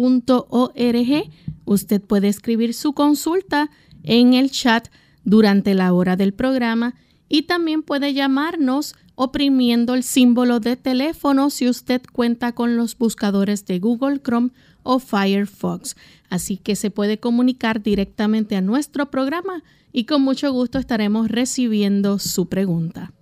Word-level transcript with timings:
usted 1.65 2.01
puede 2.01 2.27
escribir 2.27 2.73
su 2.73 2.93
consulta 2.93 3.69
en 4.03 4.33
el 4.33 4.49
chat 4.49 4.87
durante 5.23 5.73
la 5.73 5.93
hora 5.93 6.15
del 6.15 6.33
programa 6.33 6.95
y 7.29 7.43
también 7.43 7.83
puede 7.83 8.13
llamarnos 8.13 8.95
oprimiendo 9.15 9.93
el 9.93 10.03
símbolo 10.03 10.59
de 10.59 10.75
teléfono 10.75 11.49
si 11.49 11.69
usted 11.69 12.01
cuenta 12.11 12.53
con 12.53 12.75
los 12.75 12.97
buscadores 12.97 13.65
de 13.65 13.79
Google 13.79 14.19
Chrome 14.19 14.49
o 14.83 14.99
Firefox. 14.99 15.95
Así 16.29 16.57
que 16.57 16.75
se 16.75 16.91
puede 16.91 17.19
comunicar 17.19 17.83
directamente 17.83 18.55
a 18.55 18.61
nuestro 18.61 19.11
programa 19.11 19.63
y 19.93 20.05
con 20.05 20.21
mucho 20.21 20.51
gusto 20.51 20.79
estaremos 20.79 21.29
recibiendo 21.29 22.19
su 22.19 22.47
pregunta. 22.47 23.13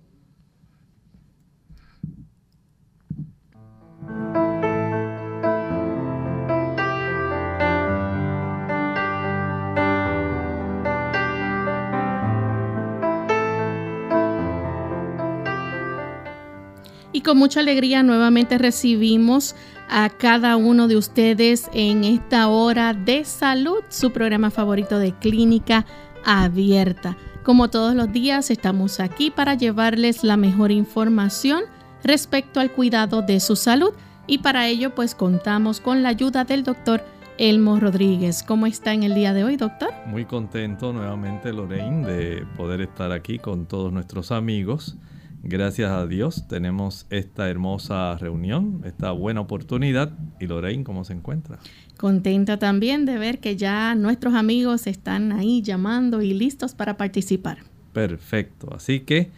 Y 17.12 17.22
con 17.22 17.38
mucha 17.38 17.60
alegría 17.60 18.02
nuevamente 18.02 18.56
recibimos 18.58 19.56
a 19.88 20.08
cada 20.08 20.56
uno 20.56 20.86
de 20.86 20.96
ustedes 20.96 21.68
en 21.72 22.04
esta 22.04 22.48
hora 22.48 22.94
de 22.94 23.24
salud, 23.24 23.82
su 23.88 24.12
programa 24.12 24.50
favorito 24.50 24.98
de 24.98 25.12
clínica 25.12 25.84
abierta. 26.24 27.16
Como 27.42 27.68
todos 27.68 27.96
los 27.96 28.12
días, 28.12 28.50
estamos 28.50 29.00
aquí 29.00 29.32
para 29.32 29.54
llevarles 29.54 30.22
la 30.22 30.36
mejor 30.36 30.70
información 30.70 31.64
respecto 32.04 32.60
al 32.60 32.70
cuidado 32.70 33.22
de 33.22 33.40
su 33.40 33.56
salud 33.56 33.92
y 34.26 34.38
para 34.38 34.68
ello 34.68 34.94
pues 34.94 35.16
contamos 35.16 35.80
con 35.80 36.04
la 36.04 36.10
ayuda 36.10 36.44
del 36.44 36.62
doctor 36.62 37.02
Elmo 37.38 37.80
Rodríguez. 37.80 38.44
¿Cómo 38.44 38.66
está 38.66 38.92
en 38.92 39.02
el 39.02 39.14
día 39.14 39.32
de 39.32 39.42
hoy, 39.42 39.56
doctor? 39.56 39.90
Muy 40.06 40.26
contento 40.26 40.92
nuevamente, 40.92 41.52
Lorraine, 41.52 42.06
de 42.06 42.46
poder 42.56 42.82
estar 42.82 43.10
aquí 43.10 43.38
con 43.38 43.66
todos 43.66 43.92
nuestros 43.92 44.30
amigos 44.30 44.96
Gracias 45.42 45.90
a 45.90 46.06
Dios 46.06 46.46
tenemos 46.48 47.06
esta 47.08 47.48
hermosa 47.48 48.16
reunión, 48.18 48.82
esta 48.84 49.10
buena 49.12 49.40
oportunidad. 49.40 50.12
¿Y 50.38 50.46
Lorraine 50.46 50.84
cómo 50.84 51.04
se 51.04 51.14
encuentra? 51.14 51.58
Contenta 51.96 52.58
también 52.58 53.06
de 53.06 53.16
ver 53.18 53.40
que 53.40 53.56
ya 53.56 53.94
nuestros 53.94 54.34
amigos 54.34 54.86
están 54.86 55.32
ahí 55.32 55.62
llamando 55.62 56.20
y 56.20 56.34
listos 56.34 56.74
para 56.74 56.98
participar. 56.98 57.58
Perfecto, 57.94 58.68
así 58.74 59.00
que 59.00 59.30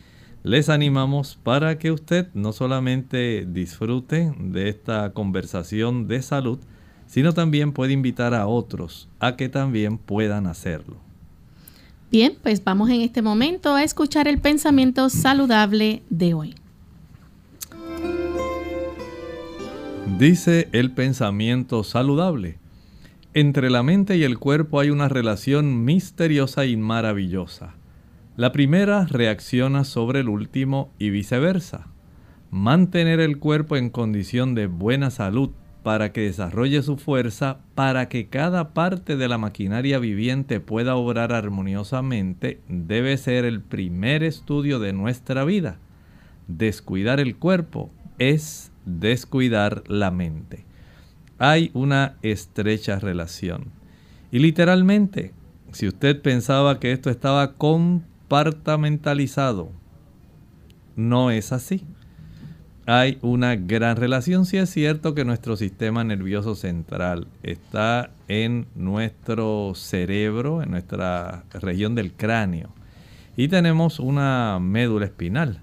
les 0.43 0.69
animamos 0.69 1.39
para 1.41 1.79
que 1.79 1.93
usted 1.93 2.27
no 2.35 2.53
solamente 2.53 3.47
disfrute 3.49 4.35
de 4.39 4.69
esta 4.69 5.13
conversación 5.13 6.09
de 6.09 6.21
salud, 6.21 6.59
sino 7.07 7.33
también 7.33 7.73
puede 7.73 7.93
invitar 7.93 8.35
a 8.35 8.49
otros 8.49 9.09
a 9.21 9.37
que 9.37 9.49
también 9.49 9.99
puedan 9.99 10.49
hacerlo. 10.49 11.12
Bien, 12.13 12.35
pues 12.43 12.63
vamos 12.63 12.91
en 12.91 13.01
este 13.01 13.23
momento 13.23 13.75
a 13.75 13.83
escuchar 13.83 14.29
el 14.29 14.39
pensamiento 14.39 15.09
saludable 15.09 16.03
de 16.11 16.35
hoy. 16.35 16.55
Dice 20.19 20.69
el 20.73 20.91
pensamiento 20.93 21.83
saludable. 21.85 22.59
Entre 23.33 23.71
la 23.71 23.83
mente 23.83 24.19
y 24.19 24.25
el 24.25 24.39
cuerpo 24.39 24.79
hay 24.79 24.91
una 24.91 25.09
relación 25.09 25.87
misteriosa 25.87 26.67
y 26.67 26.77
maravillosa. 26.77 27.77
La 28.37 28.53
primera 28.53 29.07
reacciona 29.07 29.85
sobre 29.85 30.21
el 30.21 30.29
último 30.29 30.91
y 30.99 31.09
viceversa. 31.09 31.87
Mantener 32.51 33.21
el 33.21 33.39
cuerpo 33.39 33.77
en 33.77 33.89
condición 33.89 34.55
de 34.55 34.67
buena 34.67 35.11
salud 35.11 35.53
para 35.83 36.13
que 36.13 36.23
desarrolle 36.23 36.83
su 36.83 36.97
fuerza, 36.97 37.59
para 37.75 38.09
que 38.09 38.29
cada 38.29 38.73
parte 38.73 39.17
de 39.17 39.29
la 39.29 39.39
maquinaria 39.39 39.99
viviente 39.99 40.61
pueda 40.61 40.95
obrar 40.95 41.33
armoniosamente, 41.33 42.61
debe 42.69 43.17
ser 43.17 43.45
el 43.45 43.61
primer 43.61 44.23
estudio 44.23 44.79
de 44.79 44.93
nuestra 44.93 45.45
vida. 45.45 45.79
Descuidar 46.47 47.19
el 47.21 47.37
cuerpo 47.37 47.91
es 48.19 48.71
descuidar 48.85 49.83
la 49.89 50.11
mente. 50.11 50.65
Hay 51.39 51.71
una 51.75 52.17
estrecha 52.23 52.99
relación. 52.99 53.67
Y 54.31 54.39
literalmente, 54.39 55.33
si 55.73 55.89
usted 55.89 56.23
pensaba 56.23 56.79
que 56.79 56.93
esto 56.93 57.11
estaba 57.11 57.55
compartamentalizado, 57.55 59.71
no 60.95 61.31
es 61.31 61.53
así. 61.53 61.85
Hay 62.87 63.19
una 63.23 63.55
gran 63.55 63.97
relación, 63.97 64.45
si 64.45 64.57
es 64.57 64.69
cierto 64.69 65.15
que 65.15 65.25
nuestro 65.25 65.57
sistema 65.57 66.03
nervioso 66.03 66.57
central 66.57 67.29
está 67.45 68.11
en 68.27 68.67
nuestro 68.75 69.73
cerebro, 69.77 70.65
en 70.65 70.73
nuestra 70.73 71.45
región 71.53 71.95
del 71.95 72.13
cráneo, 72.13 72.71
y 73.37 73.47
tenemos 73.47 74.01
una 74.01 74.59
médula 74.61 75.05
espinal. 75.05 75.61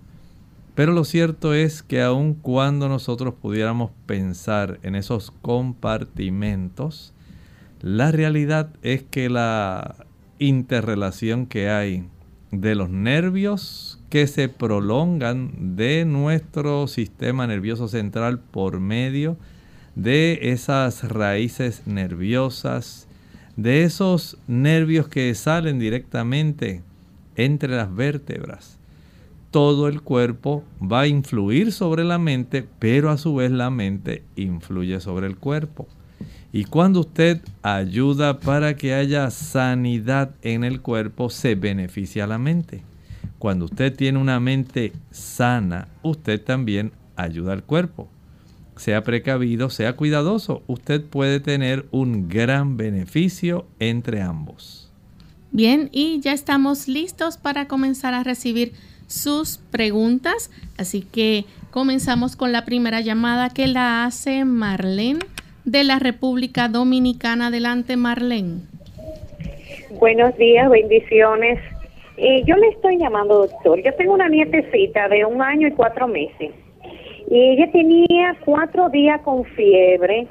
Pero 0.76 0.94
lo 0.94 1.04
cierto 1.04 1.54
es 1.54 1.84
que 1.84 2.02
aun 2.02 2.36
cuando 2.36 2.88
nosotros 2.88 3.34
pudiéramos 3.34 3.92
pensar 4.06 4.80
en 4.82 4.96
esos 4.96 5.32
compartimentos, 5.42 7.14
la 7.82 8.14
realidad 8.14 8.70
es 8.82 9.04
que 9.04 9.28
la 9.30 10.06
interrelación 10.40 11.48
que 11.48 11.70
hay 11.70 12.08
de 12.52 12.76
los 12.76 12.90
nervios 12.90 13.99
que 14.10 14.28
se 14.28 14.50
prolongan 14.50 15.76
de 15.76 16.06
nuestro 16.06 16.88
sistema 16.88 17.48
nervioso 17.48 17.88
central 17.88 18.40
por 18.40 18.80
medio 18.80 19.38
de 19.96 20.40
esas 20.52 21.08
raíces 21.08 21.84
nerviosas, 21.86 23.08
de 23.56 23.84
esos 23.84 24.38
nervios 24.48 25.08
que 25.08 25.34
salen 25.36 25.80
directamente 25.80 26.82
entre 27.36 27.76
las 27.76 27.94
vértebras. 27.94 28.78
Todo 29.52 29.88
el 29.88 30.02
cuerpo 30.02 30.64
va 30.82 31.02
a 31.02 31.08
influir 31.08 31.72
sobre 31.72 32.04
la 32.04 32.20
mente, 32.20 32.66
pero 32.80 33.10
a 33.10 33.18
su 33.18 33.36
vez 33.36 33.52
la 33.52 33.70
mente 33.70 34.24
influye 34.36 35.00
sobre 35.00 35.28
el 35.28 35.38
cuerpo. 35.38 35.88
Y 36.52 36.64
cuando 36.66 37.02
usted 37.02 37.42
ayuda 37.62 38.40
para 38.40 38.76
que 38.76 38.94
haya 38.94 39.30
sanidad 39.30 40.32
en 40.42 40.64
el 40.64 40.82
cuerpo, 40.82 41.30
se 41.30 41.56
beneficia 41.56 42.26
la 42.26 42.38
mente. 42.38 42.89
Cuando 43.38 43.66
usted 43.66 43.96
tiene 43.96 44.20
una 44.20 44.40
mente 44.40 44.92
sana, 45.12 45.88
usted 46.04 46.42
también 46.42 46.92
ayuda 47.16 47.54
al 47.54 47.64
cuerpo. 47.64 48.10
Sea 48.76 49.04
precavido, 49.04 49.70
sea 49.70 49.94
cuidadoso, 49.94 50.64
usted 50.68 51.04
puede 51.04 51.40
tener 51.40 51.86
un 51.92 52.30
gran 52.30 52.78
beneficio 52.78 53.66
entre 53.80 54.22
ambos. 54.22 54.92
Bien, 55.52 55.90
y 55.92 56.20
ya 56.22 56.34
estamos 56.34 56.88
listos 56.88 57.38
para 57.38 57.68
comenzar 57.68 58.14
a 58.14 58.24
recibir 58.24 58.74
sus 59.08 59.58
preguntas, 59.58 60.52
así 60.78 61.02
que 61.02 61.46
comenzamos 61.72 62.36
con 62.36 62.52
la 62.52 62.66
primera 62.66 63.02
llamada 63.02 63.50
que 63.50 63.68
la 63.68 64.06
hace 64.06 64.46
Marlene 64.46 65.20
de 65.66 65.84
la 65.84 66.00
República 66.00 66.68
Dominicana. 66.68 67.48
Adelante, 67.48 67.98
Marlene. 67.98 68.62
Buenos 70.00 70.38
días, 70.38 70.70
bendiciones. 70.70 71.60
Eh, 72.22 72.44
yo 72.46 72.58
le 72.58 72.68
estoy 72.68 72.98
llamando, 72.98 73.48
doctor. 73.48 73.82
Yo 73.82 73.94
tengo 73.94 74.14
una 74.14 74.28
nietecita 74.28 75.08
de 75.08 75.24
un 75.24 75.42
año 75.42 75.70
y 75.70 75.72
cuatro 75.72 76.06
meses. 76.06 76.52
Y 77.30 77.52
ella 77.52 77.72
tenía 77.72 78.36
cuatro 78.44 78.90
días 78.90 79.22
con 79.22 79.46
fiebre. 79.46 80.28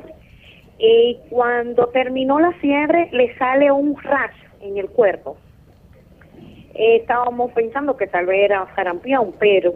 Y 0.79 1.17
cuando 1.31 1.87
terminó 1.87 2.41
la 2.41 2.53
fiebre, 2.53 3.09
le 3.13 3.35
sale 3.39 3.73
un 3.73 3.97
rash 4.03 4.37
en 4.61 4.77
el 4.77 4.91
cuerpo. 4.91 5.39
Eh, 6.75 6.97
estábamos 6.97 7.53
pensando 7.53 7.97
que 7.97 8.07
tal 8.07 8.27
vez 8.27 8.45
era 8.45 8.69
sarampión, 8.77 9.33
pero 9.39 9.73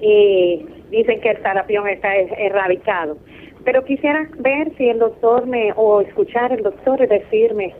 eh, 0.00 0.66
dicen 0.90 1.20
que 1.20 1.30
el 1.30 1.42
sarampión 1.42 1.86
está 1.86 2.12
erradicado. 2.16 3.18
Pero 3.64 3.84
quisiera 3.84 4.28
ver 4.38 4.76
si 4.76 4.88
el 4.88 4.98
doctor 4.98 5.46
me, 5.46 5.72
o 5.76 6.00
escuchar 6.00 6.52
el 6.52 6.64
doctor 6.64 7.06
decirme 7.06 7.72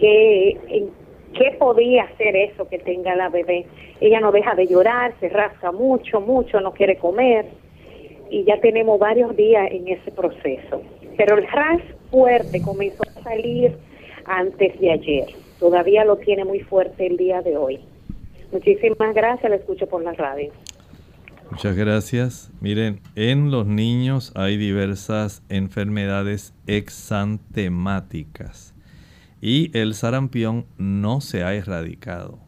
que, 0.00 0.88
qué 1.34 1.56
podía 1.58 2.04
hacer 2.04 2.36
eso 2.36 2.68
que 2.68 2.78
tenga 2.78 3.14
la 3.14 3.28
bebé. 3.28 3.66
Ella 4.00 4.20
no 4.20 4.32
deja 4.32 4.54
de 4.54 4.66
llorar, 4.66 5.14
se 5.20 5.28
rasca 5.28 5.72
mucho, 5.72 6.20
mucho, 6.20 6.60
no 6.60 6.72
quiere 6.72 6.96
comer 6.96 7.46
y 8.30 8.44
ya 8.44 8.58
tenemos 8.60 8.98
varios 8.98 9.36
días 9.36 9.68
en 9.70 9.88
ese 9.88 10.10
proceso. 10.10 10.82
Pero 11.16 11.38
el 11.38 11.46
ras 11.46 11.80
fuerte 12.10 12.60
comenzó 12.62 13.02
a 13.04 13.22
salir 13.22 13.76
antes 14.24 14.78
de 14.80 14.90
ayer. 14.90 15.26
Todavía 15.60 16.04
lo 16.04 16.16
tiene 16.16 16.44
muy 16.44 16.60
fuerte 16.60 17.06
el 17.06 17.16
día 17.16 17.42
de 17.42 17.56
hoy. 17.56 17.80
Muchísimas 18.52 19.14
gracias, 19.14 19.50
la 19.50 19.56
escucho 19.56 19.86
por 19.86 20.02
la 20.02 20.12
radio. 20.12 20.52
Muchas 21.50 21.76
gracias. 21.76 22.50
Miren, 22.60 23.00
en 23.14 23.50
los 23.50 23.66
niños 23.66 24.32
hay 24.34 24.56
diversas 24.56 25.42
enfermedades 25.48 26.54
exantemáticas 26.66 28.73
y 29.44 29.70
el 29.76 29.94
sarampión 29.94 30.64
no 30.78 31.20
se 31.20 31.44
ha 31.44 31.52
erradicado. 31.52 32.38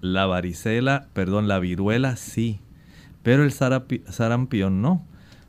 La 0.00 0.26
varicela, 0.26 1.08
perdón, 1.12 1.48
la 1.48 1.58
viruela 1.58 2.14
sí, 2.14 2.60
pero 3.24 3.42
el 3.42 3.50
sarampión 3.50 4.80
no. 4.80 5.04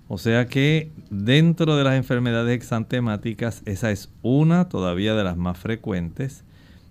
O 0.07 0.17
sea 0.17 0.47
que 0.47 0.89
dentro 1.11 1.75
de 1.75 1.83
las 1.83 1.93
enfermedades 1.93 2.55
exantemáticas, 2.55 3.61
esa 3.67 3.91
es 3.91 4.09
una 4.23 4.69
todavía 4.69 5.13
de 5.13 5.23
las 5.23 5.37
más 5.37 5.59
frecuentes. 5.59 6.43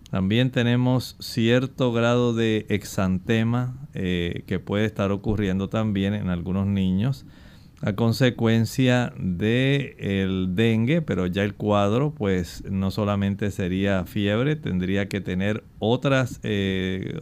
También 0.08 0.52
tenemos 0.52 1.16
cierto 1.18 1.92
grado 1.92 2.32
de 2.32 2.64
exantema 2.68 3.74
eh, 3.92 4.44
que 4.46 4.60
puede 4.60 4.84
estar 4.84 5.10
ocurriendo 5.10 5.68
también 5.68 6.14
en 6.14 6.28
algunos 6.28 6.68
niños 6.68 7.26
a 7.86 7.92
consecuencia 7.94 9.12
del 9.16 9.94
el 9.98 10.56
dengue, 10.56 11.02
pero 11.02 11.28
ya 11.28 11.44
el 11.44 11.54
cuadro 11.54 12.12
pues 12.12 12.64
no 12.68 12.90
solamente 12.90 13.52
sería 13.52 14.04
fiebre, 14.06 14.56
tendría 14.56 15.08
que 15.08 15.20
tener 15.20 15.62
otras, 15.78 16.40
eh, 16.42 17.16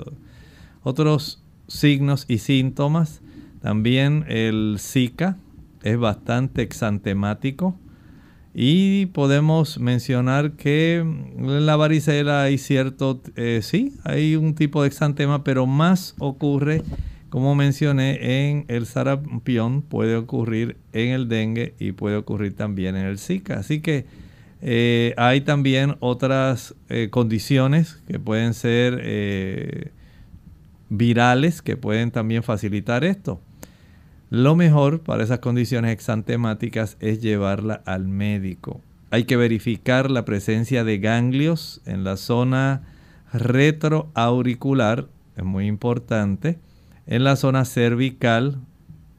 otros 0.82 1.42
signos 1.68 2.24
y 2.28 2.38
síntomas. 2.38 3.20
También 3.60 4.24
el 4.26 4.76
Zika 4.80 5.36
es 5.82 5.98
bastante 5.98 6.62
exantemático 6.62 7.78
y 8.54 9.04
podemos 9.06 9.78
mencionar 9.78 10.52
que 10.52 10.96
en 10.96 11.66
la 11.66 11.76
varicela 11.76 12.44
hay 12.44 12.56
cierto, 12.56 13.20
eh, 13.36 13.60
sí, 13.62 13.92
hay 14.02 14.34
un 14.34 14.54
tipo 14.54 14.80
de 14.80 14.88
exantema, 14.88 15.44
pero 15.44 15.66
más 15.66 16.14
ocurre, 16.18 16.82
como 17.34 17.56
mencioné, 17.56 18.48
en 18.48 18.64
el 18.68 18.86
sarampión, 18.86 19.82
puede 19.82 20.14
ocurrir 20.14 20.76
en 20.92 21.08
el 21.08 21.28
dengue 21.28 21.74
y 21.80 21.90
puede 21.90 22.14
ocurrir 22.14 22.54
también 22.54 22.94
en 22.94 23.06
el 23.06 23.18
Zika. 23.18 23.58
Así 23.58 23.80
que 23.80 24.06
eh, 24.62 25.14
hay 25.16 25.40
también 25.40 25.96
otras 25.98 26.76
eh, 26.88 27.08
condiciones 27.10 28.00
que 28.06 28.20
pueden 28.20 28.54
ser 28.54 29.90
virales 30.90 31.60
que 31.60 31.76
pueden 31.76 32.12
también 32.12 32.44
facilitar 32.44 33.02
esto. 33.02 33.40
Lo 34.30 34.54
mejor 34.54 35.00
para 35.00 35.24
esas 35.24 35.40
condiciones 35.40 35.90
exantemáticas 35.90 36.96
es 37.00 37.20
llevarla 37.20 37.82
al 37.84 38.06
médico. 38.06 38.80
Hay 39.10 39.24
que 39.24 39.36
verificar 39.36 40.08
la 40.08 40.24
presencia 40.24 40.84
de 40.84 40.98
ganglios 40.98 41.80
en 41.84 42.04
la 42.04 42.16
zona 42.16 42.82
retroauricular, 43.32 45.08
es 45.36 45.42
muy 45.42 45.66
importante, 45.66 46.60
en 47.06 47.24
la 47.24 47.36
zona 47.36 47.64
cervical, 47.64 48.58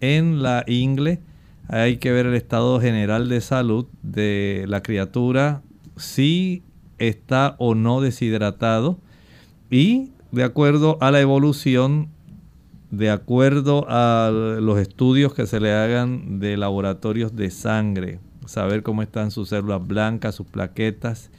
en 0.01 0.41
la 0.41 0.63
ingle. 0.67 1.19
Hay 1.67 1.97
que 1.97 2.11
ver 2.11 2.25
el 2.25 2.35
estado 2.35 2.79
general 2.79 3.29
de 3.29 3.41
salud 3.41 3.87
de 4.03 4.65
la 4.67 4.83
criatura, 4.83 5.61
si 5.97 6.63
está 6.97 7.55
o 7.57 7.75
no 7.75 8.01
deshidratado 8.01 8.99
y 9.69 10.11
de 10.31 10.43
acuerdo 10.43 10.97
a 11.01 11.11
la 11.11 11.21
evolución 11.21 12.09
de 12.91 13.09
acuerdo 13.09 13.85
a 13.89 14.31
los 14.31 14.79
estudios 14.79 15.33
que 15.33 15.47
se 15.47 15.59
le 15.59 15.73
hagan 15.73 16.39
de 16.39 16.55
laboratorios 16.55 17.35
de 17.35 17.49
sangre, 17.51 18.19
saber 18.45 18.83
cómo 18.83 19.01
están 19.01 19.31
sus 19.31 19.49
células 19.49 19.85
blancas, 19.85 20.35
sus 20.35 20.47
plaquetas. 20.47 21.29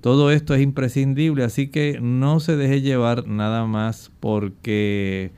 Todo 0.00 0.30
esto 0.30 0.54
es 0.54 0.62
imprescindible, 0.62 1.42
así 1.42 1.68
que 1.68 1.98
no 2.00 2.38
se 2.38 2.56
deje 2.56 2.82
llevar 2.82 3.26
nada 3.26 3.66
más 3.66 4.12
porque 4.20 5.32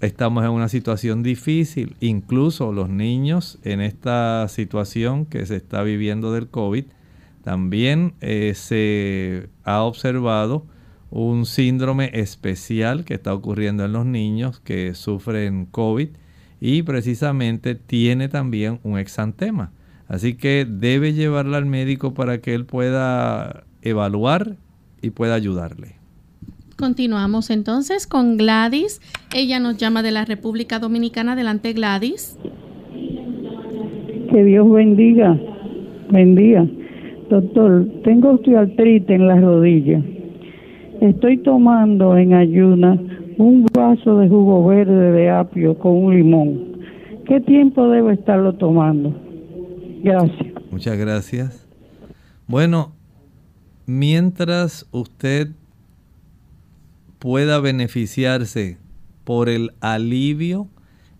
estamos 0.00 0.44
en 0.44 0.50
una 0.50 0.68
situación 0.68 1.22
difícil. 1.22 1.96
Incluso 2.00 2.72
los 2.72 2.88
niños 2.88 3.58
en 3.62 3.80
esta 3.80 4.46
situación 4.48 5.26
que 5.26 5.46
se 5.46 5.56
está 5.56 5.82
viviendo 5.82 6.32
del 6.32 6.48
COVID, 6.48 6.84
también 7.42 8.14
eh, 8.20 8.52
se 8.54 9.48
ha 9.64 9.82
observado 9.82 10.66
un 11.10 11.46
síndrome 11.46 12.10
especial 12.14 13.04
que 13.04 13.14
está 13.14 13.34
ocurriendo 13.34 13.84
en 13.84 13.92
los 13.92 14.06
niños 14.06 14.60
que 14.60 14.94
sufren 14.94 15.66
COVID 15.66 16.08
y 16.60 16.82
precisamente 16.82 17.74
tiene 17.74 18.28
también 18.28 18.80
un 18.82 18.98
exantema. 18.98 19.72
Así 20.08 20.34
que 20.34 20.66
debe 20.68 21.12
llevarla 21.12 21.58
al 21.58 21.66
médico 21.66 22.14
para 22.14 22.38
que 22.40 22.54
él 22.54 22.64
pueda 22.64 23.64
evaluar 23.82 24.56
y 25.02 25.10
pueda 25.10 25.34
ayudarle. 25.34 26.03
Continuamos 26.76 27.50
entonces 27.50 28.06
con 28.06 28.36
Gladys. 28.36 29.00
Ella 29.34 29.60
nos 29.60 29.76
llama 29.76 30.02
de 30.02 30.10
la 30.10 30.24
República 30.24 30.78
Dominicana. 30.78 31.32
Adelante, 31.32 31.72
Gladys. 31.72 32.38
Que 34.30 34.44
Dios 34.44 34.70
bendiga, 34.70 35.38
bendiga. 36.10 36.66
Doctor, 37.30 37.86
tengo 38.02 38.32
osteoartritis 38.32 39.08
en 39.08 39.28
las 39.28 39.40
rodillas. 39.40 40.02
Estoy 41.00 41.38
tomando 41.38 42.16
en 42.16 42.34
ayuna 42.34 42.98
un 43.38 43.66
vaso 43.72 44.18
de 44.18 44.28
jugo 44.28 44.66
verde 44.66 45.12
de 45.12 45.30
apio 45.30 45.78
con 45.78 45.92
un 45.92 46.16
limón. 46.16 46.78
¿Qué 47.26 47.40
tiempo 47.40 47.88
debo 47.88 48.10
estarlo 48.10 48.54
tomando? 48.54 49.14
Gracias. 50.02 50.52
Muchas 50.70 50.98
gracias. 50.98 51.68
Bueno, 52.46 52.92
mientras 53.86 54.86
usted 54.90 55.48
pueda 57.24 57.58
beneficiarse 57.58 58.76
por 59.24 59.48
el 59.48 59.72
alivio 59.80 60.68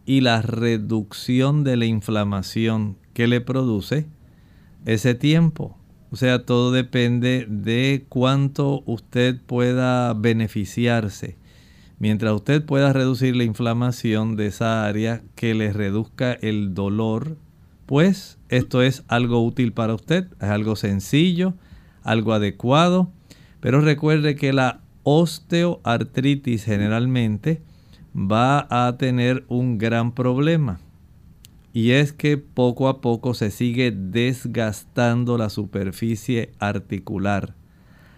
y 0.05 0.21
la 0.21 0.43
reducción 0.43 1.65
de 1.65 1.79
la 1.79 1.87
inflamación 1.87 2.99
que 3.15 3.27
le 3.27 3.41
produce 3.41 4.07
ese 4.85 5.15
tiempo. 5.15 5.79
O 6.11 6.17
sea, 6.17 6.45
todo 6.45 6.73
depende 6.73 7.47
de 7.49 8.05
cuánto 8.11 8.83
usted 8.85 9.41
pueda 9.47 10.13
beneficiarse. 10.13 11.39
Mientras 11.99 12.35
usted 12.35 12.63
pueda 12.63 12.93
reducir 12.93 13.35
la 13.35 13.45
inflamación 13.45 14.37
de 14.37 14.49
esa 14.49 14.85
área 14.85 15.23
que 15.35 15.55
le 15.55 15.73
reduzca 15.73 16.35
el 16.35 16.75
dolor, 16.75 17.39
pues 17.87 18.37
esto 18.51 18.83
es 18.83 19.05
algo 19.09 19.43
útil 19.43 19.73
para 19.73 19.95
usted, 19.95 20.27
es 20.39 20.51
algo 20.51 20.77
sencillo, 20.77 21.55
algo 22.03 22.35
adecuado. 22.35 23.11
Pero 23.61 23.81
recuerde 23.81 24.37
que 24.37 24.53
la 24.53 24.84
osteoartritis 25.05 26.65
generalmente 26.65 27.63
va 28.15 28.67
a 28.71 28.97
tener 28.97 29.45
un 29.49 29.79
gran 29.79 30.13
problema. 30.13 30.81
Y 31.73 31.93
es 31.93 32.13
que 32.13 32.39
poco 32.39 32.89
a 32.89 33.01
poco 33.01 33.35
se 33.35 33.51
sigue 33.51 33.91
desgastando 33.91 35.37
la 35.39 35.51
superficie 35.51 36.53
articular. 36.59 37.55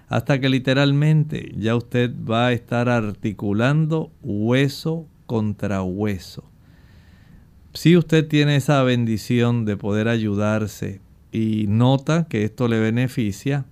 Hasta 0.08 0.38
que 0.40 0.48
literalmente 0.48 1.52
ya 1.56 1.74
usted 1.74 2.12
va 2.30 2.48
a 2.48 2.52
estar 2.52 2.88
articulando 2.88 4.12
hueso 4.22 5.06
contra 5.26 5.82
hueso. 5.82 6.44
Si 7.72 7.96
usted 7.96 8.28
tiene 8.28 8.56
esa 8.56 8.82
bendición 8.82 9.64
de 9.64 9.76
poder 9.76 10.08
ayudarse 10.08 11.00
y 11.32 11.66
nota 11.68 12.26
que 12.28 12.44
esto 12.44 12.68
le 12.68 12.78
beneficia, 12.78 13.64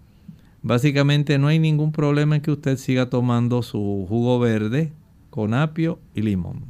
Básicamente 0.65 1.37
no 1.39 1.49
hay 1.49 1.59
ningún 1.59 1.93
problema 1.93 2.37
en 2.37 2.41
que 2.41 2.51
usted 2.51 2.79
siga 2.79 3.11
tomando 3.11 3.61
su 3.61 4.07
jugo 4.09 4.39
verde 4.39 4.93
con 5.29 5.53
apio 5.53 5.99
y 6.15 6.23
limón. 6.23 6.65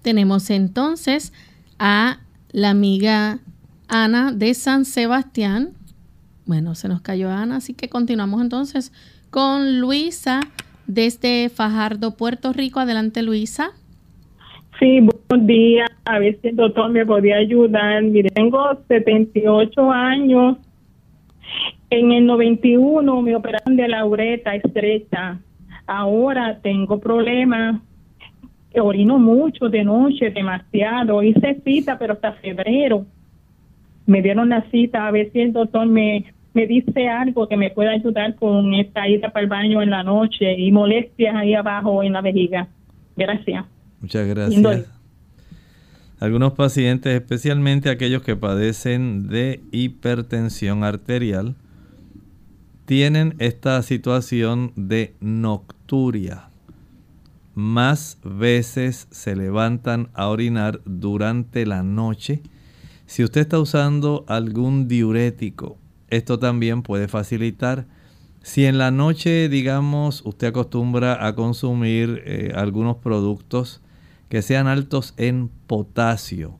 Tenemos 0.00 0.48
entonces 0.48 1.34
a 1.78 2.20
la 2.52 2.70
amiga 2.70 3.40
Ana 3.86 4.32
de 4.32 4.54
San 4.54 4.86
Sebastián. 4.86 5.74
Bueno, 6.46 6.74
se 6.74 6.88
nos 6.88 7.02
cayó 7.02 7.30
Ana, 7.30 7.56
así 7.56 7.74
que 7.74 7.90
continuamos 7.90 8.40
entonces 8.40 8.94
con 9.28 9.78
Luisa 9.78 10.40
desde 10.86 11.50
Fajardo, 11.50 12.16
Puerto 12.16 12.54
Rico. 12.54 12.80
Adelante, 12.80 13.22
Luisa. 13.22 13.72
Sí, 14.78 15.00
buenos 15.28 15.46
días. 15.46 15.90
A 16.06 16.18
ver 16.18 16.38
si 16.40 16.48
el 16.48 16.56
doctor 16.56 16.90
me 16.90 17.04
podía 17.04 17.36
ayudar. 17.36 18.02
Mire, 18.04 18.30
tengo 18.30 18.58
78 18.88 19.90
años 19.90 20.56
en 21.90 22.12
el 22.12 22.26
91 22.26 23.22
me 23.22 23.34
operaron 23.34 23.76
de 23.76 23.88
la 23.88 24.04
uretra 24.04 24.54
estrecha. 24.56 25.40
Ahora 25.86 26.58
tengo 26.62 27.00
problemas. 27.00 27.80
Orino 28.74 29.18
mucho 29.18 29.68
de 29.68 29.82
noche, 29.82 30.30
demasiado. 30.30 31.22
Hice 31.22 31.60
cita, 31.64 31.98
pero 31.98 32.12
hasta 32.12 32.32
febrero. 32.34 33.06
Me 34.06 34.22
dieron 34.22 34.50
la 34.50 34.62
cita 34.70 35.06
a 35.06 35.10
ver 35.10 35.30
si 35.32 35.40
el 35.40 35.52
doctor 35.52 35.86
me, 35.86 36.26
me 36.54 36.66
dice 36.66 37.08
algo 37.08 37.48
que 37.48 37.56
me 37.56 37.70
pueda 37.70 37.92
ayudar 37.92 38.34
con 38.36 38.74
esta 38.74 39.08
ida 39.08 39.30
para 39.30 39.42
el 39.42 39.48
baño 39.48 39.82
en 39.82 39.90
la 39.90 40.02
noche 40.02 40.58
y 40.58 40.70
molestias 40.70 41.34
ahí 41.34 41.54
abajo 41.54 42.02
en 42.02 42.12
la 42.12 42.20
vejiga. 42.20 42.68
Gracias. 43.16 43.64
Muchas 44.00 44.26
gracias. 44.28 44.92
Algunos 46.20 46.52
pacientes, 46.52 47.14
especialmente 47.14 47.90
aquellos 47.90 48.22
que 48.22 48.34
padecen 48.34 49.28
de 49.28 49.60
hipertensión 49.70 50.82
arterial, 50.84 51.54
tienen 52.88 53.34
esta 53.38 53.82
situación 53.82 54.72
de 54.74 55.14
nocturia. 55.20 56.48
Más 57.54 58.16
veces 58.24 59.08
se 59.10 59.36
levantan 59.36 60.08
a 60.14 60.28
orinar 60.28 60.80
durante 60.86 61.66
la 61.66 61.82
noche. 61.82 62.40
Si 63.04 63.22
usted 63.22 63.42
está 63.42 63.58
usando 63.58 64.24
algún 64.26 64.88
diurético, 64.88 65.76
esto 66.08 66.38
también 66.38 66.80
puede 66.80 67.08
facilitar. 67.08 67.84
Si 68.40 68.64
en 68.64 68.78
la 68.78 68.90
noche, 68.90 69.50
digamos, 69.50 70.22
usted 70.24 70.46
acostumbra 70.46 71.26
a 71.26 71.34
consumir 71.34 72.22
eh, 72.24 72.52
algunos 72.54 72.96
productos 72.96 73.82
que 74.30 74.40
sean 74.40 74.66
altos 74.66 75.12
en 75.18 75.50
potasio, 75.66 76.58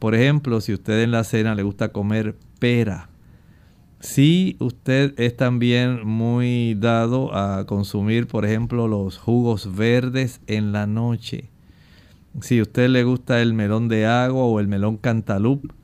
por 0.00 0.16
ejemplo, 0.16 0.60
si 0.60 0.72
usted 0.72 1.00
en 1.00 1.12
la 1.12 1.22
cena 1.22 1.54
le 1.54 1.62
gusta 1.62 1.92
comer 1.92 2.34
pera, 2.58 3.08
si 4.00 4.56
usted 4.60 5.18
es 5.18 5.36
también 5.36 6.06
muy 6.06 6.74
dado 6.74 7.34
a 7.34 7.66
consumir, 7.66 8.26
por 8.28 8.44
ejemplo, 8.44 8.86
los 8.86 9.18
jugos 9.18 9.74
verdes 9.76 10.40
en 10.46 10.72
la 10.72 10.86
noche. 10.86 11.50
Si 12.40 12.60
usted 12.62 12.88
le 12.88 13.02
gusta 13.02 13.42
el 13.42 13.54
melón 13.54 13.88
de 13.88 14.06
agua 14.06 14.44
o 14.44 14.60
el 14.60 14.68
melón 14.68 14.98
cantaloupe, 14.98 15.74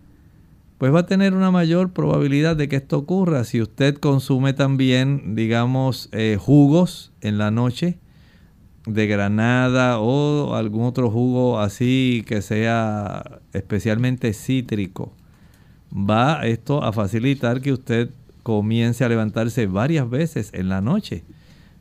pues 0.78 0.94
va 0.94 1.00
a 1.00 1.06
tener 1.06 1.34
una 1.34 1.50
mayor 1.50 1.92
probabilidad 1.92 2.56
de 2.56 2.68
que 2.68 2.76
esto 2.76 2.98
ocurra. 2.98 3.42
Si 3.44 3.60
usted 3.60 3.96
consume 3.96 4.52
también, 4.52 5.34
digamos, 5.34 6.08
eh, 6.12 6.36
jugos 6.38 7.12
en 7.20 7.38
la 7.38 7.50
noche 7.50 7.98
de 8.86 9.06
granada 9.06 9.98
o 9.98 10.54
algún 10.54 10.84
otro 10.84 11.10
jugo 11.10 11.58
así 11.58 12.22
que 12.26 12.42
sea 12.42 13.40
especialmente 13.52 14.32
cítrico, 14.34 15.12
va 15.94 16.46
esto 16.46 16.82
a 16.82 16.92
facilitar 16.92 17.60
que 17.60 17.72
usted 17.72 18.10
comience 18.42 19.04
a 19.04 19.08
levantarse 19.08 19.66
varias 19.66 20.08
veces 20.10 20.50
en 20.52 20.68
la 20.68 20.80
noche. 20.80 21.24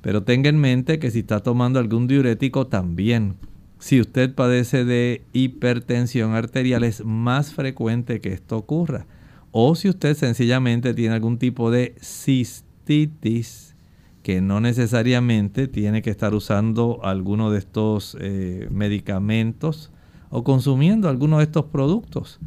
Pero 0.01 0.23
tenga 0.23 0.49
en 0.49 0.57
mente 0.57 0.99
que 0.99 1.11
si 1.11 1.19
está 1.19 1.39
tomando 1.41 1.79
algún 1.79 2.07
diurético 2.07 2.67
también, 2.67 3.35
si 3.79 3.99
usted 3.99 4.33
padece 4.33 4.85
de 4.85 5.23
hipertensión 5.33 6.33
arterial 6.35 6.83
es 6.83 7.03
más 7.03 7.53
frecuente 7.53 8.21
que 8.21 8.33
esto 8.33 8.57
ocurra. 8.57 9.05
O 9.51 9.75
si 9.75 9.89
usted 9.89 10.15
sencillamente 10.15 10.93
tiene 10.93 11.15
algún 11.15 11.37
tipo 11.37 11.69
de 11.69 11.95
cistitis, 12.01 13.75
que 14.23 14.41
no 14.41 14.61
necesariamente 14.61 15.67
tiene 15.67 16.01
que 16.01 16.09
estar 16.09 16.33
usando 16.33 17.01
alguno 17.03 17.51
de 17.51 17.59
estos 17.59 18.17
eh, 18.21 18.67
medicamentos 18.71 19.91
o 20.29 20.45
consumiendo 20.45 21.09
alguno 21.09 21.39
de 21.39 21.43
estos 21.43 21.65
productos 21.65 22.39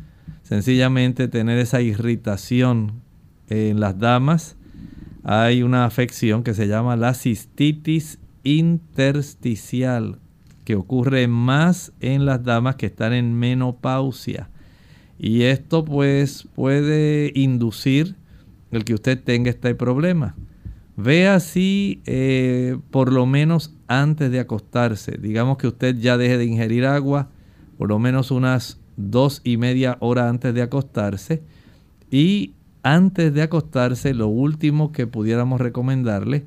sencillamente 0.47 1.27
tener 1.27 1.59
esa 1.59 1.83
irritación 1.83 3.03
en 3.49 3.81
las 3.81 3.99
damas. 3.99 4.57
Hay 5.25 5.65
una 5.65 5.85
afección 5.85 6.45
que 6.45 6.55
se 6.55 6.69
llama 6.69 6.95
la 6.95 7.15
cistitis 7.15 8.21
intersticial, 8.45 10.21
que 10.65 10.77
ocurre 10.77 11.27
más 11.27 11.93
en 11.99 12.27
las 12.27 12.45
damas 12.45 12.77
que 12.77 12.87
están 12.87 13.13
en 13.13 13.35
menopausia. 13.35 14.49
Y 15.19 15.43
esto 15.43 15.85
pues 15.85 16.47
puede 16.55 17.33
inducir 17.35 18.15
el 18.71 18.85
que 18.85 18.95
usted 18.95 19.21
tenga 19.21 19.51
este 19.51 19.75
problema. 19.75 20.37
Vea 20.97 21.41
si 21.41 22.03
eh, 22.07 22.79
por 22.93 23.13
lo 23.13 23.27
menos 23.27 23.75
antes 23.89 24.31
de 24.31 24.39
acostarse, 24.39 25.19
digamos 25.21 25.59
que 25.59 25.67
usted 25.67 25.97
ya 25.97 26.17
deje 26.17 26.39
de 26.39 26.45
ingerir 26.45 26.87
agua, 26.87 27.31
por 27.79 27.89
lo 27.89 27.99
menos 27.99 28.31
unas 28.31 28.79
dos 28.97 29.41
y 29.45 29.57
media 29.57 29.97
hora 30.01 30.29
antes 30.29 30.55
de 30.55 30.63
acostarse. 30.63 31.43
Y 32.11 32.55
antes 32.83 33.35
de 33.35 33.43
acostarse, 33.43 34.15
lo 34.15 34.29
último 34.29 34.93
que 34.93 35.07
pudiéramos 35.07 35.61
recomendarle, 35.61 36.47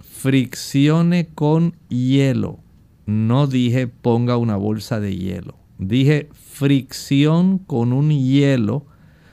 friccione 0.00 1.28
con 1.34 1.74
hielo. 1.88 2.58
No 3.06 3.46
dije 3.46 3.86
ponga 3.86 4.36
una 4.36 4.56
bolsa 4.56 5.00
de 5.00 5.16
hielo. 5.16 5.54
Dije 5.78 6.28
fricción 6.32 7.58
con 7.58 7.92
un 7.92 8.10
hielo 8.10 8.84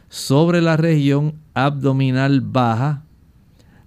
sobre 0.10 0.62
la 0.62 0.78
región 0.78 1.36
abdominal 1.56 2.42
baja, 2.42 3.04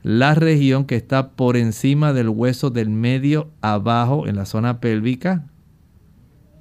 la 0.03 0.35
región 0.35 0.85
que 0.85 0.97
está 0.97 1.31
por 1.31 1.57
encima 1.57 2.13
del 2.13 2.29
hueso 2.29 2.71
del 2.71 2.91
medio 2.91 3.49
abajo 3.61 4.27
en 4.27 4.37
la 4.37 4.45
zona 4.45 4.81
pélvica, 4.81 5.47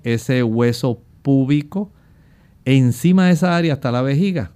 ese 0.04 0.44
hueso 0.44 1.02
púbico 1.24 1.92
encima 2.68 3.28
de 3.28 3.32
esa 3.32 3.56
área 3.56 3.74
hasta 3.74 3.92
la 3.92 4.02
vejiga. 4.02 4.52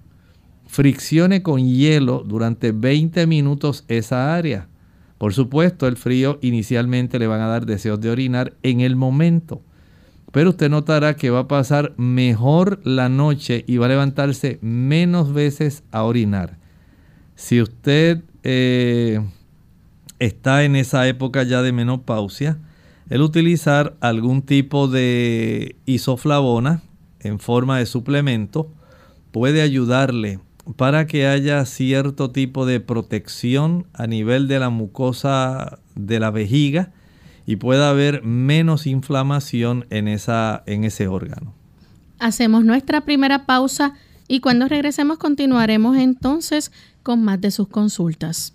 friccione 0.66 1.42
con 1.42 1.66
hielo 1.66 2.24
durante 2.26 2.72
20 2.72 3.26
minutos 3.26 3.84
esa 3.88 4.34
área. 4.34 4.68
Por 5.18 5.34
supuesto, 5.34 5.86
el 5.86 5.96
frío 5.96 6.38
inicialmente 6.40 7.18
le 7.18 7.26
van 7.26 7.40
a 7.40 7.46
dar 7.46 7.66
deseos 7.66 8.00
de 8.00 8.10
orinar 8.10 8.54
en 8.62 8.80
el 8.80 8.96
momento, 8.96 9.62
pero 10.30 10.50
usted 10.50 10.70
notará 10.70 11.14
que 11.14 11.30
va 11.30 11.40
a 11.40 11.48
pasar 11.48 11.94
mejor 11.98 12.80
la 12.84 13.08
noche 13.08 13.64
y 13.66 13.76
va 13.76 13.86
a 13.86 13.90
levantarse 13.90 14.58
menos 14.62 15.32
veces 15.32 15.84
a 15.90 16.04
orinar. 16.04 16.58
Si 17.34 17.60
usted 17.60 18.22
eh, 18.42 19.20
está 20.18 20.64
en 20.64 20.76
esa 20.76 21.06
época 21.06 21.42
ya 21.42 21.60
de 21.60 21.72
menopausia, 21.72 22.58
el 23.10 23.20
utilizar 23.20 23.94
algún 24.00 24.42
tipo 24.42 24.88
de 24.88 25.76
isoflavona 25.86 26.82
en 27.22 27.38
forma 27.38 27.78
de 27.78 27.86
suplemento 27.86 28.70
puede 29.30 29.62
ayudarle 29.62 30.40
para 30.76 31.06
que 31.06 31.26
haya 31.26 31.64
cierto 31.64 32.30
tipo 32.30 32.66
de 32.66 32.80
protección 32.80 33.86
a 33.94 34.06
nivel 34.06 34.48
de 34.48 34.58
la 34.58 34.70
mucosa 34.70 35.78
de 35.94 36.20
la 36.20 36.30
vejiga 36.30 36.92
y 37.46 37.56
pueda 37.56 37.90
haber 37.90 38.22
menos 38.22 38.86
inflamación 38.86 39.86
en, 39.90 40.06
esa, 40.08 40.62
en 40.66 40.84
ese 40.84 41.08
órgano. 41.08 41.54
Hacemos 42.18 42.64
nuestra 42.64 43.00
primera 43.00 43.46
pausa 43.46 43.94
y 44.28 44.40
cuando 44.40 44.68
regresemos 44.68 45.18
continuaremos 45.18 45.96
entonces 45.96 46.70
con 47.02 47.24
más 47.24 47.40
de 47.40 47.50
sus 47.50 47.68
consultas. 47.68 48.54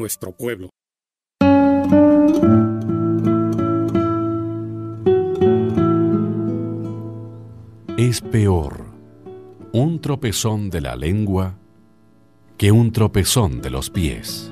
nuestro 0.01 0.31
pueblo. 0.31 0.69
Es 7.97 8.21
peor 8.21 8.85
un 9.73 10.01
tropezón 10.01 10.71
de 10.71 10.81
la 10.81 10.95
lengua 10.95 11.55
que 12.57 12.71
un 12.71 12.91
tropezón 12.91 13.61
de 13.61 13.69
los 13.69 13.91
pies. 13.91 14.51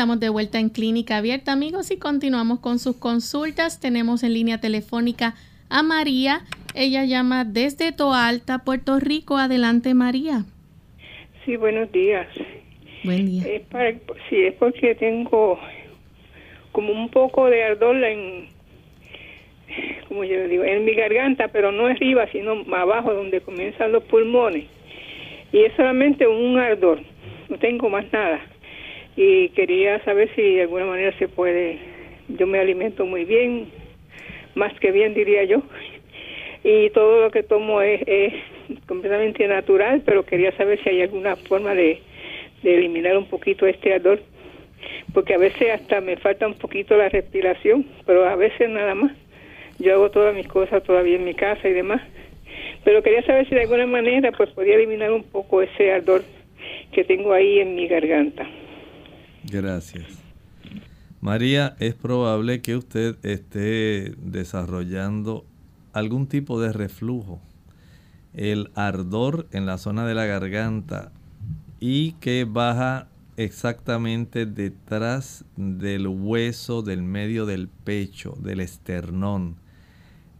Estamos 0.00 0.18
de 0.18 0.30
vuelta 0.30 0.58
en 0.58 0.70
Clínica 0.70 1.18
Abierta, 1.18 1.52
amigos, 1.52 1.90
y 1.90 1.98
continuamos 1.98 2.60
con 2.60 2.78
sus 2.78 2.96
consultas. 2.96 3.80
Tenemos 3.80 4.22
en 4.22 4.32
línea 4.32 4.58
telefónica 4.58 5.34
a 5.68 5.82
María. 5.82 6.40
Ella 6.74 7.04
llama 7.04 7.44
desde 7.44 7.92
Toalta, 7.92 8.60
Puerto 8.64 8.98
Rico. 8.98 9.36
Adelante, 9.36 9.92
María. 9.92 10.46
Sí, 11.44 11.56
buenos 11.56 11.92
días. 11.92 12.26
Buen 13.04 13.26
día. 13.26 13.42
Es 13.46 13.62
sí, 14.30 14.36
es 14.42 14.54
porque 14.54 14.94
tengo 14.94 15.58
como 16.72 16.94
un 16.94 17.10
poco 17.10 17.50
de 17.50 17.62
ardor 17.62 18.02
en, 18.02 18.48
como 20.08 20.24
yo 20.24 20.48
digo, 20.48 20.64
en 20.64 20.82
mi 20.86 20.94
garganta, 20.94 21.48
pero 21.48 21.72
no 21.72 21.88
arriba, 21.88 22.26
sino 22.32 22.64
abajo, 22.74 23.12
donde 23.12 23.42
comienzan 23.42 23.92
los 23.92 24.02
pulmones. 24.04 24.64
Y 25.52 25.58
es 25.58 25.74
solamente 25.76 26.26
un 26.26 26.58
ardor, 26.58 27.02
no 27.50 27.58
tengo 27.58 27.90
más 27.90 28.10
nada 28.14 28.49
y 29.22 29.50
quería 29.50 30.02
saber 30.02 30.30
si 30.34 30.40
de 30.40 30.62
alguna 30.62 30.86
manera 30.86 31.12
se 31.18 31.28
puede, 31.28 31.78
yo 32.28 32.46
me 32.46 32.58
alimento 32.58 33.04
muy 33.04 33.26
bien, 33.26 33.68
más 34.54 34.72
que 34.80 34.92
bien 34.92 35.12
diría 35.12 35.44
yo, 35.44 35.62
y 36.64 36.88
todo 36.88 37.20
lo 37.20 37.30
que 37.30 37.42
tomo 37.42 37.82
es, 37.82 38.32
completamente 38.86 39.46
natural, 39.46 40.00
pero 40.06 40.24
quería 40.24 40.56
saber 40.56 40.82
si 40.82 40.88
hay 40.88 41.02
alguna 41.02 41.36
forma 41.36 41.74
de, 41.74 42.00
de 42.62 42.74
eliminar 42.74 43.14
un 43.18 43.26
poquito 43.26 43.66
este 43.66 43.92
ardor, 43.92 44.22
porque 45.12 45.34
a 45.34 45.38
veces 45.38 45.68
hasta 45.70 46.00
me 46.00 46.16
falta 46.16 46.46
un 46.46 46.54
poquito 46.54 46.96
la 46.96 47.10
respiración, 47.10 47.84
pero 48.06 48.26
a 48.26 48.36
veces 48.36 48.70
nada 48.70 48.94
más. 48.94 49.12
Yo 49.78 49.94
hago 49.94 50.10
todas 50.10 50.34
mis 50.34 50.46
cosas 50.46 50.82
todavía 50.82 51.16
en 51.16 51.24
mi 51.24 51.34
casa 51.34 51.68
y 51.68 51.72
demás, 51.74 52.00
pero 52.84 53.02
quería 53.02 53.22
saber 53.22 53.46
si 53.48 53.54
de 53.54 53.62
alguna 53.62 53.86
manera 53.86 54.32
pues 54.32 54.48
podía 54.50 54.76
eliminar 54.76 55.12
un 55.12 55.24
poco 55.24 55.60
ese 55.60 55.92
ardor 55.92 56.22
que 56.92 57.04
tengo 57.04 57.34
ahí 57.34 57.60
en 57.60 57.74
mi 57.74 57.86
garganta. 57.86 58.46
Gracias. 59.44 60.06
María, 61.20 61.76
es 61.80 61.94
probable 61.94 62.62
que 62.62 62.76
usted 62.76 63.16
esté 63.22 64.14
desarrollando 64.22 65.44
algún 65.92 66.26
tipo 66.26 66.60
de 66.60 66.72
reflujo, 66.72 67.40
el 68.32 68.70
ardor 68.74 69.46
en 69.52 69.66
la 69.66 69.76
zona 69.76 70.06
de 70.06 70.14
la 70.14 70.24
garganta 70.24 71.12
y 71.78 72.12
que 72.12 72.46
baja 72.48 73.08
exactamente 73.36 74.46
detrás 74.46 75.44
del 75.56 76.06
hueso 76.06 76.82
del 76.82 77.02
medio 77.02 77.46
del 77.46 77.68
pecho, 77.68 78.36
del 78.40 78.60
esternón. 78.60 79.56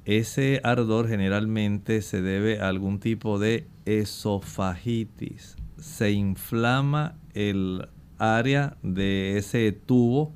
Ese 0.04 0.60
ardor 0.64 1.08
generalmente 1.08 2.02
se 2.02 2.22
debe 2.22 2.60
a 2.60 2.68
algún 2.68 3.00
tipo 3.00 3.38
de 3.38 3.66
esofagitis. 3.84 5.56
Se 5.78 6.10
inflama 6.10 7.16
el 7.34 7.88
área 8.20 8.76
de 8.82 9.38
ese 9.38 9.72
tubo 9.72 10.32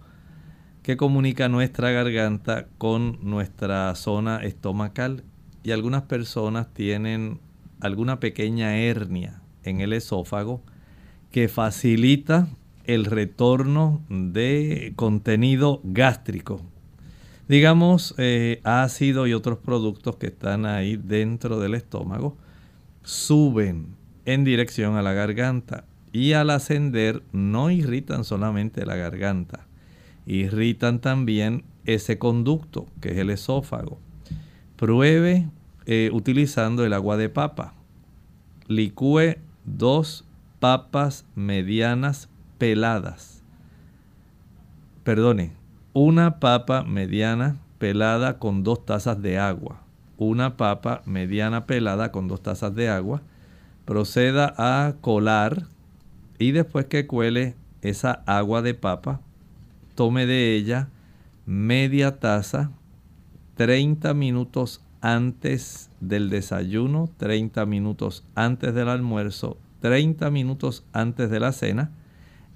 que 0.82 0.96
comunica 0.96 1.48
nuestra 1.48 1.90
garganta 1.90 2.66
con 2.78 3.18
nuestra 3.22 3.94
zona 3.94 4.38
estomacal 4.42 5.22
y 5.62 5.70
algunas 5.70 6.02
personas 6.02 6.72
tienen 6.74 7.40
alguna 7.80 8.20
pequeña 8.20 8.76
hernia 8.76 9.40
en 9.62 9.80
el 9.80 9.92
esófago 9.92 10.62
que 11.30 11.48
facilita 11.48 12.48
el 12.84 13.06
retorno 13.06 14.02
de 14.08 14.92
contenido 14.96 15.80
gástrico. 15.84 16.60
Digamos, 17.48 18.14
eh, 18.18 18.60
ácido 18.64 19.26
y 19.26 19.34
otros 19.34 19.58
productos 19.58 20.16
que 20.16 20.26
están 20.26 20.66
ahí 20.66 20.96
dentro 20.96 21.60
del 21.60 21.74
estómago 21.74 22.36
suben 23.02 23.96
en 24.24 24.44
dirección 24.44 24.96
a 24.96 25.02
la 25.02 25.12
garganta 25.12 25.84
y 26.14 26.34
al 26.34 26.50
ascender 26.50 27.24
no 27.32 27.70
irritan 27.70 28.22
solamente 28.22 28.86
la 28.86 28.94
garganta, 28.94 29.66
irritan 30.26 31.00
también 31.00 31.64
ese 31.86 32.18
conducto 32.18 32.86
que 33.00 33.10
es 33.10 33.18
el 33.18 33.30
esófago. 33.30 33.98
Pruebe 34.76 35.48
eh, 35.86 36.10
utilizando 36.12 36.84
el 36.84 36.92
agua 36.92 37.16
de 37.16 37.30
papa. 37.30 37.74
Licúe 38.68 39.38
dos 39.64 40.24
papas 40.60 41.26
medianas 41.34 42.28
peladas. 42.58 43.42
Perdone, 45.02 45.50
una 45.94 46.38
papa 46.38 46.84
mediana 46.84 47.56
pelada 47.78 48.38
con 48.38 48.62
dos 48.62 48.86
tazas 48.86 49.20
de 49.20 49.40
agua. 49.40 49.82
Una 50.16 50.56
papa 50.56 51.02
mediana 51.06 51.66
pelada 51.66 52.12
con 52.12 52.28
dos 52.28 52.40
tazas 52.40 52.72
de 52.72 52.88
agua. 52.88 53.20
Proceda 53.84 54.54
a 54.56 54.94
colar 55.00 55.73
y 56.38 56.52
después 56.52 56.86
que 56.86 57.06
cuele 57.06 57.54
esa 57.82 58.22
agua 58.26 58.62
de 58.62 58.74
papa, 58.74 59.20
tome 59.94 60.26
de 60.26 60.54
ella 60.54 60.88
media 61.46 62.18
taza 62.18 62.70
30 63.56 64.14
minutos 64.14 64.82
antes 65.00 65.90
del 66.00 66.30
desayuno, 66.30 67.10
30 67.18 67.66
minutos 67.66 68.24
antes 68.34 68.74
del 68.74 68.88
almuerzo, 68.88 69.58
30 69.80 70.30
minutos 70.30 70.84
antes 70.92 71.30
de 71.30 71.40
la 71.40 71.52
cena 71.52 71.90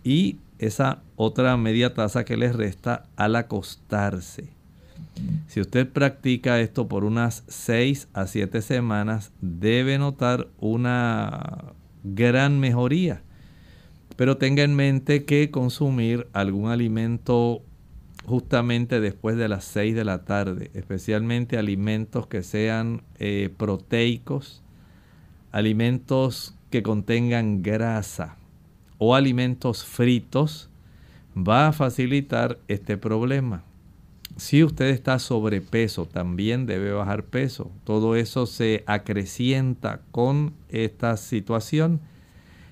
y 0.02 0.38
esa 0.58 1.02
otra 1.16 1.56
media 1.56 1.94
taza 1.94 2.24
que 2.24 2.36
les 2.36 2.56
resta 2.56 3.04
al 3.16 3.36
acostarse. 3.36 4.48
Si 5.46 5.60
usted 5.60 5.88
practica 5.88 6.60
esto 6.60 6.88
por 6.88 7.04
unas 7.04 7.44
6 7.48 8.08
a 8.12 8.26
7 8.26 8.62
semanas, 8.62 9.32
debe 9.40 9.98
notar 9.98 10.48
una 10.58 11.64
gran 12.02 12.60
mejoría. 12.60 13.22
Pero 14.18 14.36
tenga 14.36 14.64
en 14.64 14.74
mente 14.74 15.24
que 15.24 15.52
consumir 15.52 16.26
algún 16.32 16.70
alimento 16.72 17.62
justamente 18.26 18.98
después 18.98 19.36
de 19.36 19.46
las 19.46 19.62
6 19.66 19.94
de 19.94 20.04
la 20.04 20.24
tarde, 20.24 20.72
especialmente 20.74 21.56
alimentos 21.56 22.26
que 22.26 22.42
sean 22.42 23.02
eh, 23.20 23.48
proteicos, 23.56 24.60
alimentos 25.52 26.56
que 26.68 26.82
contengan 26.82 27.62
grasa 27.62 28.34
o 28.98 29.14
alimentos 29.14 29.84
fritos, 29.84 30.68
va 31.36 31.68
a 31.68 31.72
facilitar 31.72 32.58
este 32.66 32.96
problema. 32.96 33.62
Si 34.36 34.64
usted 34.64 34.86
está 34.86 35.20
sobrepeso, 35.20 36.06
también 36.06 36.66
debe 36.66 36.90
bajar 36.90 37.22
peso. 37.22 37.70
Todo 37.84 38.16
eso 38.16 38.46
se 38.46 38.82
acrecienta 38.88 40.00
con 40.10 40.54
esta 40.70 41.16
situación 41.16 42.00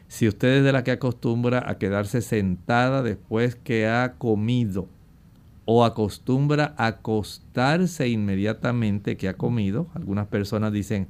si 0.09 0.29
usted 0.29 0.59
es 0.59 0.65
de 0.65 0.73
la 0.73 0.85
que 0.85 0.93
acostumbra 0.93 1.65
a 1.69 1.79
quedarse 1.79 2.23
sentada 2.23 3.03
después 3.03 3.57
que 3.57 3.89
ha 3.89 4.15
comido 4.15 4.89
o 5.65 5.85
acostumbra 5.85 6.75
a 6.77 6.87
acostarse 6.87 8.09
inmediatamente 8.09 9.17
que 9.17 9.29
ha 9.29 9.35
comido, 9.35 9.89
algunas 9.95 10.29
personas 10.29 10.73
dicen, 10.73 11.09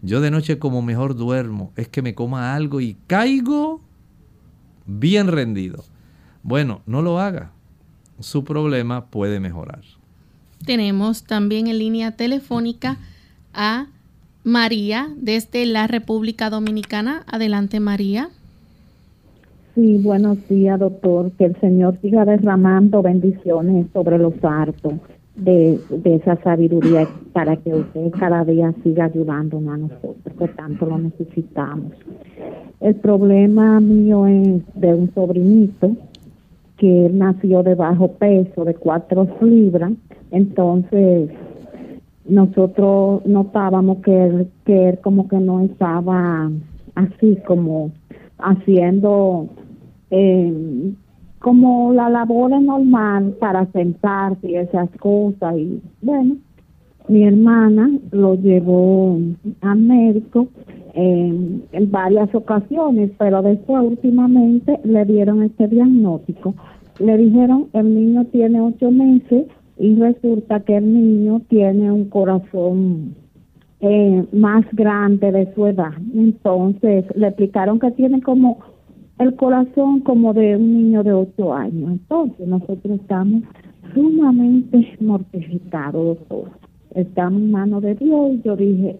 yo 0.00 0.20
de 0.20 0.30
noche 0.30 0.58
como 0.58 0.80
mejor 0.80 1.16
duermo, 1.16 1.72
es 1.76 1.88
que 1.88 2.02
me 2.02 2.14
coma 2.14 2.54
algo 2.54 2.80
y 2.80 2.96
caigo 3.08 3.80
bien 4.86 5.26
rendido. 5.26 5.84
Bueno, 6.44 6.82
no 6.86 7.02
lo 7.02 7.18
haga. 7.18 7.50
Su 8.20 8.44
problema 8.44 9.06
puede 9.06 9.40
mejorar. 9.40 9.82
Tenemos 10.64 11.24
también 11.24 11.66
en 11.66 11.78
línea 11.78 12.12
telefónica 12.12 12.98
a 13.52 13.88
María 14.46 15.08
desde 15.16 15.66
la 15.66 15.88
República 15.88 16.50
Dominicana. 16.50 17.24
Adelante, 17.26 17.80
María. 17.80 18.28
Sí, 19.74 19.98
buenos 19.98 20.38
días, 20.48 20.78
doctor. 20.78 21.32
Que 21.32 21.46
el 21.46 21.56
Señor 21.60 21.98
siga 22.00 22.24
derramando 22.24 23.02
bendiciones 23.02 23.86
sobre 23.92 24.18
los 24.18 24.34
hartos 24.44 24.92
de, 25.34 25.80
esa 26.04 26.36
sabiduría 26.44 27.08
para 27.32 27.56
que 27.56 27.74
usted 27.74 28.12
cada 28.12 28.44
día 28.44 28.72
siga 28.84 29.06
ayudándonos 29.06 29.74
a 29.74 29.78
nosotros, 29.78 30.36
que 30.38 30.46
tanto 30.46 30.86
lo 30.86 30.98
necesitamos. 30.98 31.94
El 32.80 32.94
problema 32.94 33.80
mío 33.80 34.28
es 34.28 34.62
de 34.76 34.94
un 34.94 35.12
sobrinito 35.12 35.90
que 36.76 37.10
nació 37.12 37.64
de 37.64 37.74
bajo 37.74 38.12
peso, 38.12 38.64
de 38.64 38.74
cuatro 38.74 39.26
libras, 39.40 39.90
entonces 40.30 41.30
nosotros 42.28 43.24
notábamos 43.26 43.98
que 43.98 44.24
él, 44.24 44.48
que 44.64 44.90
él 44.90 44.98
como 45.00 45.28
que 45.28 45.38
no 45.38 45.60
estaba 45.62 46.50
así 46.94 47.38
como 47.46 47.92
haciendo 48.38 49.48
eh, 50.10 50.92
como 51.38 51.92
la 51.92 52.08
labor 52.08 52.60
normal 52.60 53.36
para 53.38 53.66
sentarse 53.72 54.50
y 54.50 54.56
esas 54.56 54.90
cosas. 54.98 55.56
Y 55.56 55.80
bueno 56.02 56.36
mi 57.08 57.24
hermana 57.24 57.90
lo 58.10 58.34
llevó 58.34 59.16
al 59.60 59.78
médico 59.78 60.48
en 60.94 61.90
varias 61.90 62.34
ocasiones 62.34 63.10
pero 63.18 63.42
después 63.42 63.84
últimamente 63.84 64.80
le 64.82 65.04
dieron 65.04 65.42
este 65.42 65.68
diagnóstico. 65.68 66.54
Le 66.98 67.16
dijeron 67.18 67.68
el 67.74 67.94
niño 67.94 68.24
tiene 68.26 68.60
ocho 68.60 68.90
meses 68.90 69.46
y 69.78 69.94
resulta 69.96 70.60
que 70.60 70.76
el 70.76 70.92
niño 70.92 71.42
tiene 71.48 71.92
un 71.92 72.08
corazón 72.08 73.14
eh, 73.80 74.24
más 74.32 74.64
grande 74.72 75.32
de 75.32 75.54
su 75.54 75.66
edad 75.66 75.92
entonces 76.14 77.04
le 77.14 77.28
explicaron 77.28 77.78
que 77.78 77.90
tiene 77.90 78.22
como 78.22 78.58
el 79.18 79.34
corazón 79.36 80.00
como 80.00 80.34
de 80.34 80.56
un 80.56 80.74
niño 80.74 81.02
de 81.02 81.12
ocho 81.12 81.54
años. 81.54 81.92
Entonces 81.92 82.46
nosotros 82.46 83.00
estamos 83.00 83.42
sumamente 83.94 84.96
mortificados, 85.00 86.18
doctor. 86.18 86.50
Estamos 86.94 87.40
en 87.40 87.50
manos 87.50 87.82
de 87.82 87.94
Dios 87.94 88.32
y 88.34 88.42
yo 88.42 88.56
dije, 88.56 88.98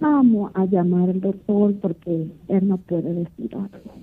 vamos 0.00 0.50
a 0.54 0.64
llamar 0.66 1.10
al 1.10 1.20
doctor 1.20 1.74
porque 1.80 2.26
él 2.48 2.68
no 2.68 2.78
puede 2.78 3.12
decir 3.12 3.54
algo. 3.54 3.94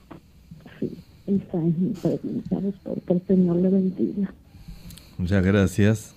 Sí, 0.79 0.91
esa 1.25 1.65
es 1.65 1.77
mi 1.77 1.89
pregunta, 1.89 2.61
doctor. 2.61 3.01
Que 3.01 3.13
el 3.13 3.21
Señor 3.21 3.55
le 3.57 3.69
bendiga. 3.69 4.33
Muchas 5.17 5.43
gracias. 5.43 6.15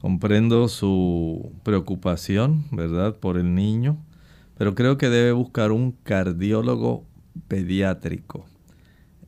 Comprendo 0.00 0.66
su 0.66 1.52
preocupación, 1.62 2.64
¿verdad?, 2.72 3.14
por 3.14 3.38
el 3.38 3.54
niño, 3.54 3.96
pero 4.58 4.74
creo 4.74 4.98
que 4.98 5.08
debe 5.08 5.30
buscar 5.30 5.70
un 5.70 5.92
cardiólogo 5.92 7.04
pediátrico. 7.46 8.44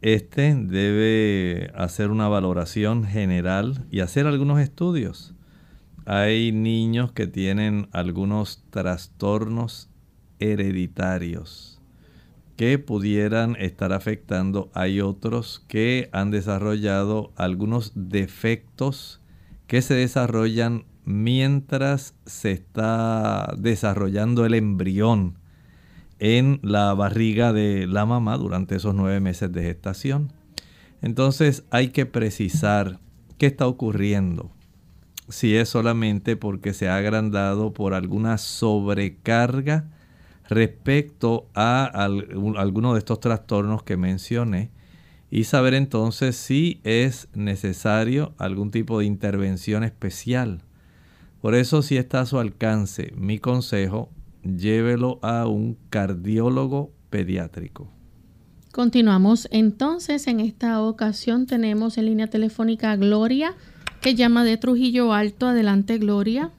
Este 0.00 0.56
debe 0.56 1.70
hacer 1.76 2.10
una 2.10 2.26
valoración 2.26 3.04
general 3.04 3.86
y 3.92 4.00
hacer 4.00 4.26
algunos 4.26 4.58
estudios. 4.58 5.34
Hay 6.04 6.50
niños 6.50 7.12
que 7.12 7.28
tienen 7.28 7.88
algunos 7.92 8.64
trastornos 8.70 9.88
hereditarios 10.40 11.71
que 12.56 12.78
pudieran 12.78 13.56
estar 13.58 13.92
afectando. 13.92 14.70
Hay 14.74 15.00
otros 15.00 15.64
que 15.68 16.08
han 16.12 16.30
desarrollado 16.30 17.32
algunos 17.36 17.92
defectos 17.94 19.20
que 19.66 19.82
se 19.82 19.94
desarrollan 19.94 20.84
mientras 21.04 22.14
se 22.26 22.52
está 22.52 23.54
desarrollando 23.58 24.44
el 24.46 24.54
embrión 24.54 25.38
en 26.18 26.60
la 26.62 26.94
barriga 26.94 27.52
de 27.52 27.86
la 27.86 28.06
mamá 28.06 28.36
durante 28.36 28.76
esos 28.76 28.94
nueve 28.94 29.18
meses 29.18 29.50
de 29.52 29.62
gestación. 29.62 30.32
Entonces 31.00 31.64
hay 31.70 31.88
que 31.88 32.06
precisar 32.06 33.00
qué 33.38 33.46
está 33.46 33.66
ocurriendo. 33.66 34.52
Si 35.28 35.56
es 35.56 35.68
solamente 35.68 36.36
porque 36.36 36.74
se 36.74 36.88
ha 36.88 36.96
agrandado 36.96 37.72
por 37.72 37.94
alguna 37.94 38.38
sobrecarga 38.38 39.90
respecto 40.54 41.48
a 41.54 41.84
alguno 41.86 42.92
de 42.92 42.98
estos 42.98 43.20
trastornos 43.20 43.82
que 43.82 43.96
mencioné 43.96 44.70
y 45.30 45.44
saber 45.44 45.74
entonces 45.74 46.36
si 46.36 46.80
es 46.84 47.28
necesario 47.34 48.34
algún 48.36 48.70
tipo 48.70 48.98
de 48.98 49.06
intervención 49.06 49.82
especial. 49.82 50.62
Por 51.40 51.54
eso 51.54 51.82
si 51.82 51.96
está 51.96 52.20
a 52.20 52.26
su 52.26 52.38
alcance, 52.38 53.12
mi 53.16 53.38
consejo 53.38 54.10
llévelo 54.42 55.18
a 55.22 55.46
un 55.46 55.78
cardiólogo 55.88 56.92
pediátrico. 57.10 57.88
Continuamos 58.72 59.48
entonces. 59.50 60.26
En 60.26 60.40
esta 60.40 60.82
ocasión 60.82 61.46
tenemos 61.46 61.98
en 61.98 62.06
línea 62.06 62.26
telefónica 62.26 62.92
a 62.92 62.96
Gloria, 62.96 63.54
que 64.00 64.14
llama 64.14 64.44
de 64.44 64.56
Trujillo 64.56 65.12
Alto. 65.12 65.46
Adelante, 65.46 65.98
Gloria. 65.98 66.50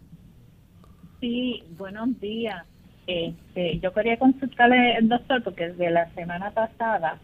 Sí, 1.20 1.64
buenos 1.78 2.20
días. 2.20 2.66
Este, 3.06 3.80
yo 3.80 3.92
quería 3.94 4.18
consultarle 4.18 4.96
al 4.96 5.10
doctor 5.10 5.44
porque 5.44 5.70
desde 5.70 5.92
la 5.92 6.10
semana 6.12 6.52
pasada, 6.52 7.18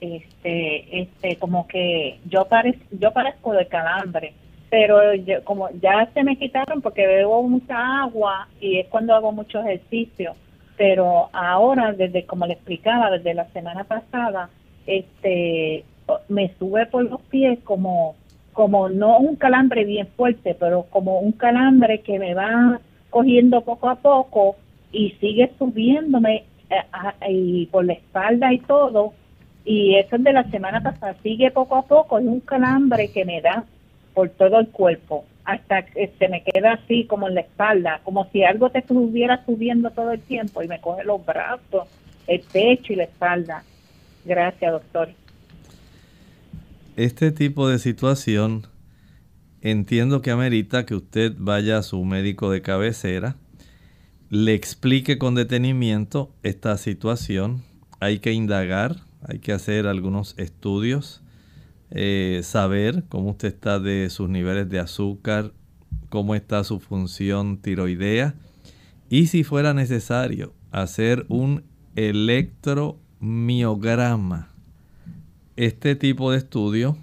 este, 0.00 1.00
este, 1.02 1.36
como 1.36 1.66
que 1.68 2.18
yo 2.28 2.46
parezco, 2.46 2.84
yo 2.90 3.12
parezco 3.12 3.52
de 3.52 3.66
calambre, 3.66 4.34
pero 4.72 5.00
como 5.44 5.68
ya 5.82 6.08
se 6.14 6.24
me 6.24 6.38
quitaron 6.38 6.80
porque 6.80 7.06
bebo 7.06 7.42
mucha 7.42 8.04
agua 8.04 8.48
y 8.58 8.78
es 8.78 8.88
cuando 8.88 9.14
hago 9.14 9.30
mucho 9.30 9.60
ejercicio 9.60 10.34
pero 10.78 11.28
ahora 11.34 11.92
desde 11.92 12.24
como 12.24 12.46
le 12.46 12.54
explicaba 12.54 13.10
desde 13.10 13.34
la 13.34 13.44
semana 13.50 13.84
pasada 13.84 14.48
este 14.86 15.84
me 16.30 16.54
sube 16.58 16.86
por 16.86 17.04
los 17.04 17.20
pies 17.20 17.58
como 17.64 18.16
como 18.54 18.88
no 18.88 19.18
un 19.18 19.36
calambre 19.36 19.84
bien 19.84 20.06
fuerte 20.16 20.56
pero 20.58 20.84
como 20.84 21.20
un 21.20 21.32
calambre 21.32 22.00
que 22.00 22.18
me 22.18 22.32
va 22.32 22.80
cogiendo 23.10 23.60
poco 23.60 23.90
a 23.90 23.96
poco 23.96 24.56
y 24.92 25.10
sigue 25.20 25.50
subiéndome 25.58 26.44
eh, 26.70 27.30
y 27.30 27.66
por 27.66 27.84
la 27.84 27.94
espalda 27.94 28.52
y 28.52 28.58
todo 28.58 29.14
y 29.64 29.96
eso 29.96 30.16
es 30.16 30.24
de 30.24 30.32
la 30.32 30.44
semana 30.50 30.82
pasada 30.82 31.16
sigue 31.22 31.50
poco 31.50 31.76
a 31.76 31.86
poco 31.86 32.18
es 32.18 32.24
un 32.24 32.40
calambre 32.40 33.10
que 33.12 33.24
me 33.24 33.40
da 33.40 33.64
por 34.14 34.28
todo 34.30 34.60
el 34.60 34.68
cuerpo 34.68 35.24
hasta 35.44 35.84
que 35.86 36.12
se 36.18 36.28
me 36.28 36.42
queda 36.42 36.74
así 36.74 37.04
como 37.06 37.28
en 37.28 37.34
la 37.34 37.40
espalda, 37.40 38.00
como 38.04 38.28
si 38.30 38.44
algo 38.44 38.70
te 38.70 38.78
estuviera 38.78 39.44
subiendo 39.44 39.90
todo 39.90 40.12
el 40.12 40.20
tiempo 40.20 40.62
y 40.62 40.68
me 40.68 40.80
coge 40.80 41.04
los 41.04 41.24
brazos, 41.24 41.88
el 42.26 42.40
pecho 42.40 42.92
y 42.92 42.96
la 42.96 43.04
espalda. 43.04 43.64
Gracias, 44.24 44.72
doctor. 44.72 45.08
Este 46.96 47.32
tipo 47.32 47.68
de 47.68 47.78
situación 47.78 48.66
entiendo 49.62 50.22
que 50.22 50.30
amerita 50.30 50.86
que 50.86 50.94
usted 50.94 51.32
vaya 51.36 51.78
a 51.78 51.82
su 51.82 52.04
médico 52.04 52.50
de 52.50 52.62
cabecera, 52.62 53.36
le 54.32 54.54
explique 54.54 55.18
con 55.18 55.34
detenimiento 55.34 56.32
esta 56.42 56.78
situación. 56.78 57.62
Hay 58.00 58.20
que 58.20 58.32
indagar, 58.32 59.02
hay 59.20 59.40
que 59.40 59.52
hacer 59.52 59.86
algunos 59.86 60.34
estudios 60.38 61.20
eh, 61.90 62.40
saber 62.42 63.04
cómo 63.10 63.32
usted 63.32 63.48
está 63.48 63.78
de 63.78 64.08
sus 64.08 64.30
niveles 64.30 64.70
de 64.70 64.78
azúcar, 64.78 65.52
cómo 66.08 66.34
está 66.34 66.64
su 66.64 66.80
función 66.80 67.58
tiroidea 67.58 68.34
y 69.10 69.26
si 69.26 69.44
fuera 69.44 69.74
necesario 69.74 70.54
hacer 70.70 71.26
un 71.28 71.64
electromiograma. 71.94 74.48
Este 75.56 75.94
tipo 75.94 76.30
de 76.30 76.38
estudio 76.38 76.96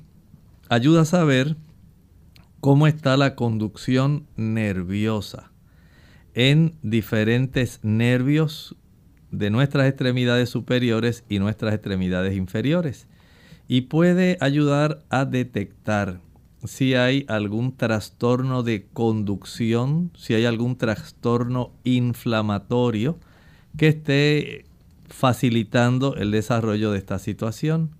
ayuda 0.67 1.01
a 1.01 1.05
saber 1.05 1.57
cómo 2.59 2.87
está 2.87 3.17
la 3.17 3.35
conducción 3.35 4.25
nerviosa 4.35 5.51
en 6.39 6.75
diferentes 6.83 7.81
nervios 7.83 8.77
de 9.29 9.49
nuestras 9.49 9.89
extremidades 9.89 10.49
superiores 10.49 11.25
y 11.27 11.37
nuestras 11.37 11.73
extremidades 11.73 12.37
inferiores 12.37 13.07
y 13.67 13.81
puede 13.81 14.37
ayudar 14.39 15.03
a 15.09 15.25
detectar 15.25 16.21
si 16.63 16.93
hay 16.93 17.25
algún 17.27 17.75
trastorno 17.75 18.63
de 18.63 18.87
conducción, 18.87 20.13
si 20.15 20.33
hay 20.33 20.45
algún 20.45 20.77
trastorno 20.77 21.73
inflamatorio 21.83 23.19
que 23.75 23.89
esté 23.89 24.65
facilitando 25.09 26.15
el 26.15 26.31
desarrollo 26.31 26.91
de 26.91 26.99
esta 26.99 27.19
situación. 27.19 27.91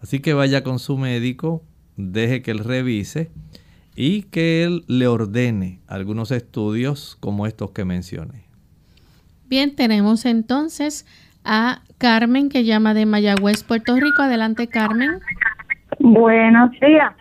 Así 0.00 0.20
que 0.20 0.34
vaya 0.34 0.62
con 0.62 0.78
su 0.78 0.98
médico, 0.98 1.64
deje 1.96 2.42
que 2.42 2.52
él 2.52 2.60
revise 2.60 3.32
y 3.96 4.24
que 4.24 4.62
él 4.62 4.84
le 4.86 5.06
ordene 5.06 5.80
algunos 5.88 6.30
estudios 6.30 7.16
como 7.20 7.46
estos 7.46 7.70
que 7.72 7.84
mencioné. 7.84 8.44
Bien, 9.48 9.74
tenemos 9.74 10.26
entonces 10.26 11.06
a 11.44 11.80
Carmen, 11.98 12.48
que 12.50 12.64
llama 12.64 12.92
de 12.92 13.06
Mayagüez, 13.06 13.62
Puerto 13.64 13.94
Rico. 13.96 14.22
Adelante, 14.22 14.68
Carmen. 14.68 15.20
Buenos 15.98 16.70
días. 16.72 17.14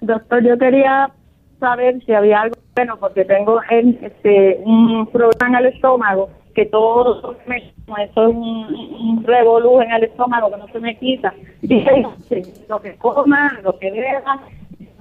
doctor, 0.00 0.44
yo 0.44 0.58
quería 0.58 1.10
saber 1.58 2.02
si 2.04 2.12
había 2.12 2.42
algo 2.42 2.56
bueno, 2.74 2.96
porque 2.98 3.24
tengo 3.24 3.60
este, 3.70 4.60
un 4.64 5.06
problema 5.06 5.58
en 5.58 5.66
el 5.66 5.74
estómago, 5.74 6.30
que 6.54 6.66
todo 6.66 7.36
me, 7.46 7.56
eso 7.56 8.28
es 8.28 8.34
un, 8.34 9.24
un 9.26 9.26
en 9.82 9.90
el 9.92 10.04
estómago 10.04 10.50
que 10.50 10.56
no 10.58 10.68
se 10.68 10.78
me 10.78 10.96
quita. 10.96 11.34
Dice, 11.62 12.04
lo 12.68 12.80
que 12.80 12.94
coma, 12.96 13.58
lo 13.64 13.76
que 13.78 13.90
beba, 13.90 14.42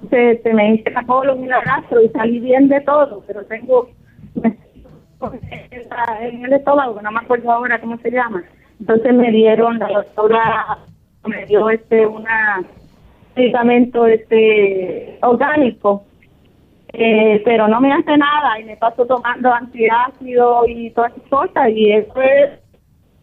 se, 0.10 0.54
me 0.54 0.76
hice 0.76 0.92
la 0.92 1.04
colon 1.04 1.44
y 1.44 1.48
la 1.48 1.62
gastro 1.62 2.02
y 2.02 2.10
salí 2.10 2.40
bien 2.40 2.68
de 2.68 2.82
todo, 2.82 3.24
pero 3.28 3.44
tengo 3.46 3.90
en 6.22 6.46
el 6.46 6.54
estómago, 6.54 7.02
no 7.02 7.12
me 7.12 7.20
acuerdo 7.20 7.52
ahora 7.52 7.80
cómo 7.80 7.98
se 7.98 8.12
llama. 8.12 8.44
Entonces 8.80 9.14
me 9.14 9.32
dieron, 9.32 9.80
la 9.80 9.88
doctora 9.88 10.78
me 11.26 11.46
dio 11.46 11.70
este 11.70 12.06
una 12.06 12.64
medicamento 13.36 14.08
este 14.08 15.18
orgánico, 15.22 16.04
eh, 16.94 17.42
pero 17.46 17.68
no 17.68 17.80
me 17.82 17.94
hace 17.94 18.18
nada 18.18 18.60
y 18.60 18.66
me 18.66 18.78
paso 18.78 19.06
tomando 19.06 19.52
antiácido 19.52 20.64
y 20.68 20.90
todas 20.92 21.16
esas 21.16 21.30
cosas 21.30 21.70
y 21.70 21.92
eso 21.92 22.22
es 22.22 22.60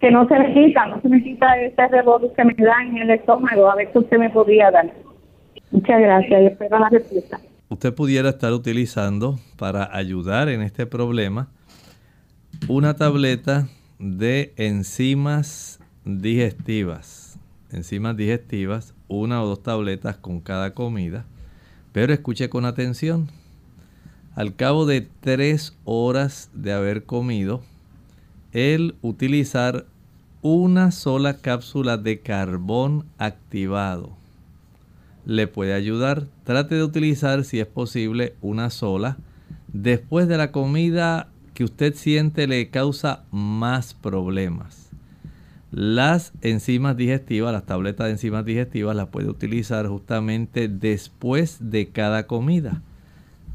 que 0.01 0.11
no 0.11 0.29
se 0.29 0.39
me 0.39 0.53
quita, 0.53 0.87
no 0.87 1.01
se 1.01 1.09
me 1.09 1.23
quita 1.23 1.59
ese 1.61 1.89
rebote 1.89 2.31
que 2.37 2.45
me 2.45 2.55
da 2.55 2.83
en 2.83 2.99
el 2.99 3.11
estómago, 3.11 3.71
a 3.71 3.77
ver 3.77 3.91
si 3.93 3.99
usted 3.99 4.19
me 4.19 4.31
podría 4.31 4.71
dar. 4.71 4.91
Muchas 5.75 6.01
gracias 6.01 6.41
y 6.41 6.47
espero 6.47 6.79
la 6.79 6.89
respuesta. 6.89 7.41
Usted 7.69 7.93
pudiera 7.93 8.29
estar 8.29 8.53
utilizando 8.53 9.41
para 9.57 9.93
ayudar 9.93 10.49
en 10.49 10.63
este 10.63 10.87
problema 10.87 11.49
una 12.69 12.95
tableta 12.95 13.67
de 13.99 14.53
enzimas 14.55 15.81
digestivas. 16.05 17.41
Enzimas 17.73 18.17
digestivas, 18.17 18.95
una 19.09 19.43
o 19.43 19.49
dos 19.49 19.65
tabletas 19.65 20.17
con 20.17 20.39
cada 20.39 20.75
comida. 20.75 21.25
Pero 21.91 22.13
escuche 22.13 22.49
con 22.49 22.67
atención. 22.67 23.27
Al 24.37 24.55
cabo 24.55 24.87
de 24.87 25.09
tres 25.21 25.77
horas 25.85 26.53
de 26.55 26.73
haber 26.73 27.03
comido, 27.03 27.63
el 28.53 28.95
utilizar 29.03 29.87
una 30.41 30.93
sola 30.93 31.39
cápsula 31.39 31.97
de 31.97 32.21
carbón 32.21 33.07
activado 33.19 34.24
le 35.27 35.47
puede 35.47 35.75
ayudar. 35.75 36.27
Trate 36.45 36.75
de 36.77 36.85
utilizar, 36.85 37.45
si 37.45 37.61
es 37.61 37.67
posible, 37.67 38.35
una 38.41 38.71
sola. 38.71 39.17
Después 39.73 40.29
de 40.29 40.37
la 40.37 40.53
comida 40.53 41.29
que 41.55 41.65
usted 41.65 41.95
siente 41.95 42.47
le 42.47 42.71
causa 42.71 43.25
más 43.31 43.95
problemas. 43.95 44.91
Las 45.71 46.33
enzimas 46.41 46.97
digestivas, 46.97 47.53
las 47.53 47.67
tabletas 47.67 48.07
de 48.07 48.13
enzimas 48.13 48.45
digestivas 48.45 48.95
las 48.95 49.09
puede 49.09 49.29
utilizar 49.29 49.89
justamente 49.89 50.69
después 50.69 51.59
de 51.61 51.89
cada 51.89 52.27
comida. 52.27 52.83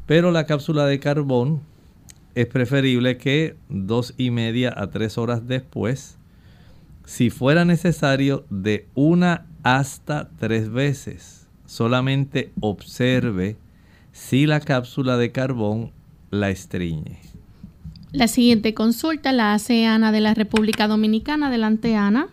Pero 0.06 0.30
la 0.30 0.44
cápsula 0.44 0.86
de 0.86 1.00
carbón 1.00 1.62
es 2.34 2.46
preferible 2.46 3.16
que 3.16 3.56
dos 3.68 4.14
y 4.18 4.30
media 4.30 4.74
a 4.76 4.90
tres 4.90 5.16
horas 5.18 5.46
después. 5.46 6.18
Si 7.04 7.30
fuera 7.30 7.64
necesario, 7.64 8.44
de 8.50 8.86
una 8.94 9.46
hasta 9.62 10.28
tres 10.38 10.70
veces. 10.70 11.39
Solamente 11.70 12.50
observe 12.60 13.54
si 14.10 14.44
la 14.44 14.58
cápsula 14.58 15.16
de 15.16 15.30
carbón 15.30 15.92
la 16.32 16.50
estriñe. 16.50 17.20
La 18.10 18.26
siguiente 18.26 18.74
consulta 18.74 19.30
la 19.30 19.54
hace 19.54 19.86
Ana 19.86 20.10
de 20.10 20.20
la 20.20 20.34
República 20.34 20.88
Dominicana. 20.88 21.46
Adelante, 21.46 21.94
Ana. 21.94 22.26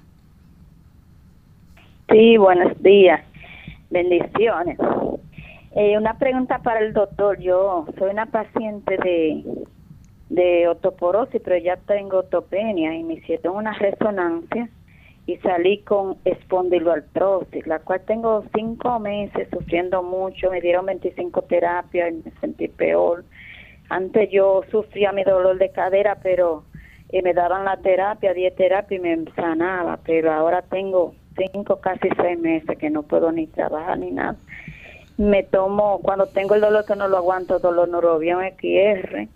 Sí, 2.10 2.38
buenos 2.38 2.82
días. 2.82 3.22
Bendiciones. 3.92 4.80
Eh, 5.76 5.96
una 6.00 6.18
pregunta 6.18 6.58
para 6.64 6.80
el 6.80 6.94
doctor. 6.94 7.40
Yo 7.40 7.86
soy 8.00 8.10
una 8.10 8.26
paciente 8.26 8.98
de, 8.98 9.44
de 10.30 10.68
osteoporosis, 10.68 11.40
pero 11.46 11.58
ya 11.58 11.78
tengo 11.78 12.22
otopenia 12.22 12.96
y 12.96 13.04
me 13.04 13.14
hicieron 13.14 13.58
una 13.58 13.74
resonancia 13.74 14.68
y 15.28 15.38
salí 15.38 15.84
con 15.84 16.18
espondiloartrosis, 16.26 17.68
la 17.68 17.80
cual 17.80 18.02
tengo 18.08 18.44
cinco 18.56 19.00
meses 19.00 19.48
sufriendo 19.52 20.02
mucho. 20.02 20.50
Me 20.50 20.62
dieron 20.62 20.88
25 20.88 21.44
terapias 21.44 22.12
y 22.12 22.24
me 22.26 22.32
sentí 22.40 22.68
peor 22.68 23.24
antes 23.90 24.30
yo 24.32 24.64
sufría 24.70 25.12
mi 25.12 25.24
dolor 25.24 25.58
de 25.58 25.72
cadera, 25.72 26.18
pero 26.22 26.64
eh, 27.10 27.22
me 27.22 27.34
daban 27.34 27.64
la 27.66 27.78
terapia, 27.78 28.34
terapia 28.56 28.98
y 28.98 29.00
me 29.00 29.26
sanaba, 29.36 30.00
pero 30.06 30.32
ahora 30.34 30.62
tengo 30.62 31.14
cinco, 31.38 31.80
casi 31.80 32.10
seis 32.22 32.38
meses 32.40 32.78
que 32.78 32.90
no 32.90 33.04
puedo 33.04 33.32
ni 33.32 33.48
trabajar 33.48 33.98
ni 34.00 34.12
nada. 34.12 34.36
Me 35.18 35.44
tomo, 35.44 36.00
cuando 36.02 36.28
tengo 36.28 36.56
el 36.56 36.62
dolor 36.62 36.86
que 36.86 36.96
no 36.96 37.08
lo 37.08 37.18
aguanto, 37.18 37.60
dolor 37.60 37.90
neurobión 37.90 38.44
XR, 38.44 39.28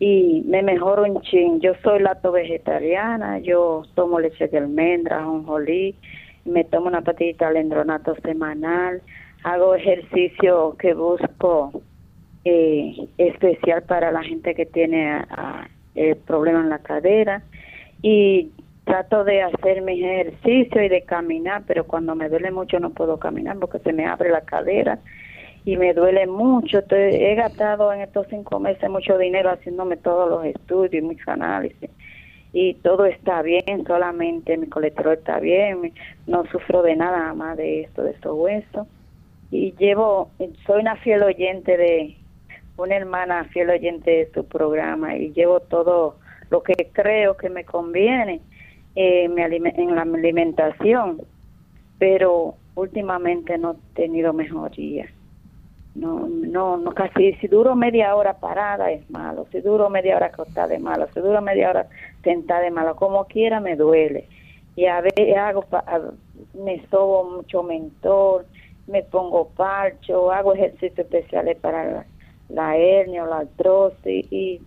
y 0.00 0.42
me 0.46 0.62
mejoro 0.62 1.04
un 1.04 1.20
chin. 1.20 1.60
Yo 1.60 1.74
soy 1.84 2.00
lato 2.00 2.32
vegetariana, 2.32 3.38
yo 3.38 3.82
tomo 3.94 4.18
leche 4.18 4.48
de 4.48 4.58
almendra, 4.58 5.22
jonjolí, 5.22 5.94
me 6.46 6.64
tomo 6.64 6.88
una 6.88 7.02
patita 7.02 7.44
de 7.44 7.50
alendronato 7.50 8.16
semanal, 8.22 9.02
hago 9.44 9.74
ejercicio 9.74 10.74
que 10.78 10.94
busco 10.94 11.82
eh, 12.44 12.96
especial 13.18 13.82
para 13.82 14.10
la 14.10 14.22
gente 14.22 14.54
que 14.54 14.64
tiene 14.64 15.10
a, 15.10 15.68
el 15.94 16.16
problema 16.16 16.60
en 16.60 16.70
la 16.70 16.78
cadera 16.78 17.42
y 18.00 18.50
trato 18.84 19.22
de 19.24 19.42
hacer 19.42 19.82
mi 19.82 20.02
ejercicio 20.02 20.82
y 20.82 20.88
de 20.88 21.02
caminar, 21.02 21.64
pero 21.66 21.84
cuando 21.84 22.14
me 22.14 22.30
duele 22.30 22.50
mucho 22.50 22.80
no 22.80 22.90
puedo 22.90 23.18
caminar 23.18 23.58
porque 23.58 23.80
se 23.80 23.92
me 23.92 24.06
abre 24.06 24.30
la 24.30 24.40
cadera 24.40 24.98
y 25.64 25.76
me 25.76 25.94
duele 25.94 26.26
mucho. 26.26 26.82
he 26.90 27.34
gastado 27.34 27.92
en 27.92 28.00
estos 28.00 28.26
cinco 28.28 28.58
meses 28.60 28.88
mucho 28.90 29.18
dinero 29.18 29.50
haciéndome 29.50 29.96
todos 29.96 30.28
los 30.30 30.44
estudios 30.44 30.94
y 30.94 31.00
muchos 31.00 31.28
análisis 31.28 31.90
y 32.52 32.74
todo 32.74 33.04
está 33.04 33.42
bien, 33.42 33.84
solamente 33.86 34.56
mi 34.56 34.66
colesterol 34.66 35.14
está 35.14 35.38
bien, 35.38 35.92
no 36.26 36.44
sufro 36.46 36.82
de 36.82 36.96
nada 36.96 37.32
más 37.34 37.56
de 37.56 37.82
esto, 37.82 38.02
de 38.02 38.10
estos 38.10 38.36
huesos. 38.36 38.86
Y 39.52 39.72
llevo, 39.78 40.30
soy 40.66 40.80
una 40.80 40.96
fiel 40.96 41.22
oyente 41.22 41.76
de, 41.76 42.16
una 42.76 42.96
hermana 42.96 43.44
fiel 43.44 43.70
oyente 43.70 44.10
de 44.10 44.30
su 44.32 44.44
programa 44.46 45.16
y 45.16 45.32
llevo 45.32 45.60
todo 45.60 46.16
lo 46.50 46.62
que 46.62 46.88
creo 46.92 47.36
que 47.36 47.50
me 47.50 47.64
conviene 47.64 48.40
eh, 48.96 49.24
en 49.24 49.94
la 49.94 50.02
alimentación, 50.02 51.20
pero 51.98 52.54
últimamente 52.74 53.58
no 53.58 53.72
he 53.72 53.94
tenido 53.94 54.32
mejoría. 54.32 55.08
No, 55.94 56.28
no, 56.28 56.76
no, 56.76 56.92
casi 56.92 57.32
si 57.34 57.48
duro 57.48 57.74
media 57.74 58.14
hora 58.14 58.34
parada 58.34 58.92
es 58.92 59.08
malo, 59.10 59.46
si 59.50 59.60
duro 59.60 59.90
media 59.90 60.16
hora 60.16 60.26
acostada 60.26 60.68
de 60.68 60.78
malo, 60.78 61.08
si 61.12 61.20
duro 61.20 61.42
media 61.42 61.70
hora 61.70 61.88
sentada 62.22 62.60
de 62.60 62.70
malo, 62.70 62.94
como 62.94 63.24
quiera 63.24 63.58
me 63.60 63.74
duele. 63.74 64.28
Y 64.76 64.86
a 64.86 65.00
veces 65.00 65.36
hago, 65.36 65.64
me 66.54 66.86
sobo 66.90 67.38
mucho 67.38 67.64
mentor, 67.64 68.46
me 68.86 69.02
pongo 69.02 69.48
parcho, 69.48 70.30
hago 70.30 70.54
ejercicios 70.54 70.98
especiales 70.98 71.56
para 71.58 72.06
la, 72.48 72.76
hernia 72.76 73.24
o 73.24 73.26
la 73.26 73.38
artrosis 73.38 74.26
y 74.32 74.60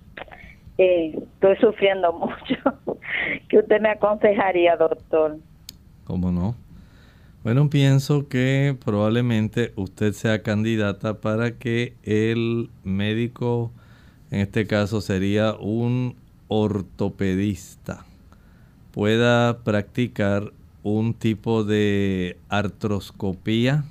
eh, 0.77 1.17
estoy 1.17 1.55
sufriendo 1.57 2.11
mucho. 2.13 2.99
¿Qué 3.47 3.59
usted 3.59 3.79
me 3.79 3.89
aconsejaría, 3.89 4.75
doctor? 4.75 5.37
¿Cómo 6.03 6.31
no? 6.31 6.55
Bueno, 7.43 7.69
pienso 7.69 8.29
que 8.29 8.77
probablemente 8.85 9.73
usted 9.75 10.13
sea 10.13 10.43
candidata 10.43 11.19
para 11.19 11.57
que 11.57 11.93
el 12.03 12.69
médico, 12.85 13.69
en 14.31 14.39
este 14.39 14.65
caso 14.65 15.01
sería 15.01 15.53
un 15.55 16.15
ortopedista, 16.47 18.05
pueda 18.93 19.61
practicar 19.65 20.53
un 20.83 21.13
tipo 21.13 21.65
de 21.65 22.37
artroscopía 22.47 23.83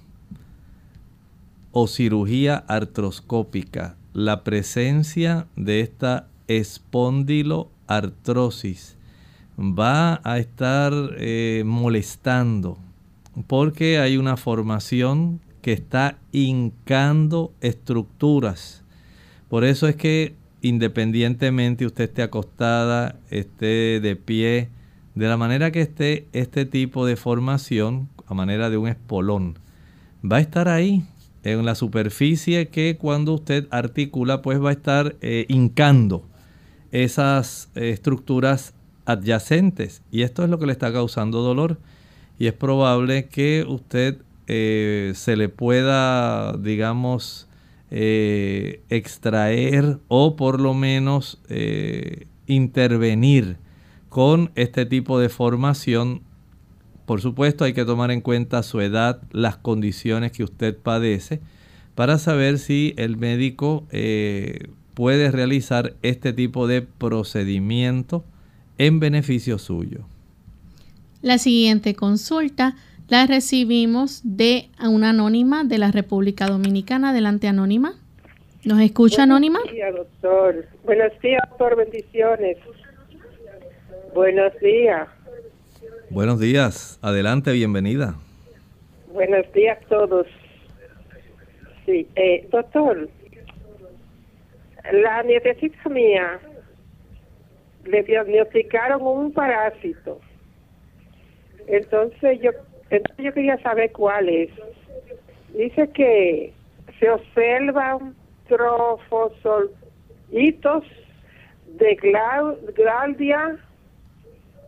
o 1.72 1.86
cirugía 1.88 2.56
artroscópica. 2.56 3.96
La 4.14 4.44
presencia 4.44 5.46
de 5.56 5.80
esta 5.80 6.26
espondiloartrosis 6.48 8.96
va 9.58 10.22
a 10.24 10.38
estar 10.38 10.94
eh, 11.18 11.64
molestando 11.66 12.78
porque 13.46 13.98
hay 13.98 14.16
una 14.16 14.36
formación 14.36 15.40
que 15.62 15.72
está 15.72 16.18
hincando 16.32 17.52
estructuras. 17.60 18.82
Por 19.48 19.64
eso 19.64 19.88
es 19.88 19.96
que 19.96 20.34
independientemente 20.60 21.86
usted 21.86 22.04
esté 22.04 22.22
acostada, 22.22 23.16
esté 23.30 24.00
de 24.00 24.16
pie, 24.16 24.70
de 25.14 25.28
la 25.28 25.36
manera 25.36 25.70
que 25.70 25.82
esté 25.82 26.26
este 26.32 26.64
tipo 26.64 27.04
de 27.06 27.16
formación, 27.16 28.08
a 28.26 28.34
manera 28.34 28.70
de 28.70 28.78
un 28.78 28.88
espolón, 28.88 29.58
va 30.24 30.36
a 30.36 30.40
estar 30.40 30.68
ahí 30.68 31.04
en 31.42 31.64
la 31.64 31.74
superficie 31.74 32.68
que 32.68 32.96
cuando 32.96 33.34
usted 33.34 33.66
articula 33.70 34.42
pues 34.42 34.62
va 34.62 34.70
a 34.70 34.72
estar 34.72 35.16
eh, 35.20 35.44
hincando 35.48 36.24
esas 36.92 37.70
estructuras 37.74 38.74
adyacentes 39.04 40.02
y 40.12 40.22
esto 40.22 40.44
es 40.44 40.50
lo 40.50 40.58
que 40.58 40.66
le 40.66 40.72
está 40.72 40.92
causando 40.92 41.42
dolor 41.42 41.78
y 42.38 42.46
es 42.46 42.52
probable 42.52 43.26
que 43.28 43.64
usted 43.66 44.18
eh, 44.48 45.12
se 45.14 45.36
le 45.36 45.48
pueda, 45.48 46.56
digamos, 46.56 47.48
eh, 47.90 48.82
extraer 48.88 49.98
o 50.08 50.36
por 50.36 50.60
lo 50.60 50.74
menos 50.74 51.40
eh, 51.48 52.26
intervenir 52.46 53.56
con 54.08 54.50
este 54.54 54.86
tipo 54.86 55.18
de 55.18 55.28
formación. 55.28 56.22
Por 57.06 57.20
supuesto 57.20 57.64
hay 57.64 57.72
que 57.72 57.84
tomar 57.84 58.10
en 58.10 58.20
cuenta 58.20 58.62
su 58.62 58.80
edad, 58.80 59.22
las 59.30 59.56
condiciones 59.56 60.32
que 60.32 60.44
usted 60.44 60.76
padece, 60.76 61.40
para 61.94 62.18
saber 62.18 62.58
si 62.58 62.94
el 62.96 63.16
médico 63.16 63.86
puede 64.94 65.30
realizar 65.30 65.94
este 66.02 66.32
tipo 66.32 66.66
de 66.66 66.82
procedimiento 66.82 68.24
en 68.78 69.00
beneficio 69.00 69.58
suyo. 69.58 70.06
La 71.22 71.38
siguiente 71.38 71.94
consulta 71.94 72.74
la 73.08 73.26
recibimos 73.26 74.22
de 74.24 74.70
una 74.84 75.10
anónima 75.10 75.62
de 75.62 75.78
la 75.78 75.92
República 75.92 76.48
Dominicana. 76.48 77.10
Adelante, 77.10 77.46
anónima. 77.46 77.94
¿Nos 78.64 78.80
escucha, 78.80 79.22
anónima? 79.22 79.60
Buenos 79.60 79.72
días, 79.72 79.94
doctor. 79.94 80.66
Buenos 80.82 81.20
días, 81.20 81.40
doctor. 81.48 81.76
Bendiciones. 81.76 82.58
Buenos 84.12 84.52
días. 84.58 85.08
Buenos 86.10 86.40
días. 86.40 86.98
Adelante, 87.02 87.52
bienvenida. 87.52 88.16
Buenos 89.12 89.50
días 89.52 89.78
a 89.78 89.88
todos. 89.88 90.26
Sí, 91.86 92.08
eh, 92.16 92.48
doctor, 92.50 93.08
la 94.92 95.22
nietecita 95.22 95.88
mía 95.88 96.40
le 97.84 98.02
diagnosticaron 98.02 99.02
un 99.02 99.32
parásito 99.32 100.20
entonces 101.68 102.40
yo, 102.42 102.50
entonces 102.90 103.24
yo 103.24 103.32
quería 103.32 103.56
saber 103.62 103.92
cuál 103.92 104.28
es. 104.28 104.50
Dice 105.54 105.88
que 105.90 106.52
se 106.98 107.08
observan 107.10 108.16
trofosolitos 108.48 110.84
de 111.78 111.94
Glaudia 112.74 113.58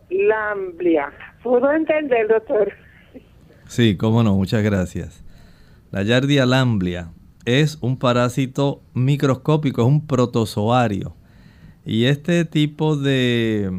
lamblia. 0.09 1.11
¿Pudo 1.43 1.71
entender, 1.71 2.27
doctor? 2.27 2.71
Sí, 3.67 3.97
cómo 3.97 4.23
no, 4.23 4.35
muchas 4.35 4.63
gracias. 4.63 5.23
La 5.91 6.03
Yardia 6.03 6.45
lamblia 6.45 7.09
es 7.45 7.77
un 7.81 7.97
parásito 7.97 8.81
microscópico, 8.93 9.81
es 9.81 9.87
un 9.87 10.05
protozoario. 10.05 11.15
Y 11.85 12.05
este 12.05 12.45
tipo 12.45 12.97
de 12.97 13.71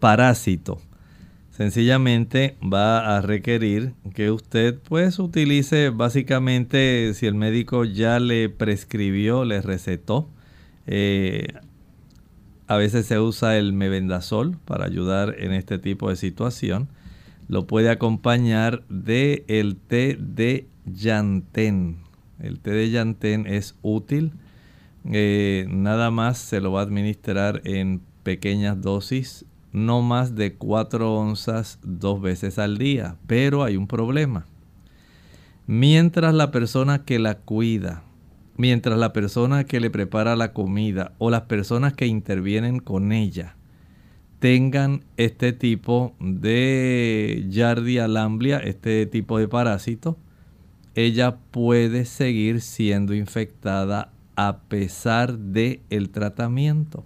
parásito 0.00 0.78
sencillamente 1.56 2.58
va 2.62 3.16
a 3.16 3.22
requerir 3.22 3.94
que 4.14 4.30
usted 4.30 4.78
pues 4.78 5.18
utilice 5.18 5.88
básicamente 5.88 7.14
si 7.14 7.24
el 7.24 7.34
médico 7.34 7.86
ya 7.86 8.20
le 8.20 8.50
prescribió, 8.50 9.46
le 9.46 9.62
recetó. 9.62 10.28
Eh, 10.86 11.46
a 12.66 12.76
veces 12.76 13.06
se 13.06 13.18
usa 13.18 13.56
el 13.56 13.72
mebendazol 13.72 14.58
para 14.66 14.84
ayudar 14.84 15.36
en 15.38 15.52
este 15.52 15.78
tipo 15.78 16.10
de 16.10 16.16
situación. 16.16 16.88
Lo 17.48 17.66
puede 17.66 17.88
acompañar 17.88 18.84
de 18.90 19.44
el 19.48 19.76
té 19.76 20.18
de 20.20 20.66
llantén. 20.84 21.96
El 22.38 22.60
té 22.60 22.72
de 22.72 22.90
llantén 22.90 23.46
es 23.46 23.76
útil. 23.80 24.32
Eh, 25.10 25.64
nada 25.70 26.10
más 26.10 26.36
se 26.36 26.60
lo 26.60 26.72
va 26.72 26.80
a 26.80 26.84
administrar 26.84 27.62
en 27.64 28.02
pequeñas 28.24 28.78
dosis 28.82 29.46
no 29.76 30.00
más 30.00 30.34
de 30.34 30.54
4 30.54 31.14
onzas 31.14 31.78
dos 31.82 32.22
veces 32.22 32.58
al 32.58 32.78
día. 32.78 33.16
Pero 33.26 33.62
hay 33.62 33.76
un 33.76 33.86
problema. 33.86 34.46
Mientras 35.66 36.32
la 36.32 36.50
persona 36.50 37.04
que 37.04 37.18
la 37.18 37.36
cuida, 37.36 38.02
mientras 38.56 38.98
la 38.98 39.12
persona 39.12 39.64
que 39.64 39.78
le 39.80 39.90
prepara 39.90 40.34
la 40.34 40.54
comida 40.54 41.12
o 41.18 41.28
las 41.28 41.42
personas 41.42 41.92
que 41.92 42.06
intervienen 42.06 42.78
con 42.78 43.12
ella 43.12 43.54
tengan 44.38 45.04
este 45.18 45.52
tipo 45.52 46.14
de 46.20 47.44
Yardia 47.50 48.08
lamblia, 48.08 48.58
este 48.58 49.04
tipo 49.04 49.38
de 49.38 49.46
parásito, 49.46 50.16
ella 50.94 51.36
puede 51.50 52.06
seguir 52.06 52.62
siendo 52.62 53.12
infectada 53.12 54.10
a 54.36 54.60
pesar 54.68 55.36
del 55.36 55.80
el 55.90 56.08
tratamiento. 56.08 57.04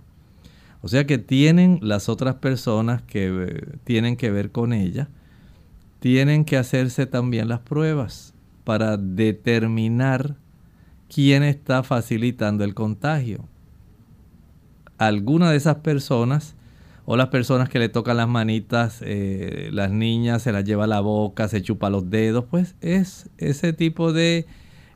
O 0.83 0.89
sea 0.89 1.07
que 1.07 1.19
tienen 1.19 1.79
las 1.83 2.09
otras 2.09 2.37
personas 2.37 3.03
que 3.03 3.27
eh, 3.29 3.77
tienen 3.85 4.17
que 4.17 4.31
ver 4.31 4.51
con 4.51 4.73
ella, 4.73 5.09
tienen 6.01 6.45
que 6.45 6.57
hacerse 6.57 7.07
también 7.07 7.49
las 7.49 7.61
pruebas 7.61 8.35
para 8.65 8.97
determinar 8.97 10.37
quién 11.13 11.43
está 11.43 11.83
facilitando 11.83 12.65
el 12.65 12.75
contagio. 12.75 13.45
alguna 14.99 15.51
de 15.51 15.57
esas 15.57 15.77
personas 15.77 16.55
o 17.07 17.17
las 17.17 17.29
personas 17.29 17.69
que 17.69 17.79
le 17.79 17.89
tocan 17.89 18.19
las 18.19 18.29
manitas, 18.29 19.01
eh, 19.03 19.71
las 19.73 19.91
niñas 19.91 20.43
se 20.43 20.53
las 20.53 20.65
lleva 20.65 20.85
a 20.85 20.87
la 20.87 21.01
boca, 21.01 21.49
se 21.49 21.63
chupa 21.63 21.91
los 21.91 22.11
dedos, 22.11 22.45
pues 22.51 22.77
es 22.81 23.31
ese 23.39 23.73
tipo 23.73 24.13
de 24.13 24.47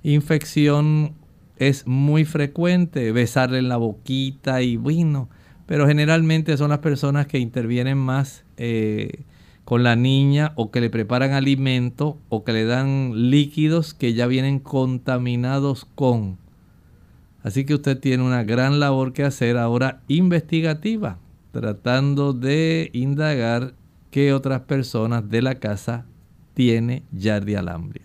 infección 0.03 1.14
es 1.57 1.87
muy 1.87 2.24
frecuente, 2.24 3.12
besarle 3.12 3.59
en 3.59 3.68
la 3.68 3.76
boquita 3.76 4.62
y 4.62 4.76
bueno, 4.76 5.28
pero 5.66 5.86
generalmente 5.86 6.56
son 6.56 6.70
las 6.70 6.80
personas 6.80 7.26
que 7.26 7.38
intervienen 7.38 7.98
más 7.98 8.44
eh, 8.56 9.24
con 9.64 9.82
la 9.82 9.96
niña 9.96 10.52
o 10.56 10.70
que 10.70 10.80
le 10.80 10.90
preparan 10.90 11.32
alimento 11.32 12.18
o 12.28 12.44
que 12.44 12.52
le 12.52 12.64
dan 12.64 13.30
líquidos 13.30 13.94
que 13.94 14.14
ya 14.14 14.26
vienen 14.26 14.58
contaminados 14.58 15.86
con. 15.94 16.38
Así 17.42 17.64
que 17.64 17.74
usted 17.74 17.98
tiene 17.98 18.22
una 18.22 18.42
gran 18.44 18.80
labor 18.80 19.12
que 19.12 19.24
hacer 19.24 19.56
ahora 19.56 20.00
investigativa 20.08 21.18
tratando 21.54 22.32
de 22.32 22.90
indagar 22.92 23.74
qué 24.10 24.32
otras 24.32 24.62
personas 24.62 25.28
de 25.30 25.40
la 25.40 25.54
casa 25.54 26.04
tiene 26.54 27.04
Yardi 27.12 27.54
Alhambria. 27.54 28.02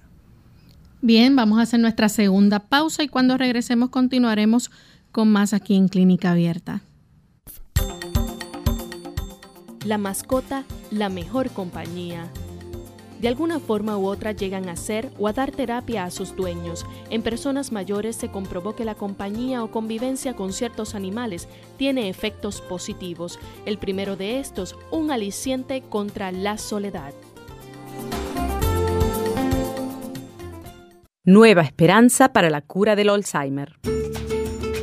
Bien, 1.02 1.36
vamos 1.36 1.60
a 1.60 1.64
hacer 1.64 1.80
nuestra 1.80 2.10
segunda 2.10 2.60
pausa 2.60 3.04
y 3.04 3.08
cuando 3.08 3.38
regresemos 3.38 3.90
continuaremos 3.90 4.70
con 5.12 5.32
más 5.32 5.54
aquí 5.54 5.76
en 5.76 5.88
Clínica 5.88 6.32
Abierta. 6.32 6.82
La 9.90 9.98
mascota, 9.98 10.66
la 10.92 11.10
mejor 11.10 11.50
compañía 11.50 12.30
de 13.20 13.28
alguna 13.28 13.60
forma 13.60 13.98
u 13.98 14.06
otra 14.06 14.34
llegan 14.34 14.70
a 14.70 14.76
ser 14.76 15.10
o 15.18 15.28
a 15.28 15.34
dar 15.34 15.50
terapia 15.50 16.04
a 16.04 16.12
sus 16.12 16.36
dueños. 16.36 16.86
En 17.10 17.24
personas 17.24 17.72
mayores 17.72 18.16
se 18.16 18.30
comprobó 18.30 18.76
que 18.76 18.86
la 18.86 18.94
compañía 18.94 19.64
o 19.64 19.72
convivencia 19.72 20.36
con 20.36 20.54
ciertos 20.54 20.94
animales 20.94 21.50
tiene 21.78 22.08
efectos 22.08 22.62
positivos. 22.62 23.40
El 23.66 23.80
primero 23.80 24.16
de 24.16 24.40
estos, 24.40 24.78
un 24.92 25.10
aliciente 25.10 25.82
contra 25.82 26.32
la 26.32 26.60
soledad. 26.60 27.16
Nueva 31.24 31.64
esperanza 31.64 32.32
para 32.32 32.52
la 32.52 32.62
cura 32.62 32.96
del 32.96 33.10
Alzheimer. 33.10 33.80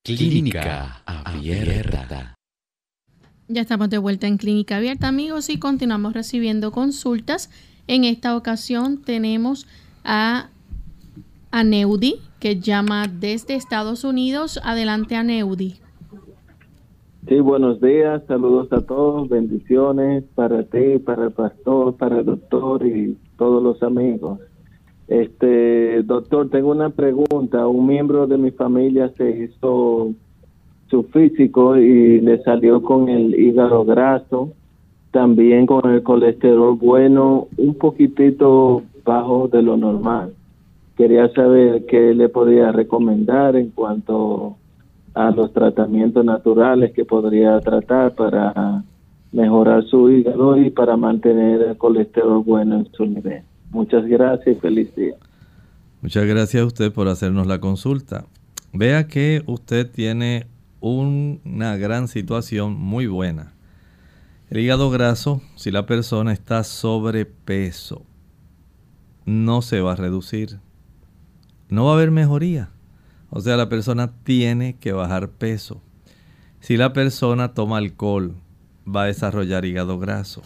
Clínica 0.04 1.00
Abierta. 1.06 2.34
Ya 3.46 3.62
estamos 3.62 3.88
de 3.88 3.98
vuelta 3.98 4.26
en 4.26 4.36
Clínica 4.36 4.78
Abierta, 4.78 5.06
amigos, 5.06 5.48
y 5.48 5.60
continuamos 5.60 6.12
recibiendo 6.12 6.72
consultas. 6.72 7.50
En 7.86 8.02
esta 8.02 8.36
ocasión 8.36 9.00
tenemos 9.00 9.68
a 10.02 10.50
Aneudi, 11.52 12.16
que 12.40 12.58
llama 12.58 13.06
desde 13.06 13.54
Estados 13.54 14.02
Unidos. 14.02 14.58
Adelante, 14.64 15.14
Aneudi. 15.14 15.78
Sí, 17.28 17.38
buenos 17.38 17.80
días, 17.80 18.20
saludos 18.26 18.72
a 18.72 18.80
todos, 18.80 19.28
bendiciones 19.28 20.24
para 20.34 20.64
ti, 20.64 20.98
para 20.98 21.26
el 21.26 21.30
pastor, 21.30 21.94
para 21.96 22.18
el 22.18 22.24
doctor 22.24 22.84
y 22.84 23.16
todos 23.38 23.62
los 23.62 23.80
amigos. 23.84 24.40
Este, 25.06 26.02
doctor, 26.02 26.50
tengo 26.50 26.72
una 26.72 26.90
pregunta. 26.90 27.68
Un 27.68 27.86
miembro 27.86 28.26
de 28.26 28.38
mi 28.38 28.50
familia 28.50 29.12
se 29.16 29.44
hizo 29.44 30.10
su 30.88 31.02
físico 31.04 31.76
y 31.76 32.20
le 32.20 32.42
salió 32.42 32.82
con 32.82 33.08
el 33.08 33.38
hígado 33.38 33.84
graso, 33.84 34.50
también 35.12 35.66
con 35.66 35.88
el 35.92 36.02
colesterol 36.02 36.74
bueno, 36.74 37.46
un 37.56 37.74
poquitito 37.74 38.82
bajo 39.04 39.46
de 39.46 39.62
lo 39.62 39.76
normal. 39.76 40.34
Quería 40.96 41.32
saber 41.34 41.86
qué 41.86 42.14
le 42.14 42.28
podría 42.28 42.72
recomendar 42.72 43.54
en 43.54 43.70
cuanto 43.70 44.56
a 45.14 45.30
los 45.30 45.52
tratamientos 45.52 46.24
naturales 46.24 46.92
que 46.92 47.04
podría 47.04 47.60
tratar 47.60 48.14
para 48.14 48.84
mejorar 49.32 49.84
su 49.84 50.10
hígado 50.10 50.56
y 50.56 50.70
para 50.70 50.96
mantener 50.96 51.62
el 51.62 51.76
colesterol 51.76 52.42
bueno 52.44 52.76
en 52.76 52.92
su 52.92 53.06
nivel. 53.06 53.42
Muchas 53.70 54.04
gracias 54.06 54.56
y 54.56 54.60
feliz 54.60 54.94
día. 54.94 55.14
Muchas 56.02 56.26
gracias 56.26 56.62
a 56.62 56.66
usted 56.66 56.92
por 56.92 57.08
hacernos 57.08 57.46
la 57.46 57.60
consulta. 57.60 58.26
Vea 58.72 59.06
que 59.06 59.42
usted 59.46 59.90
tiene 59.90 60.46
una 60.80 61.76
gran 61.76 62.08
situación 62.08 62.74
muy 62.74 63.06
buena. 63.06 63.52
El 64.50 64.60
hígado 64.60 64.90
graso, 64.90 65.40
si 65.54 65.70
la 65.70 65.86
persona 65.86 66.32
está 66.32 66.64
sobrepeso, 66.64 68.02
no 69.24 69.62
se 69.62 69.80
va 69.80 69.92
a 69.92 69.96
reducir. 69.96 70.58
No 71.68 71.86
va 71.86 71.92
a 71.92 71.94
haber 71.94 72.10
mejoría. 72.10 72.70
O 73.34 73.40
sea, 73.40 73.56
la 73.56 73.70
persona 73.70 74.12
tiene 74.24 74.76
que 74.76 74.92
bajar 74.92 75.30
peso. 75.30 75.80
Si 76.60 76.76
la 76.76 76.92
persona 76.92 77.54
toma 77.54 77.78
alcohol, 77.78 78.34
va 78.86 79.04
a 79.04 79.06
desarrollar 79.06 79.64
hígado 79.64 79.98
graso. 79.98 80.42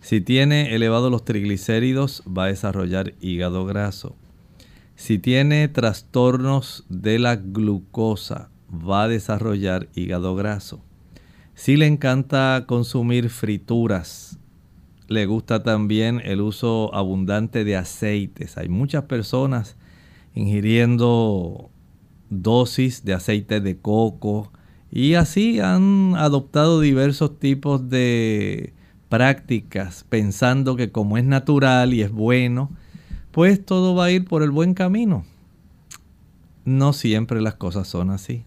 Si 0.00 0.20
tiene 0.20 0.76
elevados 0.76 1.10
los 1.10 1.24
triglicéridos, 1.24 2.22
va 2.26 2.44
a 2.44 2.48
desarrollar 2.48 3.14
hígado 3.20 3.66
graso. 3.66 4.14
Si 4.94 5.18
tiene 5.18 5.66
trastornos 5.66 6.84
de 6.88 7.18
la 7.18 7.34
glucosa, 7.34 8.48
va 8.70 9.02
a 9.02 9.08
desarrollar 9.08 9.88
hígado 9.96 10.36
graso. 10.36 10.84
Si 11.56 11.76
le 11.76 11.88
encanta 11.88 12.62
consumir 12.68 13.28
frituras, 13.28 14.38
le 15.08 15.26
gusta 15.26 15.64
también 15.64 16.22
el 16.24 16.40
uso 16.42 16.94
abundante 16.94 17.64
de 17.64 17.76
aceites. 17.76 18.56
Hay 18.56 18.68
muchas 18.68 19.04
personas 19.04 19.76
ingiriendo 20.32 21.72
dosis 22.30 23.04
de 23.04 23.14
aceite 23.14 23.60
de 23.60 23.76
coco 23.78 24.50
y 24.90 25.14
así 25.14 25.60
han 25.60 26.14
adoptado 26.16 26.80
diversos 26.80 27.38
tipos 27.38 27.88
de 27.88 28.72
prácticas 29.08 30.04
pensando 30.08 30.76
que 30.76 30.90
como 30.90 31.18
es 31.18 31.24
natural 31.24 31.94
y 31.94 32.02
es 32.02 32.10
bueno, 32.10 32.70
pues 33.30 33.64
todo 33.64 33.94
va 33.94 34.06
a 34.06 34.10
ir 34.10 34.24
por 34.24 34.42
el 34.42 34.50
buen 34.50 34.74
camino. 34.74 35.24
no 36.64 36.92
siempre 36.92 37.40
las 37.40 37.54
cosas 37.54 37.86
son 37.86 38.10
así. 38.10 38.44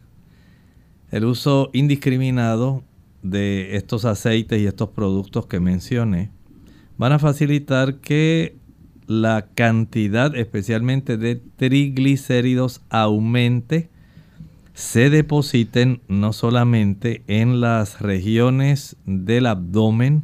El 1.12 1.26
uso 1.26 1.70
indiscriminado 1.72 2.84
de 3.24 3.76
estos 3.78 4.06
aceites 4.06 4.60
y 4.60 4.66
estos 4.66 4.90
productos 4.90 5.46
que 5.46 5.60
mencioné 5.60 6.32
van 6.98 7.14
a 7.14 7.20
facilitar 7.20 8.00
que 8.00 8.57
la 9.08 9.48
cantidad 9.56 10.36
especialmente 10.36 11.18
de 11.18 11.36
triglicéridos 11.36 12.82
aumente, 12.90 13.90
se 14.74 15.10
depositen 15.10 16.02
no 16.08 16.34
solamente 16.34 17.24
en 17.28 17.62
las 17.62 18.00
regiones 18.02 18.96
del 19.06 19.48
abdomen, 19.48 20.24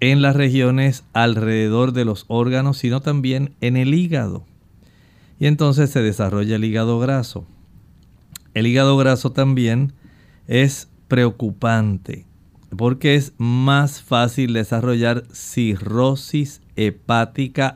en 0.00 0.22
las 0.22 0.34
regiones 0.34 1.04
alrededor 1.12 1.92
de 1.92 2.04
los 2.04 2.24
órganos, 2.28 2.78
sino 2.78 3.00
también 3.00 3.54
en 3.60 3.76
el 3.76 3.94
hígado. 3.94 4.44
Y 5.38 5.46
entonces 5.46 5.90
se 5.90 6.02
desarrolla 6.02 6.56
el 6.56 6.64
hígado 6.64 6.98
graso. 6.98 7.46
El 8.54 8.66
hígado 8.66 8.96
graso 8.96 9.30
también 9.30 9.92
es 10.48 10.88
preocupante 11.06 12.28
porque 12.76 13.14
es 13.14 13.32
más 13.38 14.02
fácil 14.02 14.52
desarrollar 14.52 15.24
cirrosis 15.32 16.60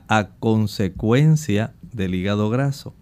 a 0.08 0.28
consecuencia 0.38 1.74
del 1.82 2.14
hígado 2.14 2.50
graso. 2.50 2.94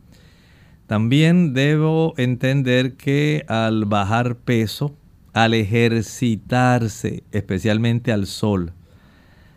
También 0.86 1.54
debo 1.54 2.14
entender 2.16 2.96
que 2.96 3.44
al 3.48 3.84
bajar 3.84 4.36
peso, 4.36 4.94
al 5.32 5.54
ejercitarse, 5.54 7.22
especialmente 7.30 8.12
al 8.12 8.26
sol, 8.26 8.72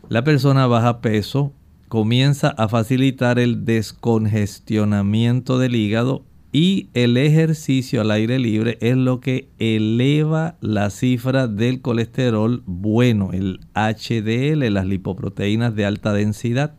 la 0.09 0.23
persona 0.23 0.67
baja 0.67 1.01
peso 1.01 1.53
comienza 1.87 2.49
a 2.49 2.67
facilitar 2.67 3.39
el 3.39 3.65
descongestionamiento 3.65 5.57
del 5.57 5.75
hígado 5.75 6.23
y 6.55 6.89
el 6.93 7.17
ejercicio 7.17 7.99
al 7.99 8.11
aire 8.11 8.37
libre 8.37 8.77
es 8.79 8.95
lo 8.95 9.19
que 9.19 9.49
eleva 9.57 10.55
la 10.61 10.91
cifra 10.91 11.47
del 11.47 11.81
colesterol 11.81 12.61
bueno, 12.67 13.31
el 13.33 13.59
HDL, 13.73 14.71
las 14.71 14.85
lipoproteínas 14.85 15.75
de 15.75 15.85
alta 15.85 16.13
densidad. 16.13 16.75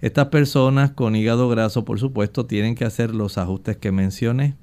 Estas 0.00 0.26
personas 0.26 0.90
con 0.90 1.14
hígado 1.14 1.48
graso, 1.48 1.84
por 1.84 2.00
supuesto, 2.00 2.46
tienen 2.46 2.74
que 2.74 2.84
hacer 2.84 3.14
los 3.14 3.38
ajustes 3.38 3.76
que 3.76 3.92
mencioné. 3.92 4.56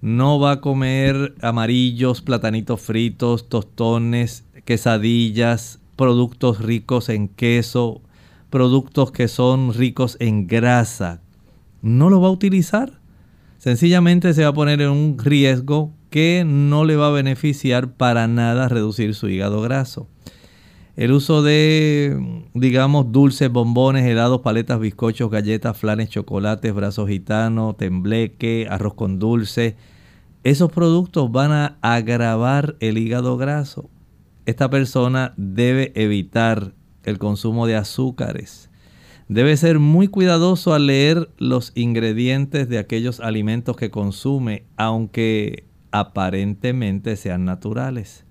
No 0.00 0.38
va 0.38 0.52
a 0.52 0.60
comer 0.60 1.34
amarillos, 1.42 2.22
platanitos 2.22 2.80
fritos, 2.80 3.48
tostones, 3.48 4.44
quesadillas, 4.64 5.80
productos 5.96 6.60
ricos 6.60 7.08
en 7.08 7.26
queso, 7.26 8.02
productos 8.50 9.10
que 9.10 9.26
son 9.26 9.74
ricos 9.74 10.16
en 10.20 10.46
grasa. 10.46 11.22
No 11.82 12.08
lo 12.08 12.20
va 12.20 12.28
a 12.28 12.32
utilizar 12.32 12.99
sencillamente 13.60 14.32
se 14.32 14.42
va 14.42 14.48
a 14.48 14.54
poner 14.54 14.80
en 14.80 14.88
un 14.88 15.18
riesgo 15.18 15.92
que 16.08 16.44
no 16.46 16.84
le 16.84 16.96
va 16.96 17.08
a 17.08 17.12
beneficiar 17.12 17.92
para 17.92 18.26
nada 18.26 18.68
reducir 18.68 19.14
su 19.14 19.28
hígado 19.28 19.60
graso. 19.60 20.08
El 20.96 21.12
uso 21.12 21.42
de, 21.42 22.42
digamos, 22.54 23.12
dulces, 23.12 23.50
bombones, 23.50 24.06
helados, 24.06 24.40
paletas, 24.40 24.80
bizcochos, 24.80 25.30
galletas, 25.30 25.76
flanes, 25.76 26.08
chocolates, 26.08 26.74
brazos 26.74 27.08
gitanos, 27.08 27.76
tembleque, 27.76 28.66
arroz 28.68 28.94
con 28.94 29.18
dulce, 29.18 29.76
esos 30.42 30.72
productos 30.72 31.30
van 31.30 31.52
a 31.52 31.76
agravar 31.82 32.76
el 32.80 32.96
hígado 32.96 33.36
graso. 33.36 33.90
Esta 34.46 34.70
persona 34.70 35.34
debe 35.36 35.92
evitar 35.94 36.72
el 37.04 37.18
consumo 37.18 37.66
de 37.66 37.76
azúcares 37.76 38.69
Debe 39.30 39.56
ser 39.56 39.78
muy 39.78 40.08
cuidadoso 40.08 40.74
al 40.74 40.88
leer 40.88 41.30
los 41.38 41.70
ingredientes 41.76 42.68
de 42.68 42.78
aquellos 42.78 43.20
alimentos 43.20 43.76
que 43.76 43.88
consume, 43.88 44.64
aunque 44.76 45.68
aparentemente 45.92 47.14
sean 47.14 47.44
naturales. 47.44 48.24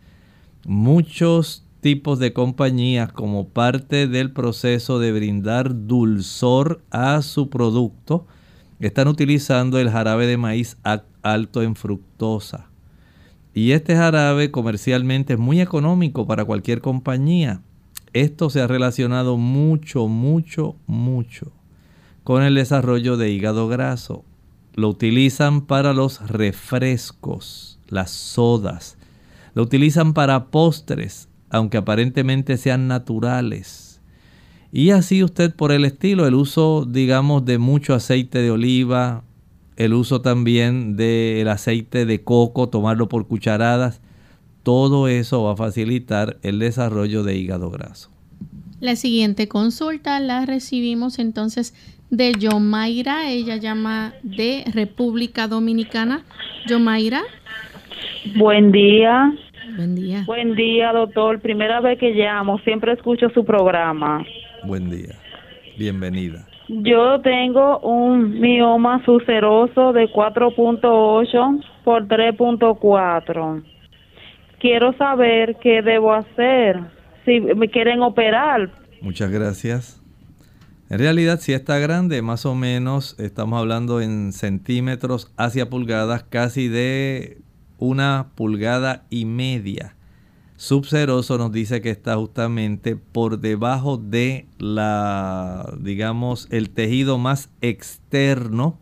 Muchos 0.65 1.65
tipos 1.79 2.19
de 2.19 2.33
compañías 2.33 3.13
como 3.13 3.47
parte 3.47 4.07
del 4.07 4.33
proceso 4.33 4.99
de 4.99 5.13
brindar 5.13 5.87
dulzor 5.87 6.83
a 6.91 7.21
su 7.21 7.49
producto 7.49 8.27
están 8.81 9.07
utilizando 9.07 9.79
el 9.79 9.89
jarabe 9.89 10.27
de 10.27 10.35
maíz 10.35 10.75
alto 11.21 11.63
en 11.63 11.77
fructosa. 11.77 12.67
Y 13.53 13.71
este 13.71 13.95
jarabe 13.95 14.51
comercialmente 14.51 15.35
es 15.35 15.39
muy 15.39 15.61
económico 15.61 16.27
para 16.27 16.43
cualquier 16.43 16.81
compañía. 16.81 17.61
Esto 18.13 18.49
se 18.49 18.61
ha 18.61 18.67
relacionado 18.67 19.37
mucho, 19.37 20.07
mucho, 20.07 20.75
mucho 20.87 21.51
con 22.23 22.43
el 22.43 22.55
desarrollo 22.55 23.17
de 23.17 23.31
hígado 23.31 23.67
graso. 23.67 24.23
Lo 24.75 24.89
utilizan 24.89 25.61
para 25.61 25.93
los 25.93 26.27
refrescos, 26.29 27.79
las 27.87 28.11
sodas. 28.11 28.97
Lo 29.55 29.63
utilizan 29.63 30.13
para 30.13 30.45
postres, 30.51 31.27
aunque 31.49 31.77
aparentemente 31.77 32.57
sean 32.57 32.87
naturales. 32.87 33.99
Y 34.71 34.91
así 34.91 35.23
usted 35.23 35.55
por 35.55 35.71
el 35.71 35.85
estilo, 35.85 36.27
el 36.27 36.35
uso, 36.35 36.85
digamos, 36.87 37.45
de 37.45 37.57
mucho 37.57 37.95
aceite 37.95 38.43
de 38.43 38.51
oliva, 38.51 39.23
el 39.75 39.93
uso 39.93 40.21
también 40.21 40.97
del 40.97 41.47
aceite 41.47 42.05
de 42.05 42.23
coco, 42.23 42.69
tomarlo 42.69 43.09
por 43.09 43.27
cucharadas, 43.27 44.01
todo 44.63 45.07
eso 45.07 45.43
va 45.43 45.53
a 45.53 45.55
facilitar 45.55 46.37
el 46.43 46.59
desarrollo 46.59 47.23
de 47.23 47.35
hígado 47.35 47.69
graso. 47.69 48.09
La 48.79 48.95
siguiente 48.95 49.47
consulta 49.47 50.19
la 50.19 50.45
recibimos 50.45 51.19
entonces 51.19 51.73
de 52.09 52.31
Yomaira. 52.39 53.29
Ella 53.29 53.57
llama 53.57 54.13
de 54.23 54.63
República 54.73 55.47
Dominicana. 55.47 56.23
Yomaira. 56.67 57.21
Buen 58.35 58.71
día. 58.71 59.33
Buen 59.75 59.95
día. 59.95 60.23
Buen 60.25 60.55
día, 60.55 60.93
doctor. 60.93 61.39
Primera 61.39 61.81
vez 61.81 61.99
que 61.99 62.11
llamo, 62.11 62.59
siempre 62.59 62.93
escucho 62.93 63.29
su 63.29 63.43
programa. 63.43 64.25
Buen 64.63 64.89
día. 64.89 65.15
Bienvenida. 65.77 66.47
Yo 66.69 67.19
tengo 67.21 67.79
un 67.79 68.39
mioma 68.39 69.03
suceroso 69.03 69.91
de 69.91 70.07
4.8 70.09 71.63
por 71.83 72.07
3.4 72.07 73.63
quiero 74.59 74.93
saber 74.97 75.57
qué 75.61 75.81
debo 75.81 76.13
hacer 76.13 76.79
si 77.25 77.39
me 77.39 77.69
quieren 77.69 78.01
operar. 78.01 78.71
Muchas 79.01 79.31
gracias. 79.31 80.01
En 80.89 80.99
realidad, 80.99 81.39
si 81.39 81.53
está 81.53 81.77
grande, 81.77 82.21
más 82.21 82.45
o 82.45 82.55
menos 82.55 83.15
estamos 83.19 83.59
hablando 83.59 84.01
en 84.01 84.33
centímetros 84.33 85.31
hacia 85.37 85.69
pulgadas, 85.69 86.23
casi 86.23 86.67
de 86.67 87.37
una 87.77 88.31
pulgada 88.35 89.05
y 89.09 89.25
media. 89.25 89.95
Subseroso 90.57 91.37
nos 91.37 91.51
dice 91.51 91.81
que 91.81 91.89
está 91.89 92.17
justamente 92.17 92.95
por 92.95 93.39
debajo 93.39 93.97
de 93.97 94.47
la, 94.57 95.73
digamos, 95.79 96.47
el 96.51 96.71
tejido 96.71 97.17
más 97.17 97.49
externo 97.61 98.79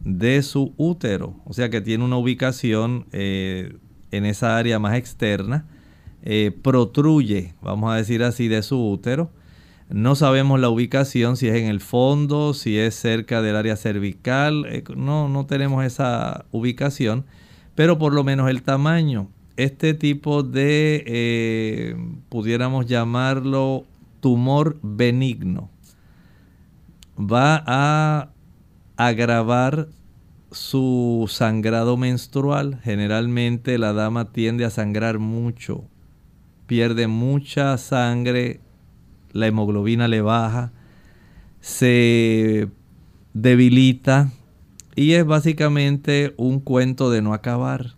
de 0.00 0.42
su 0.42 0.74
útero. 0.76 1.36
O 1.44 1.52
sea 1.52 1.68
que 1.68 1.80
tiene 1.80 2.04
una 2.04 2.16
ubicación 2.16 3.06
eh, 3.12 3.74
en 4.10 4.24
esa 4.24 4.56
área 4.56 4.78
más 4.78 4.96
externa, 4.96 5.64
eh, 6.22 6.52
protruye, 6.62 7.54
vamos 7.62 7.92
a 7.92 7.96
decir 7.96 8.22
así, 8.22 8.48
de 8.48 8.62
su 8.62 8.90
útero. 8.90 9.30
No 9.88 10.14
sabemos 10.14 10.60
la 10.60 10.68
ubicación, 10.68 11.36
si 11.36 11.48
es 11.48 11.56
en 11.56 11.66
el 11.66 11.80
fondo, 11.80 12.54
si 12.54 12.78
es 12.78 12.94
cerca 12.94 13.42
del 13.42 13.56
área 13.56 13.76
cervical, 13.76 14.66
eh, 14.68 14.84
no, 14.96 15.28
no 15.28 15.46
tenemos 15.46 15.84
esa 15.84 16.44
ubicación, 16.52 17.24
pero 17.74 17.98
por 17.98 18.12
lo 18.12 18.22
menos 18.22 18.48
el 18.50 18.62
tamaño. 18.62 19.28
Este 19.56 19.94
tipo 19.94 20.42
de, 20.42 21.02
eh, 21.06 21.96
pudiéramos 22.28 22.86
llamarlo 22.86 23.84
tumor 24.20 24.78
benigno, 24.82 25.70
va 27.18 27.62
a 27.66 28.28
agravar 28.96 29.88
su 30.50 31.26
sangrado 31.28 31.96
menstrual. 31.96 32.80
Generalmente 32.82 33.78
la 33.78 33.92
dama 33.92 34.32
tiende 34.32 34.64
a 34.64 34.70
sangrar 34.70 35.18
mucho, 35.18 35.84
pierde 36.66 37.06
mucha 37.06 37.76
sangre, 37.78 38.60
la 39.32 39.46
hemoglobina 39.46 40.08
le 40.08 40.22
baja, 40.22 40.72
se 41.60 42.68
debilita 43.34 44.32
y 44.96 45.12
es 45.12 45.24
básicamente 45.24 46.34
un 46.36 46.60
cuento 46.60 47.10
de 47.10 47.22
no 47.22 47.32
acabar. 47.32 47.94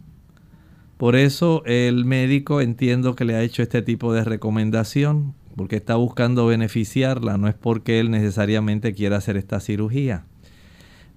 Por 0.99 1.17
eso 1.17 1.65
el 1.67 2.05
médico 2.05 2.61
entiendo 2.61 3.17
que 3.17 3.25
le 3.25 3.35
ha 3.35 3.43
hecho 3.43 3.63
este 3.63 3.83
tipo 3.83 4.13
de 4.13 4.25
recomendación, 4.25 5.35
porque 5.57 5.77
está 5.77 5.97
buscando 5.97 6.47
beneficiarla, 6.47 7.39
no 7.39 7.49
es 7.49 7.55
porque 7.55 7.99
él 7.99 8.11
necesariamente 8.11 8.95
quiera 8.95 9.17
hacer 9.17 9.37
esta 9.37 9.59
cirugía. 9.59 10.27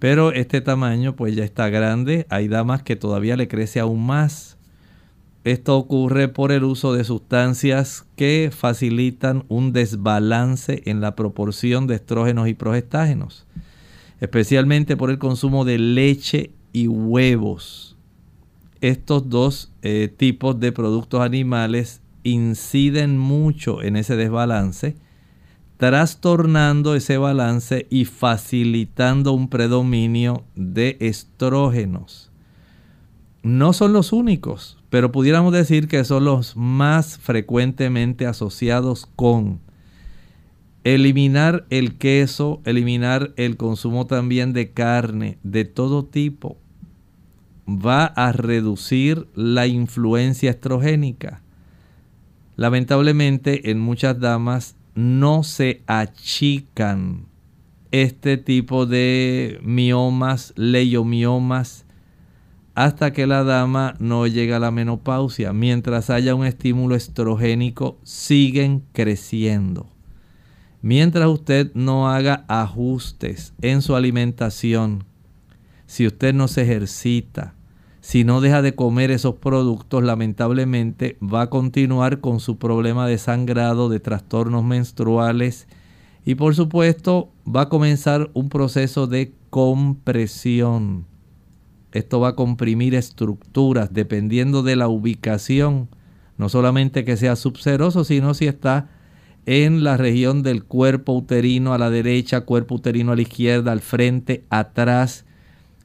Pero 0.06 0.34
este 0.34 0.62
tamaño 0.62 1.16
pues 1.16 1.36
ya 1.36 1.44
está 1.44 1.70
grande. 1.70 2.28
Hay 2.30 2.48
damas 2.48 2.84
que 2.84 2.96
todavía 2.96 3.36
le 3.36 3.48
crece 3.48 3.80
aún 3.80 4.06
más. 4.06 4.56
Esto 5.44 5.76
ocurre 5.76 6.28
por 6.28 6.52
el 6.52 6.64
uso 6.64 6.94
de 6.94 7.04
sustancias 7.04 8.06
que 8.16 8.52
facilitan 8.56 9.46
un 9.48 9.74
desbalance 9.74 10.84
en 10.86 11.02
la 11.02 11.16
proporción 11.16 11.88
de 11.88 11.96
estrógenos 11.96 12.48
y 12.48 12.54
progestágenos. 12.54 13.48
especialmente 14.20 14.96
por 14.96 15.10
el 15.10 15.18
consumo 15.18 15.66
de 15.66 15.80
leche 15.80 16.52
y 16.72 16.88
huevos. 16.88 17.98
Estos 18.82 19.28
dos 19.32 19.72
eh, 19.82 20.14
tipos 20.16 20.60
de 20.60 20.72
productos 20.72 21.22
animales 21.22 22.04
inciden 22.22 23.18
mucho 23.18 23.82
en 23.82 23.96
ese 23.96 24.16
desbalance, 24.16 24.98
trastornando 25.78 26.96
ese 26.96 27.18
balance 27.18 27.88
y 27.90 28.06
facilitando 28.06 29.34
un 29.34 29.50
predominio 29.50 30.44
de 30.56 30.98
estrógenos. 31.02 32.32
No 33.44 33.74
son 33.74 33.94
los 33.94 34.14
únicos, 34.14 34.78
pero 34.90 35.12
pudiéramos 35.12 35.54
decir 35.54 35.88
que 35.88 36.04
son 36.04 36.26
los 36.26 36.56
más 36.56 37.18
frecuentemente 37.18 38.26
asociados 38.26 39.08
con 39.16 39.60
eliminar 40.84 41.66
el 41.70 41.98
queso, 41.98 42.62
eliminar 42.64 43.34
el 43.38 43.58
consumo 43.58 44.08
también 44.08 44.54
de 44.54 44.72
carne 44.72 45.38
de 45.44 45.66
todo 45.66 46.06
tipo, 46.06 46.58
va 47.68 48.06
a 48.06 48.32
reducir 48.32 49.28
la 49.34 49.68
influencia 49.68 50.52
estrogénica. 50.52 51.42
Lamentablemente 52.56 53.72
en 53.72 53.80
muchas 53.80 54.20
damas 54.20 54.76
no 54.96 55.44
se 55.44 55.84
achican 55.88 57.28
este 57.92 58.38
tipo 58.38 58.86
de 58.86 59.60
miomas, 59.62 60.54
leiomiomas, 60.56 61.86
hasta 62.74 63.14
que 63.14 63.28
la 63.28 63.44
dama 63.44 63.96
no 64.00 64.28
llega 64.28 64.58
a 64.58 64.60
la 64.60 64.72
menopausia. 64.72 65.54
Mientras 65.54 66.10
haya 66.10 66.36
un 66.36 66.46
estímulo 66.46 66.96
estrogénico, 66.96 67.98
siguen 68.04 68.84
creciendo. 68.92 69.88
Mientras 70.82 71.28
usted 71.28 71.72
no 71.74 72.10
haga 72.10 72.46
ajustes 72.48 73.54
en 73.62 73.82
su 73.82 73.96
alimentación, 73.96 75.06
si 75.88 76.06
usted 76.06 76.34
no 76.34 76.48
se 76.48 76.64
ejercita, 76.64 77.54
si 78.06 78.24
no 78.24 78.40
deja 78.40 78.62
de 78.62 78.76
comer 78.76 79.10
esos 79.10 79.38
productos, 79.38 80.04
lamentablemente 80.04 81.18
va 81.24 81.42
a 81.42 81.50
continuar 81.50 82.20
con 82.20 82.40
su 82.40 82.60
problema 82.60 83.08
de 83.08 83.18
sangrado, 83.18 83.90
de 83.90 84.00
trastornos 84.00 84.64
menstruales 84.64 85.68
y 86.24 86.36
por 86.36 86.54
supuesto 86.54 87.32
va 87.48 87.62
a 87.62 87.70
comenzar 87.70 88.30
un 88.36 88.50
proceso 88.50 89.08
de 89.08 89.34
compresión. 89.50 91.08
Esto 91.94 92.20
va 92.20 92.28
a 92.28 92.36
comprimir 92.36 92.94
estructuras 92.94 93.92
dependiendo 93.92 94.62
de 94.62 94.76
la 94.76 94.88
ubicación, 94.88 95.90
no 96.38 96.48
solamente 96.48 97.06
que 97.06 97.18
sea 97.18 97.36
subseroso, 97.36 98.04
sino 98.04 98.36
si 98.36 98.46
está 98.46 98.88
en 99.48 99.84
la 99.84 99.98
región 99.98 100.44
del 100.44 100.64
cuerpo 100.64 101.14
uterino 101.14 101.74
a 101.74 101.80
la 101.80 101.90
derecha, 101.90 102.42
cuerpo 102.42 102.76
uterino 102.76 103.14
a 103.14 103.16
la 103.16 103.24
izquierda, 103.24 103.72
al 103.72 103.82
frente, 103.82 104.46
atrás 104.52 105.26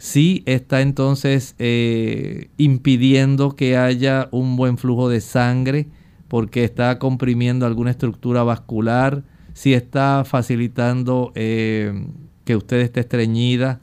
sí 0.00 0.42
está 0.46 0.80
entonces 0.80 1.54
eh, 1.58 2.48
impidiendo 2.56 3.54
que 3.54 3.76
haya 3.76 4.28
un 4.32 4.56
buen 4.56 4.78
flujo 4.78 5.10
de 5.10 5.20
sangre 5.20 5.88
porque 6.26 6.64
está 6.64 6.98
comprimiendo 6.98 7.66
alguna 7.66 7.90
estructura 7.90 8.42
vascular, 8.42 9.24
si 9.52 9.74
está 9.74 10.24
facilitando 10.24 11.32
eh, 11.34 12.06
que 12.44 12.56
usted 12.56 12.78
esté 12.78 13.00
estreñida. 13.00 13.80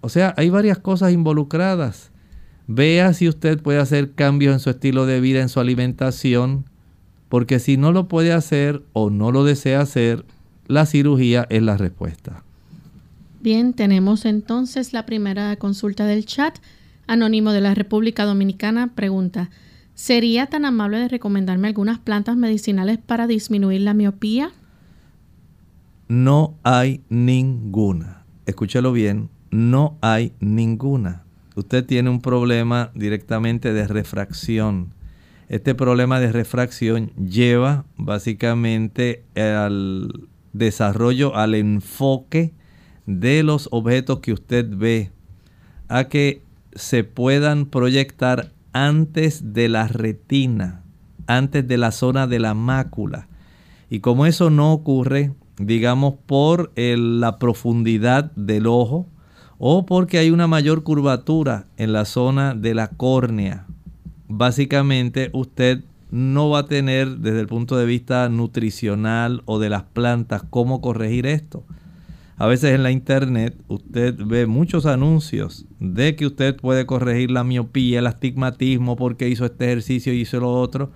O 0.00 0.08
sea, 0.08 0.32
hay 0.38 0.48
varias 0.48 0.78
cosas 0.78 1.12
involucradas. 1.12 2.10
Vea 2.66 3.12
si 3.12 3.28
usted 3.28 3.60
puede 3.60 3.80
hacer 3.80 4.12
cambios 4.12 4.54
en 4.54 4.60
su 4.60 4.70
estilo 4.70 5.04
de 5.04 5.20
vida, 5.20 5.42
en 5.42 5.50
su 5.50 5.60
alimentación, 5.60 6.64
porque 7.28 7.58
si 7.58 7.76
no 7.76 7.92
lo 7.92 8.08
puede 8.08 8.32
hacer 8.32 8.82
o 8.94 9.10
no 9.10 9.30
lo 9.30 9.44
desea 9.44 9.82
hacer, 9.82 10.24
la 10.68 10.86
cirugía 10.86 11.46
es 11.50 11.62
la 11.62 11.76
respuesta. 11.76 12.44
Bien, 13.40 13.72
tenemos 13.72 14.24
entonces 14.24 14.92
la 14.92 15.06
primera 15.06 15.54
consulta 15.56 16.06
del 16.06 16.26
chat. 16.26 16.58
Anónimo 17.06 17.52
de 17.52 17.60
la 17.60 17.72
República 17.72 18.24
Dominicana 18.24 18.94
pregunta, 18.96 19.50
¿sería 19.94 20.46
tan 20.46 20.64
amable 20.64 20.98
de 20.98 21.08
recomendarme 21.08 21.68
algunas 21.68 22.00
plantas 22.00 22.36
medicinales 22.36 22.98
para 22.98 23.28
disminuir 23.28 23.82
la 23.82 23.94
miopía? 23.94 24.50
No 26.08 26.58
hay 26.64 27.02
ninguna. 27.08 28.24
Escúchelo 28.46 28.92
bien, 28.92 29.30
no 29.52 29.98
hay 30.00 30.32
ninguna. 30.40 31.22
Usted 31.54 31.86
tiene 31.86 32.10
un 32.10 32.20
problema 32.20 32.90
directamente 32.94 33.72
de 33.72 33.86
refracción. 33.86 34.94
Este 35.48 35.76
problema 35.76 36.18
de 36.18 36.32
refracción 36.32 37.12
lleva 37.14 37.84
básicamente 37.96 39.24
al 39.36 40.28
desarrollo, 40.52 41.36
al 41.36 41.54
enfoque 41.54 42.57
de 43.08 43.42
los 43.42 43.70
objetos 43.72 44.20
que 44.20 44.34
usted 44.34 44.68
ve 44.68 45.10
a 45.88 46.04
que 46.04 46.42
se 46.74 47.04
puedan 47.04 47.64
proyectar 47.64 48.52
antes 48.74 49.54
de 49.54 49.70
la 49.70 49.88
retina, 49.88 50.82
antes 51.26 51.66
de 51.66 51.78
la 51.78 51.90
zona 51.90 52.26
de 52.26 52.38
la 52.38 52.52
mácula. 52.52 53.26
Y 53.88 54.00
como 54.00 54.26
eso 54.26 54.50
no 54.50 54.74
ocurre, 54.74 55.32
digamos, 55.56 56.16
por 56.26 56.70
la 56.76 57.38
profundidad 57.38 58.30
del 58.32 58.66
ojo 58.66 59.06
o 59.56 59.86
porque 59.86 60.18
hay 60.18 60.30
una 60.30 60.46
mayor 60.46 60.82
curvatura 60.82 61.66
en 61.78 61.94
la 61.94 62.04
zona 62.04 62.54
de 62.54 62.74
la 62.74 62.88
córnea, 62.88 63.64
básicamente 64.28 65.30
usted 65.32 65.82
no 66.10 66.50
va 66.50 66.60
a 66.60 66.66
tener 66.66 67.16
desde 67.16 67.40
el 67.40 67.46
punto 67.46 67.78
de 67.78 67.86
vista 67.86 68.28
nutricional 68.28 69.42
o 69.46 69.58
de 69.58 69.70
las 69.70 69.84
plantas 69.84 70.42
cómo 70.50 70.82
corregir 70.82 71.26
esto. 71.26 71.64
A 72.40 72.46
veces 72.46 72.72
en 72.72 72.84
la 72.84 72.92
internet 72.92 73.60
usted 73.66 74.14
ve 74.16 74.46
muchos 74.46 74.86
anuncios 74.86 75.66
de 75.80 76.14
que 76.14 76.24
usted 76.24 76.54
puede 76.54 76.86
corregir 76.86 77.32
la 77.32 77.42
miopía, 77.42 77.98
el 77.98 78.06
astigmatismo 78.06 78.94
porque 78.94 79.28
hizo 79.28 79.44
este 79.44 79.64
ejercicio 79.64 80.12
y 80.12 80.20
hizo 80.20 80.38
lo 80.38 80.52
otro. 80.52 80.92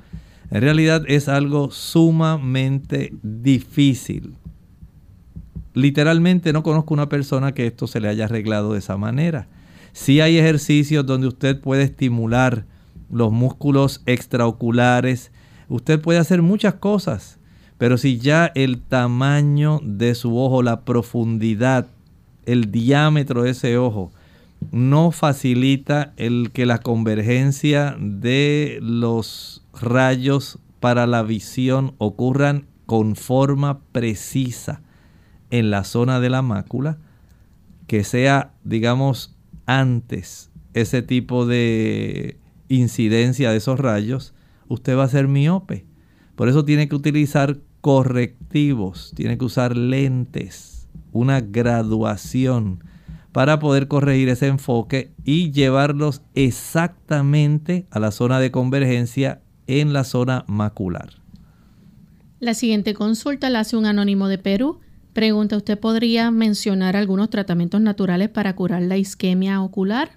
En 0.52 0.60
realidad 0.60 1.02
es 1.08 1.28
algo 1.28 1.72
sumamente 1.72 3.12
difícil. 3.24 4.36
Literalmente 5.74 6.52
no 6.52 6.62
conozco 6.62 6.94
una 6.94 7.08
persona 7.08 7.52
que 7.52 7.66
esto 7.66 7.88
se 7.88 7.98
le 7.98 8.06
haya 8.06 8.26
arreglado 8.26 8.74
de 8.74 8.78
esa 8.78 8.96
manera. 8.96 9.48
Sí 9.92 10.20
hay 10.20 10.38
ejercicios 10.38 11.04
donde 11.04 11.26
usted 11.26 11.60
puede 11.60 11.82
estimular 11.82 12.66
los 13.10 13.32
músculos 13.32 14.00
extraoculares. 14.06 15.32
Usted 15.68 16.00
puede 16.00 16.20
hacer 16.20 16.40
muchas 16.40 16.74
cosas 16.74 17.40
pero 17.82 17.98
si 17.98 18.18
ya 18.18 18.52
el 18.54 18.80
tamaño 18.80 19.80
de 19.82 20.14
su 20.14 20.38
ojo, 20.38 20.62
la 20.62 20.82
profundidad, 20.82 21.88
el 22.46 22.70
diámetro 22.70 23.42
de 23.42 23.50
ese 23.50 23.76
ojo, 23.76 24.12
no 24.70 25.10
facilita 25.10 26.12
el 26.16 26.52
que 26.52 26.64
la 26.64 26.78
convergencia 26.78 27.96
de 27.98 28.78
los 28.80 29.64
rayos 29.72 30.60
para 30.78 31.08
la 31.08 31.24
visión 31.24 31.96
ocurran 31.98 32.66
con 32.86 33.16
forma 33.16 33.80
precisa 33.90 34.80
en 35.50 35.72
la 35.72 35.82
zona 35.82 36.20
de 36.20 36.30
la 36.30 36.40
mácula, 36.40 36.98
que 37.88 38.04
sea, 38.04 38.52
digamos, 38.62 39.34
antes 39.66 40.52
ese 40.72 41.02
tipo 41.02 41.46
de 41.46 42.36
incidencia 42.68 43.50
de 43.50 43.56
esos 43.56 43.80
rayos, 43.80 44.34
usted 44.68 44.96
va 44.96 45.02
a 45.02 45.08
ser 45.08 45.26
miope. 45.26 45.84
Por 46.36 46.48
eso 46.48 46.64
tiene 46.64 46.88
que 46.88 46.94
utilizar 46.94 47.58
correctivos, 47.82 49.12
tiene 49.14 49.36
que 49.36 49.44
usar 49.44 49.76
lentes, 49.76 50.88
una 51.12 51.40
graduación 51.40 52.82
para 53.32 53.58
poder 53.58 53.88
corregir 53.88 54.28
ese 54.28 54.46
enfoque 54.46 55.12
y 55.24 55.50
llevarlos 55.50 56.22
exactamente 56.34 57.86
a 57.90 57.98
la 57.98 58.12
zona 58.12 58.38
de 58.40 58.50
convergencia 58.50 59.42
en 59.66 59.92
la 59.92 60.04
zona 60.04 60.44
macular. 60.46 61.14
La 62.38 62.54
siguiente 62.54 62.94
consulta 62.94 63.50
la 63.50 63.60
hace 63.60 63.76
un 63.76 63.86
anónimo 63.86 64.28
de 64.28 64.38
Perú. 64.38 64.80
Pregunta, 65.12 65.56
¿usted 65.56 65.78
podría 65.78 66.30
mencionar 66.30 66.96
algunos 66.96 67.30
tratamientos 67.30 67.80
naturales 67.80 68.28
para 68.28 68.54
curar 68.54 68.82
la 68.82 68.96
isquemia 68.96 69.60
ocular? 69.60 70.12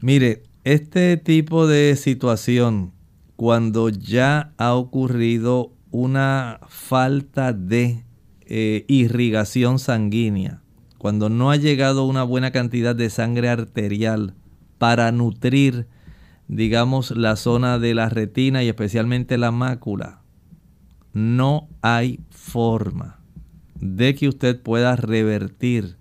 Mire, 0.00 0.42
este 0.64 1.16
tipo 1.16 1.66
de 1.66 1.96
situación, 1.96 2.92
cuando 3.36 3.88
ya 3.88 4.52
ha 4.58 4.74
ocurrido 4.74 5.73
una 5.94 6.58
falta 6.66 7.52
de 7.52 8.02
eh, 8.46 8.84
irrigación 8.88 9.78
sanguínea, 9.78 10.60
cuando 10.98 11.28
no 11.28 11.52
ha 11.52 11.56
llegado 11.56 12.04
una 12.04 12.24
buena 12.24 12.50
cantidad 12.50 12.96
de 12.96 13.10
sangre 13.10 13.48
arterial 13.48 14.34
para 14.78 15.12
nutrir, 15.12 15.86
digamos, 16.48 17.12
la 17.12 17.36
zona 17.36 17.78
de 17.78 17.94
la 17.94 18.08
retina 18.08 18.64
y 18.64 18.68
especialmente 18.68 19.38
la 19.38 19.52
mácula, 19.52 20.20
no 21.12 21.68
hay 21.80 22.18
forma 22.28 23.20
de 23.76 24.16
que 24.16 24.26
usted 24.26 24.60
pueda 24.60 24.96
revertir 24.96 25.96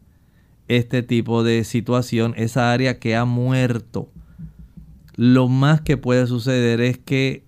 este 0.69 1.03
tipo 1.03 1.43
de 1.43 1.63
situación, 1.63 2.33
esa 2.35 2.73
área 2.73 2.97
que 2.97 3.15
ha 3.15 3.25
muerto. 3.25 4.09
Lo 5.15 5.49
más 5.49 5.81
que 5.81 5.97
puede 5.97 6.25
suceder 6.25 6.81
es 6.81 6.97
que 6.97 7.45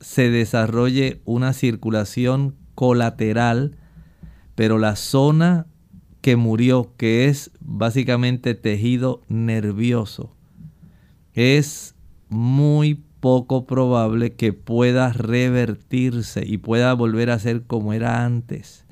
se 0.00 0.30
desarrolle 0.30 1.20
una 1.24 1.52
circulación 1.52 2.54
colateral, 2.74 3.76
pero 4.54 4.78
la 4.78 4.96
zona 4.96 5.66
que 6.20 6.36
murió, 6.36 6.92
que 6.96 7.26
es 7.26 7.50
básicamente 7.60 8.54
tejido 8.54 9.22
nervioso, 9.28 10.34
es 11.34 11.94
muy 12.28 13.02
poco 13.20 13.66
probable 13.66 14.34
que 14.34 14.52
pueda 14.52 15.12
revertirse 15.12 16.44
y 16.46 16.58
pueda 16.58 16.92
volver 16.94 17.30
a 17.30 17.38
ser 17.38 17.62
como 17.62 17.92
era 17.92 18.24
antes. 18.24 18.84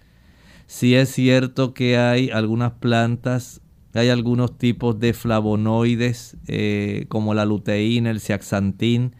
Si 0.67 0.95
es 0.95 1.11
cierto 1.11 1.75
que 1.75 1.99
hay 1.99 2.31
algunas 2.31 2.73
plantas, 2.73 3.61
hay 3.95 4.09
algunos 4.09 4.59
tipos 4.59 4.99
de 4.99 5.13
flavonoides 5.13 6.37
eh, 6.47 7.07
como 7.09 7.35
la 7.35 7.45
luteína, 7.45 8.11
el 8.11 8.21
zeaxantín, 8.21 9.15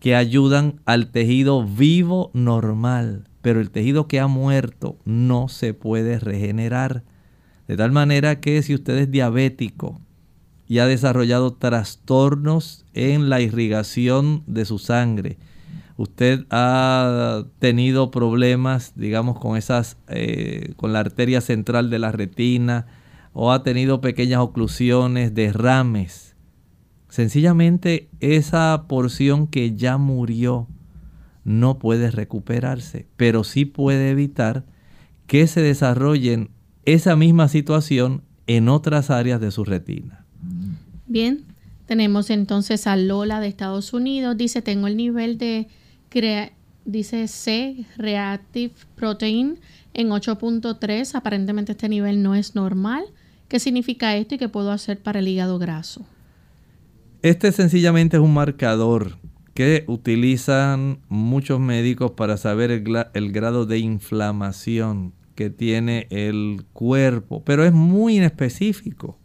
que 0.00 0.14
ayudan 0.14 0.80
al 0.84 1.10
tejido 1.10 1.64
vivo 1.64 2.30
normal, 2.34 3.28
pero 3.42 3.60
el 3.60 3.70
tejido 3.70 4.08
que 4.08 4.20
ha 4.20 4.26
muerto 4.26 4.98
no 5.04 5.48
se 5.48 5.74
puede 5.74 6.18
regenerar. 6.18 7.04
De 7.68 7.76
tal 7.76 7.92
manera 7.92 8.40
que 8.40 8.62
si 8.62 8.74
usted 8.74 8.96
es 8.98 9.10
diabético 9.10 10.00
y 10.68 10.78
ha 10.78 10.86
desarrollado 10.86 11.54
trastornos 11.54 12.84
en 12.92 13.28
la 13.28 13.40
irrigación 13.40 14.42
de 14.46 14.64
su 14.64 14.78
sangre, 14.78 15.38
usted 15.96 16.44
ha 16.50 17.44
tenido 17.58 18.10
problemas, 18.10 18.92
digamos, 18.96 19.38
con 19.38 19.56
esas, 19.56 19.96
eh, 20.08 20.74
con 20.76 20.92
la 20.92 21.00
arteria 21.00 21.40
central 21.40 21.90
de 21.90 21.98
la 21.98 22.12
retina, 22.12 22.86
o 23.32 23.52
ha 23.52 23.62
tenido 23.62 24.00
pequeñas 24.00 24.40
oclusiones, 24.40 25.34
derrames. 25.34 26.25
Sencillamente 27.08 28.08
esa 28.20 28.84
porción 28.88 29.46
que 29.46 29.76
ya 29.76 29.96
murió 29.96 30.66
no 31.44 31.78
puede 31.78 32.10
recuperarse, 32.10 33.06
pero 33.16 33.44
sí 33.44 33.64
puede 33.64 34.10
evitar 34.10 34.64
que 35.26 35.46
se 35.46 35.60
desarrollen 35.60 36.50
esa 36.84 37.16
misma 37.16 37.48
situación 37.48 38.22
en 38.46 38.68
otras 38.68 39.10
áreas 39.10 39.40
de 39.40 39.50
su 39.50 39.64
retina. 39.64 40.24
Bien, 41.06 41.44
tenemos 41.86 42.30
entonces 42.30 42.86
a 42.86 42.96
Lola 42.96 43.40
de 43.40 43.48
Estados 43.48 43.92
Unidos. 43.92 44.36
Dice, 44.36 44.62
tengo 44.62 44.86
el 44.86 44.96
nivel 44.96 45.38
de, 45.38 45.68
dice 46.84 47.28
C, 47.28 47.84
Reactive 47.96 48.74
Protein, 48.96 49.58
en 49.94 50.08
8.3. 50.08 51.14
Aparentemente 51.14 51.72
este 51.72 51.88
nivel 51.88 52.22
no 52.22 52.34
es 52.34 52.54
normal. 52.54 53.04
¿Qué 53.48 53.60
significa 53.60 54.16
esto 54.16 54.34
y 54.34 54.38
qué 54.38 54.48
puedo 54.48 54.72
hacer 54.72 54.98
para 54.98 55.20
el 55.20 55.28
hígado 55.28 55.58
graso? 55.58 56.04
Este 57.26 57.50
sencillamente 57.50 58.18
es 58.18 58.22
un 58.22 58.34
marcador 58.34 59.18
que 59.52 59.82
utilizan 59.88 61.00
muchos 61.08 61.58
médicos 61.58 62.12
para 62.12 62.36
saber 62.36 62.70
el, 62.70 63.32
grado 63.32 63.66
de 63.66 63.80
inflamación 63.80 65.12
que 65.34 65.50
tiene 65.50 66.06
el 66.10 66.64
cuerpo, 66.72 67.42
pero 67.42 67.64
es 67.64 67.72
muy 67.72 68.18
inespecífico. 68.18 69.18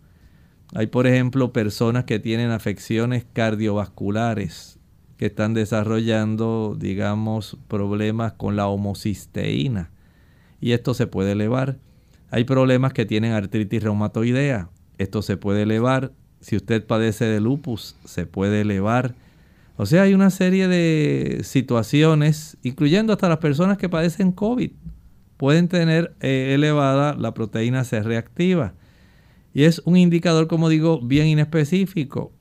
Hay, 0.74 0.88
por 0.88 1.06
ejemplo, 1.06 1.54
personas 1.54 2.06
que 2.06 2.18
tienen 2.18 2.50
afecciones 2.50 3.24
cardiovasculares, 3.34 4.80
que 5.18 5.28
están 5.28 5.54
desarrollando, 5.54 6.76
digamos, 6.80 7.60
problemas 7.68 8.34
con 8.34 8.56
la 8.56 8.66
homocisteína. 8.66 9.92
Y 10.60 10.72
esto 10.72 10.96
se 10.96 11.06
puede 11.06 11.34
elevar. 11.34 11.78
Hay 12.32 12.46
problemas 12.46 12.94
que 12.94 13.06
tienen 13.06 13.34
artritis 13.34 13.84
reumatoidea. 13.84 14.72
Esto 14.98 15.22
se 15.22 15.38
puede 15.38 15.62
elevar. 15.62 16.14
Si 16.42 16.56
usted 16.56 16.86
padece 16.86 17.26
de 17.26 17.40
lupus, 17.40 17.96
se 18.04 18.26
puede 18.26 18.62
elevar. 18.62 19.16
O 19.78 19.86
sea, 19.86 20.04
hay 20.04 20.14
una 20.14 20.30
serie 20.30 20.68
de 20.68 21.42
situaciones, 21.44 22.58
incluyendo 22.64 23.14
hasta 23.14 23.30
las 23.30 23.38
personas 23.38 23.78
que 23.78 23.90
padecen 23.90 24.32
COVID, 24.32 24.72
pueden 25.38 25.68
tener 25.68 26.16
eh, 26.20 26.52
elevada 26.54 27.16
la 27.16 27.34
proteína 27.34 27.84
C 27.84 28.02
reactiva. 28.04 28.74
Y 29.54 29.64
es 29.64 29.82
un 29.86 29.98
indicador, 29.98 30.48
como 30.48 30.70
digo, 30.70 31.02
bien 31.02 31.28
inespecífico. 31.28 32.32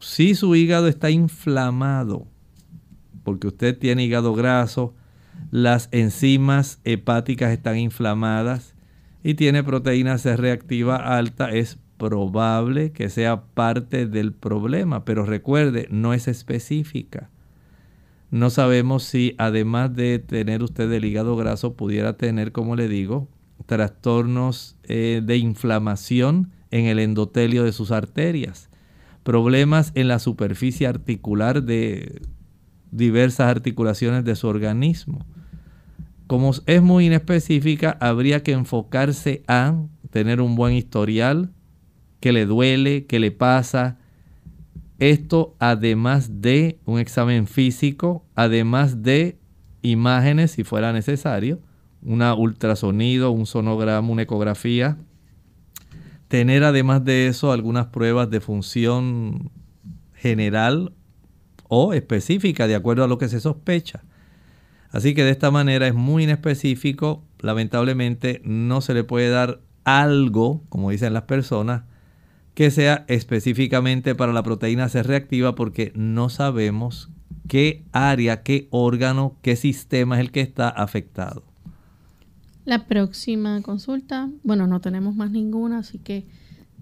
Si 0.00 0.34
su 0.34 0.54
hígado 0.54 0.88
está 0.88 1.10
inflamado, 1.10 2.26
porque 3.24 3.48
usted 3.48 3.76
tiene 3.78 4.04
hígado 4.04 4.34
graso, 4.34 4.94
las 5.50 5.88
enzimas 5.92 6.80
hepáticas 6.84 7.52
están 7.52 7.78
inflamadas, 7.78 8.74
y 9.22 9.34
tiene 9.34 9.64
proteína 9.64 10.18
C 10.18 10.36
reactiva 10.36 10.96
alta, 10.96 11.50
es 11.50 11.78
probable 11.98 12.92
que 12.92 13.08
sea 13.10 13.42
parte 13.42 14.06
del 14.06 14.32
problema, 14.32 15.04
pero 15.04 15.24
recuerde, 15.24 15.88
no 15.90 16.14
es 16.14 16.28
específica. 16.28 17.30
No 18.30 18.50
sabemos 18.50 19.04
si 19.04 19.34
además 19.38 19.94
de 19.94 20.18
tener 20.18 20.62
usted 20.62 20.90
el 20.92 21.04
hígado 21.04 21.36
graso 21.36 21.74
pudiera 21.74 22.16
tener, 22.16 22.52
como 22.52 22.76
le 22.76 22.88
digo, 22.88 23.28
trastornos 23.66 24.76
eh, 24.84 25.22
de 25.24 25.36
inflamación 25.36 26.50
en 26.70 26.86
el 26.86 26.98
endotelio 26.98 27.64
de 27.64 27.72
sus 27.72 27.90
arterias, 27.92 28.68
problemas 29.22 29.92
en 29.94 30.08
la 30.08 30.18
superficie 30.18 30.86
articular 30.86 31.62
de 31.62 32.20
diversas 32.90 33.48
articulaciones 33.48 34.24
de 34.24 34.36
su 34.36 34.48
organismo 34.48 35.24
como 36.26 36.52
es 36.66 36.82
muy 36.82 37.06
inespecífica, 37.06 37.96
habría 38.00 38.42
que 38.42 38.52
enfocarse 38.52 39.42
a 39.46 39.76
tener 40.10 40.40
un 40.40 40.56
buen 40.56 40.74
historial, 40.74 41.50
que 42.26 42.32
le 42.32 42.44
duele, 42.44 43.06
que 43.06 43.20
le 43.20 43.30
pasa. 43.30 43.98
Esto 44.98 45.54
además 45.60 46.42
de 46.42 46.80
un 46.84 46.98
examen 46.98 47.46
físico, 47.46 48.26
además 48.34 49.04
de 49.04 49.38
imágenes 49.82 50.50
si 50.50 50.64
fuera 50.64 50.92
necesario, 50.92 51.60
una 52.02 52.34
ultrasonido, 52.34 53.30
un 53.30 53.46
sonograma, 53.46 54.08
una 54.08 54.22
ecografía. 54.22 54.96
Tener 56.26 56.64
además 56.64 57.04
de 57.04 57.28
eso 57.28 57.52
algunas 57.52 57.86
pruebas 57.86 58.28
de 58.28 58.40
función 58.40 59.52
general 60.12 60.92
o 61.68 61.92
específica 61.92 62.66
de 62.66 62.74
acuerdo 62.74 63.04
a 63.04 63.06
lo 63.06 63.18
que 63.18 63.28
se 63.28 63.38
sospecha. 63.38 64.02
Así 64.90 65.14
que 65.14 65.22
de 65.22 65.30
esta 65.30 65.52
manera 65.52 65.86
es 65.86 65.94
muy 65.94 66.24
inespecífico. 66.24 67.22
Lamentablemente 67.38 68.42
no 68.44 68.80
se 68.80 68.94
le 68.94 69.04
puede 69.04 69.28
dar 69.28 69.60
algo, 69.84 70.64
como 70.70 70.90
dicen 70.90 71.14
las 71.14 71.22
personas, 71.22 71.82
que 72.56 72.70
sea 72.70 73.04
específicamente 73.06 74.14
para 74.14 74.32
la 74.32 74.42
proteína 74.42 74.88
C 74.88 75.02
reactiva 75.02 75.54
porque 75.54 75.92
no 75.94 76.30
sabemos 76.30 77.10
qué 77.48 77.84
área, 77.92 78.42
qué 78.42 78.66
órgano, 78.70 79.36
qué 79.42 79.56
sistema 79.56 80.16
es 80.16 80.22
el 80.22 80.32
que 80.32 80.40
está 80.40 80.70
afectado. 80.70 81.44
La 82.64 82.86
próxima 82.86 83.60
consulta, 83.60 84.30
bueno, 84.42 84.66
no 84.66 84.80
tenemos 84.80 85.14
más 85.14 85.30
ninguna, 85.30 85.80
así 85.80 85.98
que 85.98 86.24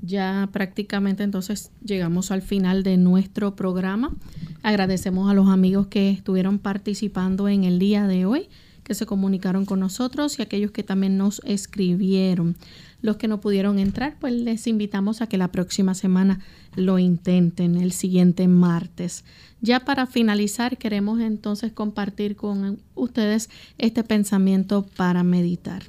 ya 0.01 0.49
prácticamente 0.53 1.25
entonces 1.25 1.72
llegamos 1.85 2.31
al 2.31 2.43
final 2.43 2.85
de 2.85 2.97
nuestro 2.97 3.57
programa. 3.57 4.14
Agradecemos 4.62 5.29
a 5.29 5.35
los 5.35 5.49
amigos 5.49 5.89
que 5.89 6.09
estuvieron 6.09 6.61
participando 6.61 7.49
en 7.49 7.64
el 7.64 7.81
día 7.81 8.07
de 8.07 8.27
hoy, 8.27 8.49
que 8.85 8.95
se 8.95 9.07
comunicaron 9.07 9.64
con 9.64 9.80
nosotros 9.80 10.39
y 10.39 10.43
aquellos 10.43 10.70
que 10.70 10.82
también 10.82 11.18
nos 11.18 11.41
escribieron. 11.45 12.57
Los 13.01 13.16
que 13.16 13.28
no 13.28 13.41
pudieron 13.41 13.78
entrar, 13.78 14.16
pues 14.20 14.32
les 14.32 14.66
invitamos 14.66 15.20
a 15.20 15.26
que 15.26 15.37
la 15.37 15.49
próxima 15.49 15.95
semana 15.95 16.41
lo 16.76 16.99
intenten, 16.99 17.76
el 17.76 17.93
siguiente 17.93 18.47
martes. 18.47 19.24
Ya 19.61 19.80
para 19.80 20.07
finalizar, 20.07 20.78
queremos 20.78 21.20
entonces 21.20 21.72
compartir 21.72 22.37
con 22.37 22.78
ustedes 22.95 23.51
este 23.78 24.05
pensamiento 24.05 24.87
para 24.97 25.22
meditar. 25.22 25.82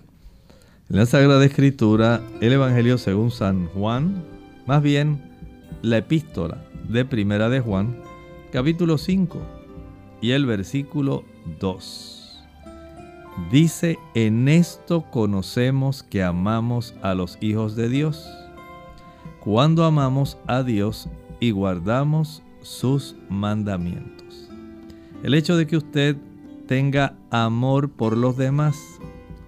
En 0.89 0.97
la 0.97 1.05
Sagrada 1.05 1.43
Escritura, 1.43 2.21
el 2.41 2.53
Evangelio 2.53 2.97
según 2.97 3.31
San 3.31 3.67
Juan, 3.67 4.23
más 4.65 4.81
bien 4.81 5.21
la 5.81 5.97
epístola 5.97 6.63
de 6.89 7.05
Primera 7.05 7.49
de 7.49 7.59
Juan, 7.59 7.97
capítulo 8.51 8.97
5 8.97 9.39
y 10.21 10.31
el 10.31 10.45
versículo 10.45 11.23
2. 11.59 12.14
Dice, 13.51 13.99
en 14.13 14.47
esto 14.47 15.03
conocemos 15.11 16.03
que 16.03 16.23
amamos 16.23 16.95
a 17.01 17.13
los 17.13 17.37
hijos 17.41 17.75
de 17.75 17.89
Dios, 17.89 18.25
cuando 19.41 19.83
amamos 19.83 20.37
a 20.47 20.63
Dios 20.63 21.09
y 21.41 21.51
guardamos 21.51 22.41
sus 22.61 23.17
mandamientos. 23.29 24.49
El 25.21 25.33
hecho 25.33 25.57
de 25.57 25.67
que 25.67 25.75
usted 25.75 26.15
tenga 26.65 27.17
amor 27.29 27.91
por 27.91 28.15
los 28.15 28.37
demás 28.37 28.77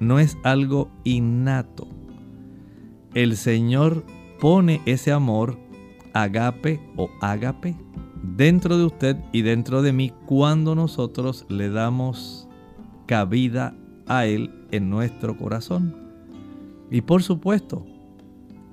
no 0.01 0.19
es 0.19 0.37
algo 0.43 0.89
innato. 1.05 1.87
El 3.13 3.37
Señor 3.37 4.03
pone 4.39 4.81
ese 4.85 5.13
amor, 5.13 5.57
agape 6.13 6.81
o 6.97 7.09
ágape, 7.21 7.75
dentro 8.21 8.77
de 8.77 8.83
usted 8.83 9.17
y 9.31 9.43
dentro 9.43 9.81
de 9.81 9.93
mí 9.93 10.11
cuando 10.25 10.75
nosotros 10.75 11.45
le 11.47 11.69
damos 11.69 12.46
cabida 13.07 13.73
a 14.05 14.27
Él 14.27 14.51
en 14.71 14.89
nuestro 14.91 15.35
corazón. 15.35 15.95
Y 16.91 17.01
por 17.01 17.23
supuesto, 17.23 17.85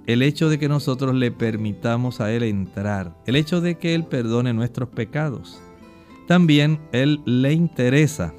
el 0.07 0.23
hecho 0.23 0.51
de 0.51 0.59
que 0.59 0.69
nosotros 0.69 1.15
le 1.15 1.31
permitamos 1.31 2.21
a 2.21 2.31
Él 2.31 2.43
entrar, 2.43 3.17
el 3.27 3.37
hecho 3.37 3.63
de 3.63 3.79
que 3.79 3.95
Él 3.95 4.05
perdone 4.05 4.53
nuestros 4.53 4.91
pecados, 4.91 5.63
también 6.29 6.79
Él 6.93 7.21
le 7.25 7.53
interesa 7.53 8.35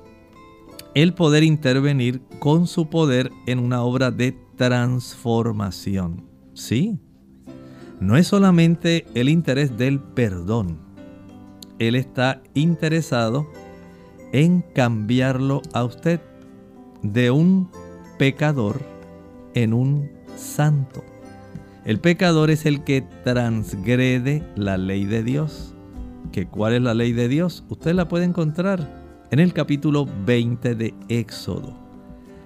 el 0.94 1.14
poder 1.14 1.44
intervenir 1.44 2.22
con 2.40 2.68
su 2.68 2.90
poder 2.90 3.32
en 3.48 3.60
una 3.60 3.82
obra 3.82 4.12
de 4.12 4.38
transformación. 4.56 6.24
Sí, 6.54 7.00
no 8.00 8.16
es 8.16 8.28
solamente 8.28 9.06
el 9.14 9.28
interés 9.30 9.78
del 9.78 10.00
perdón. 10.00 10.80
Él 11.80 11.96
está 11.96 12.42
interesado 12.54 13.48
en 14.36 14.66
cambiarlo 14.74 15.62
a 15.72 15.86
usted 15.86 16.20
de 17.04 17.32
un 17.32 17.70
pecador 18.20 18.82
en 19.54 19.74
un 19.74 20.12
santo. 20.36 21.06
El 21.86 22.00
pecador 22.00 22.52
es 22.52 22.66
el 22.66 22.84
que 22.84 23.02
transgrede 23.24 24.44
la 24.58 24.78
ley 24.78 25.06
de 25.06 25.24
Dios. 25.24 25.74
¿Que 26.34 26.48
¿Cuál 26.48 26.74
es 26.74 26.82
la 26.82 26.94
ley 26.94 27.14
de 27.14 27.30
Dios? 27.30 27.64
Usted 27.70 27.94
la 27.94 28.10
puede 28.10 28.26
encontrar 28.26 29.26
en 29.32 29.40
el 29.40 29.54
capítulo 29.54 30.06
20 30.26 30.76
de 30.76 30.94
Éxodo. 31.08 31.74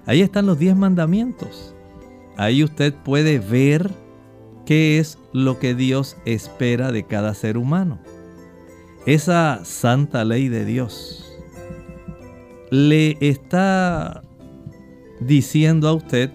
Ahí 0.06 0.22
están 0.22 0.46
los 0.46 0.60
10 0.60 0.76
mandamientos. 0.76 1.74
Ahí 2.38 2.64
usted 2.64 2.94
puede 2.94 3.40
ver 3.40 3.90
qué 4.64 5.00
es 5.00 5.18
lo 5.34 5.58
que 5.58 5.74
Dios 5.74 6.18
espera 6.26 6.92
de 6.92 7.08
cada 7.08 7.34
ser 7.34 7.58
humano. 7.58 7.98
Esa 9.08 9.66
santa 9.66 10.24
ley 10.24 10.50
de 10.50 10.66
Dios 10.66 11.29
le 12.72 13.18
está 13.20 14.22
diciendo 15.20 15.88
a 15.88 15.94
usted 15.94 16.32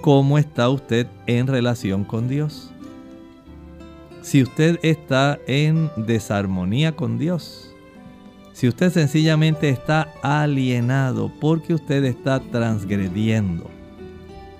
cómo 0.00 0.38
está 0.38 0.68
usted 0.68 1.06
en 1.26 1.46
relación 1.46 2.04
con 2.04 2.28
Dios. 2.28 2.70
Si 4.22 4.42
usted 4.42 4.78
está 4.82 5.38
en 5.46 5.90
desarmonía 5.96 6.92
con 6.92 7.18
Dios, 7.18 7.74
si 8.52 8.68
usted 8.68 8.90
sencillamente 8.90 9.68
está 9.68 10.08
alienado 10.22 11.30
porque 11.40 11.74
usted 11.74 12.04
está 12.04 12.40
transgrediendo, 12.40 13.68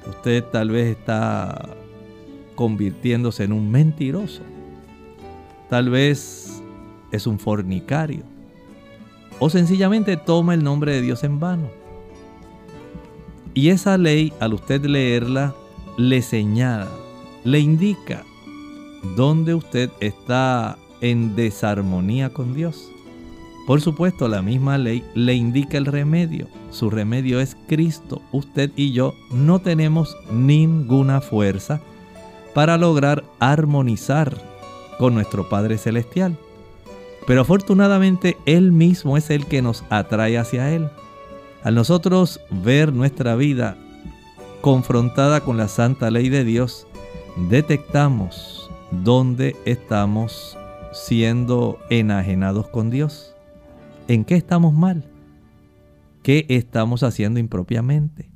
usted 0.08 0.44
tal 0.44 0.70
vez 0.70 0.96
está 0.98 1.68
convirtiéndose 2.56 3.44
en 3.44 3.52
un 3.52 3.70
mentiroso, 3.70 4.42
tal 5.70 5.88
vez 5.90 6.62
es 7.12 7.26
un 7.26 7.38
fornicario, 7.38 8.33
o 9.38 9.50
sencillamente 9.50 10.16
toma 10.16 10.54
el 10.54 10.62
nombre 10.62 10.92
de 10.92 11.02
Dios 11.02 11.24
en 11.24 11.40
vano. 11.40 11.68
Y 13.54 13.68
esa 13.68 13.98
ley, 13.98 14.32
al 14.40 14.54
usted 14.54 14.84
leerla, 14.84 15.54
le 15.96 16.22
señala, 16.22 16.88
le 17.44 17.60
indica 17.60 18.24
dónde 19.16 19.54
usted 19.54 19.90
está 20.00 20.76
en 21.00 21.36
desarmonía 21.36 22.30
con 22.30 22.54
Dios. 22.54 22.90
Por 23.66 23.80
supuesto, 23.80 24.28
la 24.28 24.42
misma 24.42 24.76
ley 24.76 25.04
le 25.14 25.34
indica 25.34 25.78
el 25.78 25.86
remedio. 25.86 26.48
Su 26.70 26.90
remedio 26.90 27.40
es 27.40 27.56
Cristo. 27.66 28.20
Usted 28.32 28.70
y 28.76 28.92
yo 28.92 29.14
no 29.30 29.60
tenemos 29.60 30.16
ninguna 30.30 31.20
fuerza 31.20 31.80
para 32.54 32.76
lograr 32.76 33.24
armonizar 33.38 34.36
con 34.98 35.14
nuestro 35.14 35.48
Padre 35.48 35.78
Celestial. 35.78 36.36
Pero 37.26 37.40
afortunadamente 37.40 38.36
Él 38.46 38.72
mismo 38.72 39.16
es 39.16 39.30
el 39.30 39.46
que 39.46 39.62
nos 39.62 39.84
atrae 39.90 40.38
hacia 40.38 40.72
Él. 40.72 40.88
Al 41.62 41.74
nosotros 41.74 42.40
ver 42.50 42.92
nuestra 42.92 43.36
vida 43.36 43.76
confrontada 44.60 45.40
con 45.40 45.56
la 45.56 45.68
santa 45.68 46.10
ley 46.10 46.28
de 46.28 46.44
Dios, 46.44 46.86
detectamos 47.48 48.70
dónde 48.90 49.56
estamos 49.64 50.58
siendo 50.92 51.78
enajenados 51.90 52.68
con 52.68 52.90
Dios. 52.90 53.34
¿En 54.08 54.24
qué 54.24 54.36
estamos 54.36 54.74
mal? 54.74 55.04
¿Qué 56.22 56.46
estamos 56.48 57.02
haciendo 57.02 57.40
impropiamente? 57.40 58.30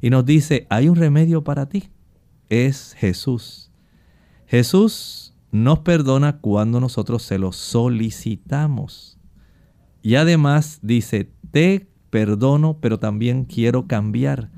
Y 0.00 0.10
nos 0.10 0.24
dice, 0.24 0.66
hay 0.70 0.88
un 0.88 0.96
remedio 0.96 1.44
para 1.44 1.68
ti. 1.68 1.90
Es 2.48 2.94
Jesús. 2.98 3.70
Jesús 4.46 5.29
nos 5.52 5.80
perdona 5.80 6.38
cuando 6.38 6.80
nosotros 6.80 7.22
se 7.22 7.38
lo 7.38 7.52
solicitamos. 7.52 9.18
Y 10.02 10.14
además 10.14 10.78
dice, 10.82 11.30
te 11.50 11.88
perdono, 12.10 12.78
pero 12.80 12.98
también 12.98 13.44
quiero 13.44 13.86
cambiar. 13.86 14.50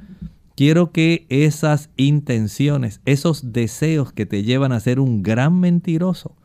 Quiero 0.54 0.92
que 0.92 1.26
esas 1.28 1.90
intenciones, 1.96 3.00
esos 3.04 3.52
deseos 3.52 4.12
que 4.12 4.26
te 4.26 4.42
llevan 4.42 4.72
a 4.72 4.80
ser 4.80 5.00
un 5.00 5.22
gran 5.22 5.58
mentiroso, 5.58 6.36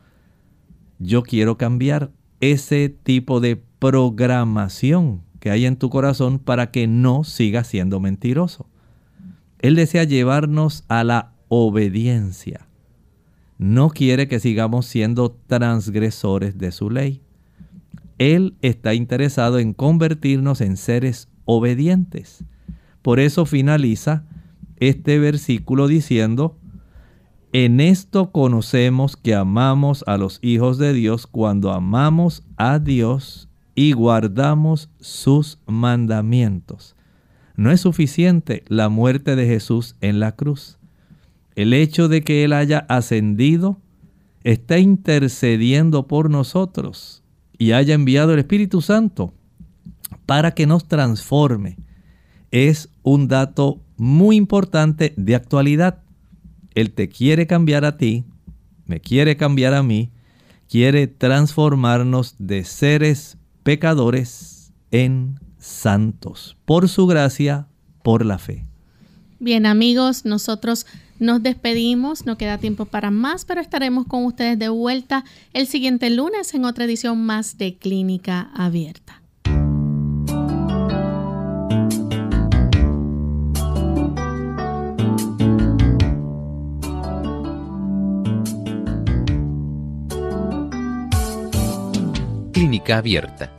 yo 1.00 1.24
quiero 1.24 1.58
cambiar 1.58 2.12
ese 2.40 2.90
tipo 2.90 3.40
de 3.40 3.62
programación 3.80 5.22
que 5.40 5.52
hay 5.52 5.66
en 5.66 5.76
tu 5.76 5.90
corazón 5.90 6.40
para 6.40 6.72
que 6.72 6.88
no 6.88 7.24
sigas 7.24 7.68
siendo 7.68 8.00
mentiroso. 8.00 8.68
Él 9.60 9.76
desea 9.76 10.04
llevarnos 10.04 10.84
a 10.88 11.04
la 11.04 11.34
obediencia. 11.50 12.68
No 13.58 13.90
quiere 13.90 14.28
que 14.28 14.40
sigamos 14.40 14.86
siendo 14.86 15.32
transgresores 15.48 16.58
de 16.58 16.72
su 16.72 16.90
ley. 16.90 17.22
Él 18.18 18.56
está 18.62 18.94
interesado 18.94 19.60
en 19.60 19.74
convertirnos 19.74 20.62
en 20.62 20.78
seres 20.78 21.30
obedientes. 21.46 22.44
Por 23.02 23.20
eso 23.20 23.46
finaliza 23.46 24.26
este 24.78 25.20
versículo 25.20 25.88
diciendo, 25.88 26.58
en 27.54 27.80
esto 27.80 28.32
conocemos 28.32 29.16
que 29.16 29.34
amamos 29.34 30.04
a 30.06 30.18
los 30.18 30.40
hijos 30.42 30.78
de 30.78 30.94
Dios 30.94 31.26
cuando 31.26 31.72
amamos 31.72 32.44
a 32.58 32.78
Dios 32.80 33.50
y 33.74 33.94
guardamos 33.94 34.90
sus 35.00 35.60
mandamientos. 35.66 36.96
No 37.56 37.72
es 37.72 37.82
suficiente 37.82 38.64
la 38.68 38.90
muerte 38.90 39.36
de 39.36 39.48
Jesús 39.48 39.96
en 40.02 40.20
la 40.20 40.34
cruz. 40.34 40.77
El 41.58 41.74
hecho 41.74 42.08
de 42.08 42.24
que 42.24 42.44
Él 42.44 42.54
haya 42.54 42.86
ascendido 42.88 43.82
está 44.44 44.78
intercediendo 44.78 46.08
por 46.08 46.30
nosotros 46.30 47.24
y 47.58 47.72
haya 47.72 47.96
enviado 47.96 48.34
el 48.34 48.40
Espíritu 48.40 48.84
Santo 48.84 49.34
para 50.28 50.52
que 50.54 50.68
nos 50.68 50.88
transforme. 50.88 51.80
Es 52.52 52.90
un 53.02 53.28
dato 53.28 53.82
muy 53.98 54.36
importante 54.36 55.16
de 55.18 55.34
actualidad. 55.34 56.04
Él 56.76 56.92
te 56.92 57.10
quiere 57.10 57.48
cambiar 57.48 57.86
a 57.86 57.98
ti, 57.98 58.24
me 58.86 59.00
quiere 59.00 59.36
cambiar 59.36 59.74
a 59.74 59.82
mí, 59.82 60.12
quiere 60.70 61.08
transformarnos 61.08 62.36
de 62.38 62.66
seres 62.66 63.40
pecadores 63.64 64.74
en 64.92 65.40
santos, 65.58 66.56
por 66.66 66.88
su 66.88 67.08
gracia, 67.08 67.68
por 68.04 68.24
la 68.24 68.38
fe. 68.38 68.68
Bien 69.40 69.66
amigos, 69.66 70.24
nosotros 70.24 70.86
nos 71.20 71.42
despedimos, 71.44 72.26
no 72.26 72.38
queda 72.38 72.58
tiempo 72.58 72.86
para 72.86 73.12
más, 73.12 73.46
pero 73.46 73.62
estaremos 73.62 74.06
con 74.06 74.26
ustedes 74.26 74.58
de 74.60 74.70
vuelta 74.70 75.24
el 75.54 75.68
siguiente 75.68 76.10
lunes 76.10 76.54
en 76.54 76.66
otra 76.66 76.86
edición 76.86 77.26
más 77.26 77.58
de 77.58 77.78
Clínica 77.78 78.52
Abierta. 78.54 79.22
Clínica 92.54 92.98
Abierta 92.98 93.54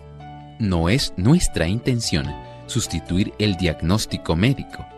no 0.59 0.89
es 0.89 1.15
nuestra 1.17 1.69
intención 1.69 2.27
sustituir 2.67 3.33
el 3.39 3.57
diagnóstico 3.57 4.37
médico. 4.37 4.98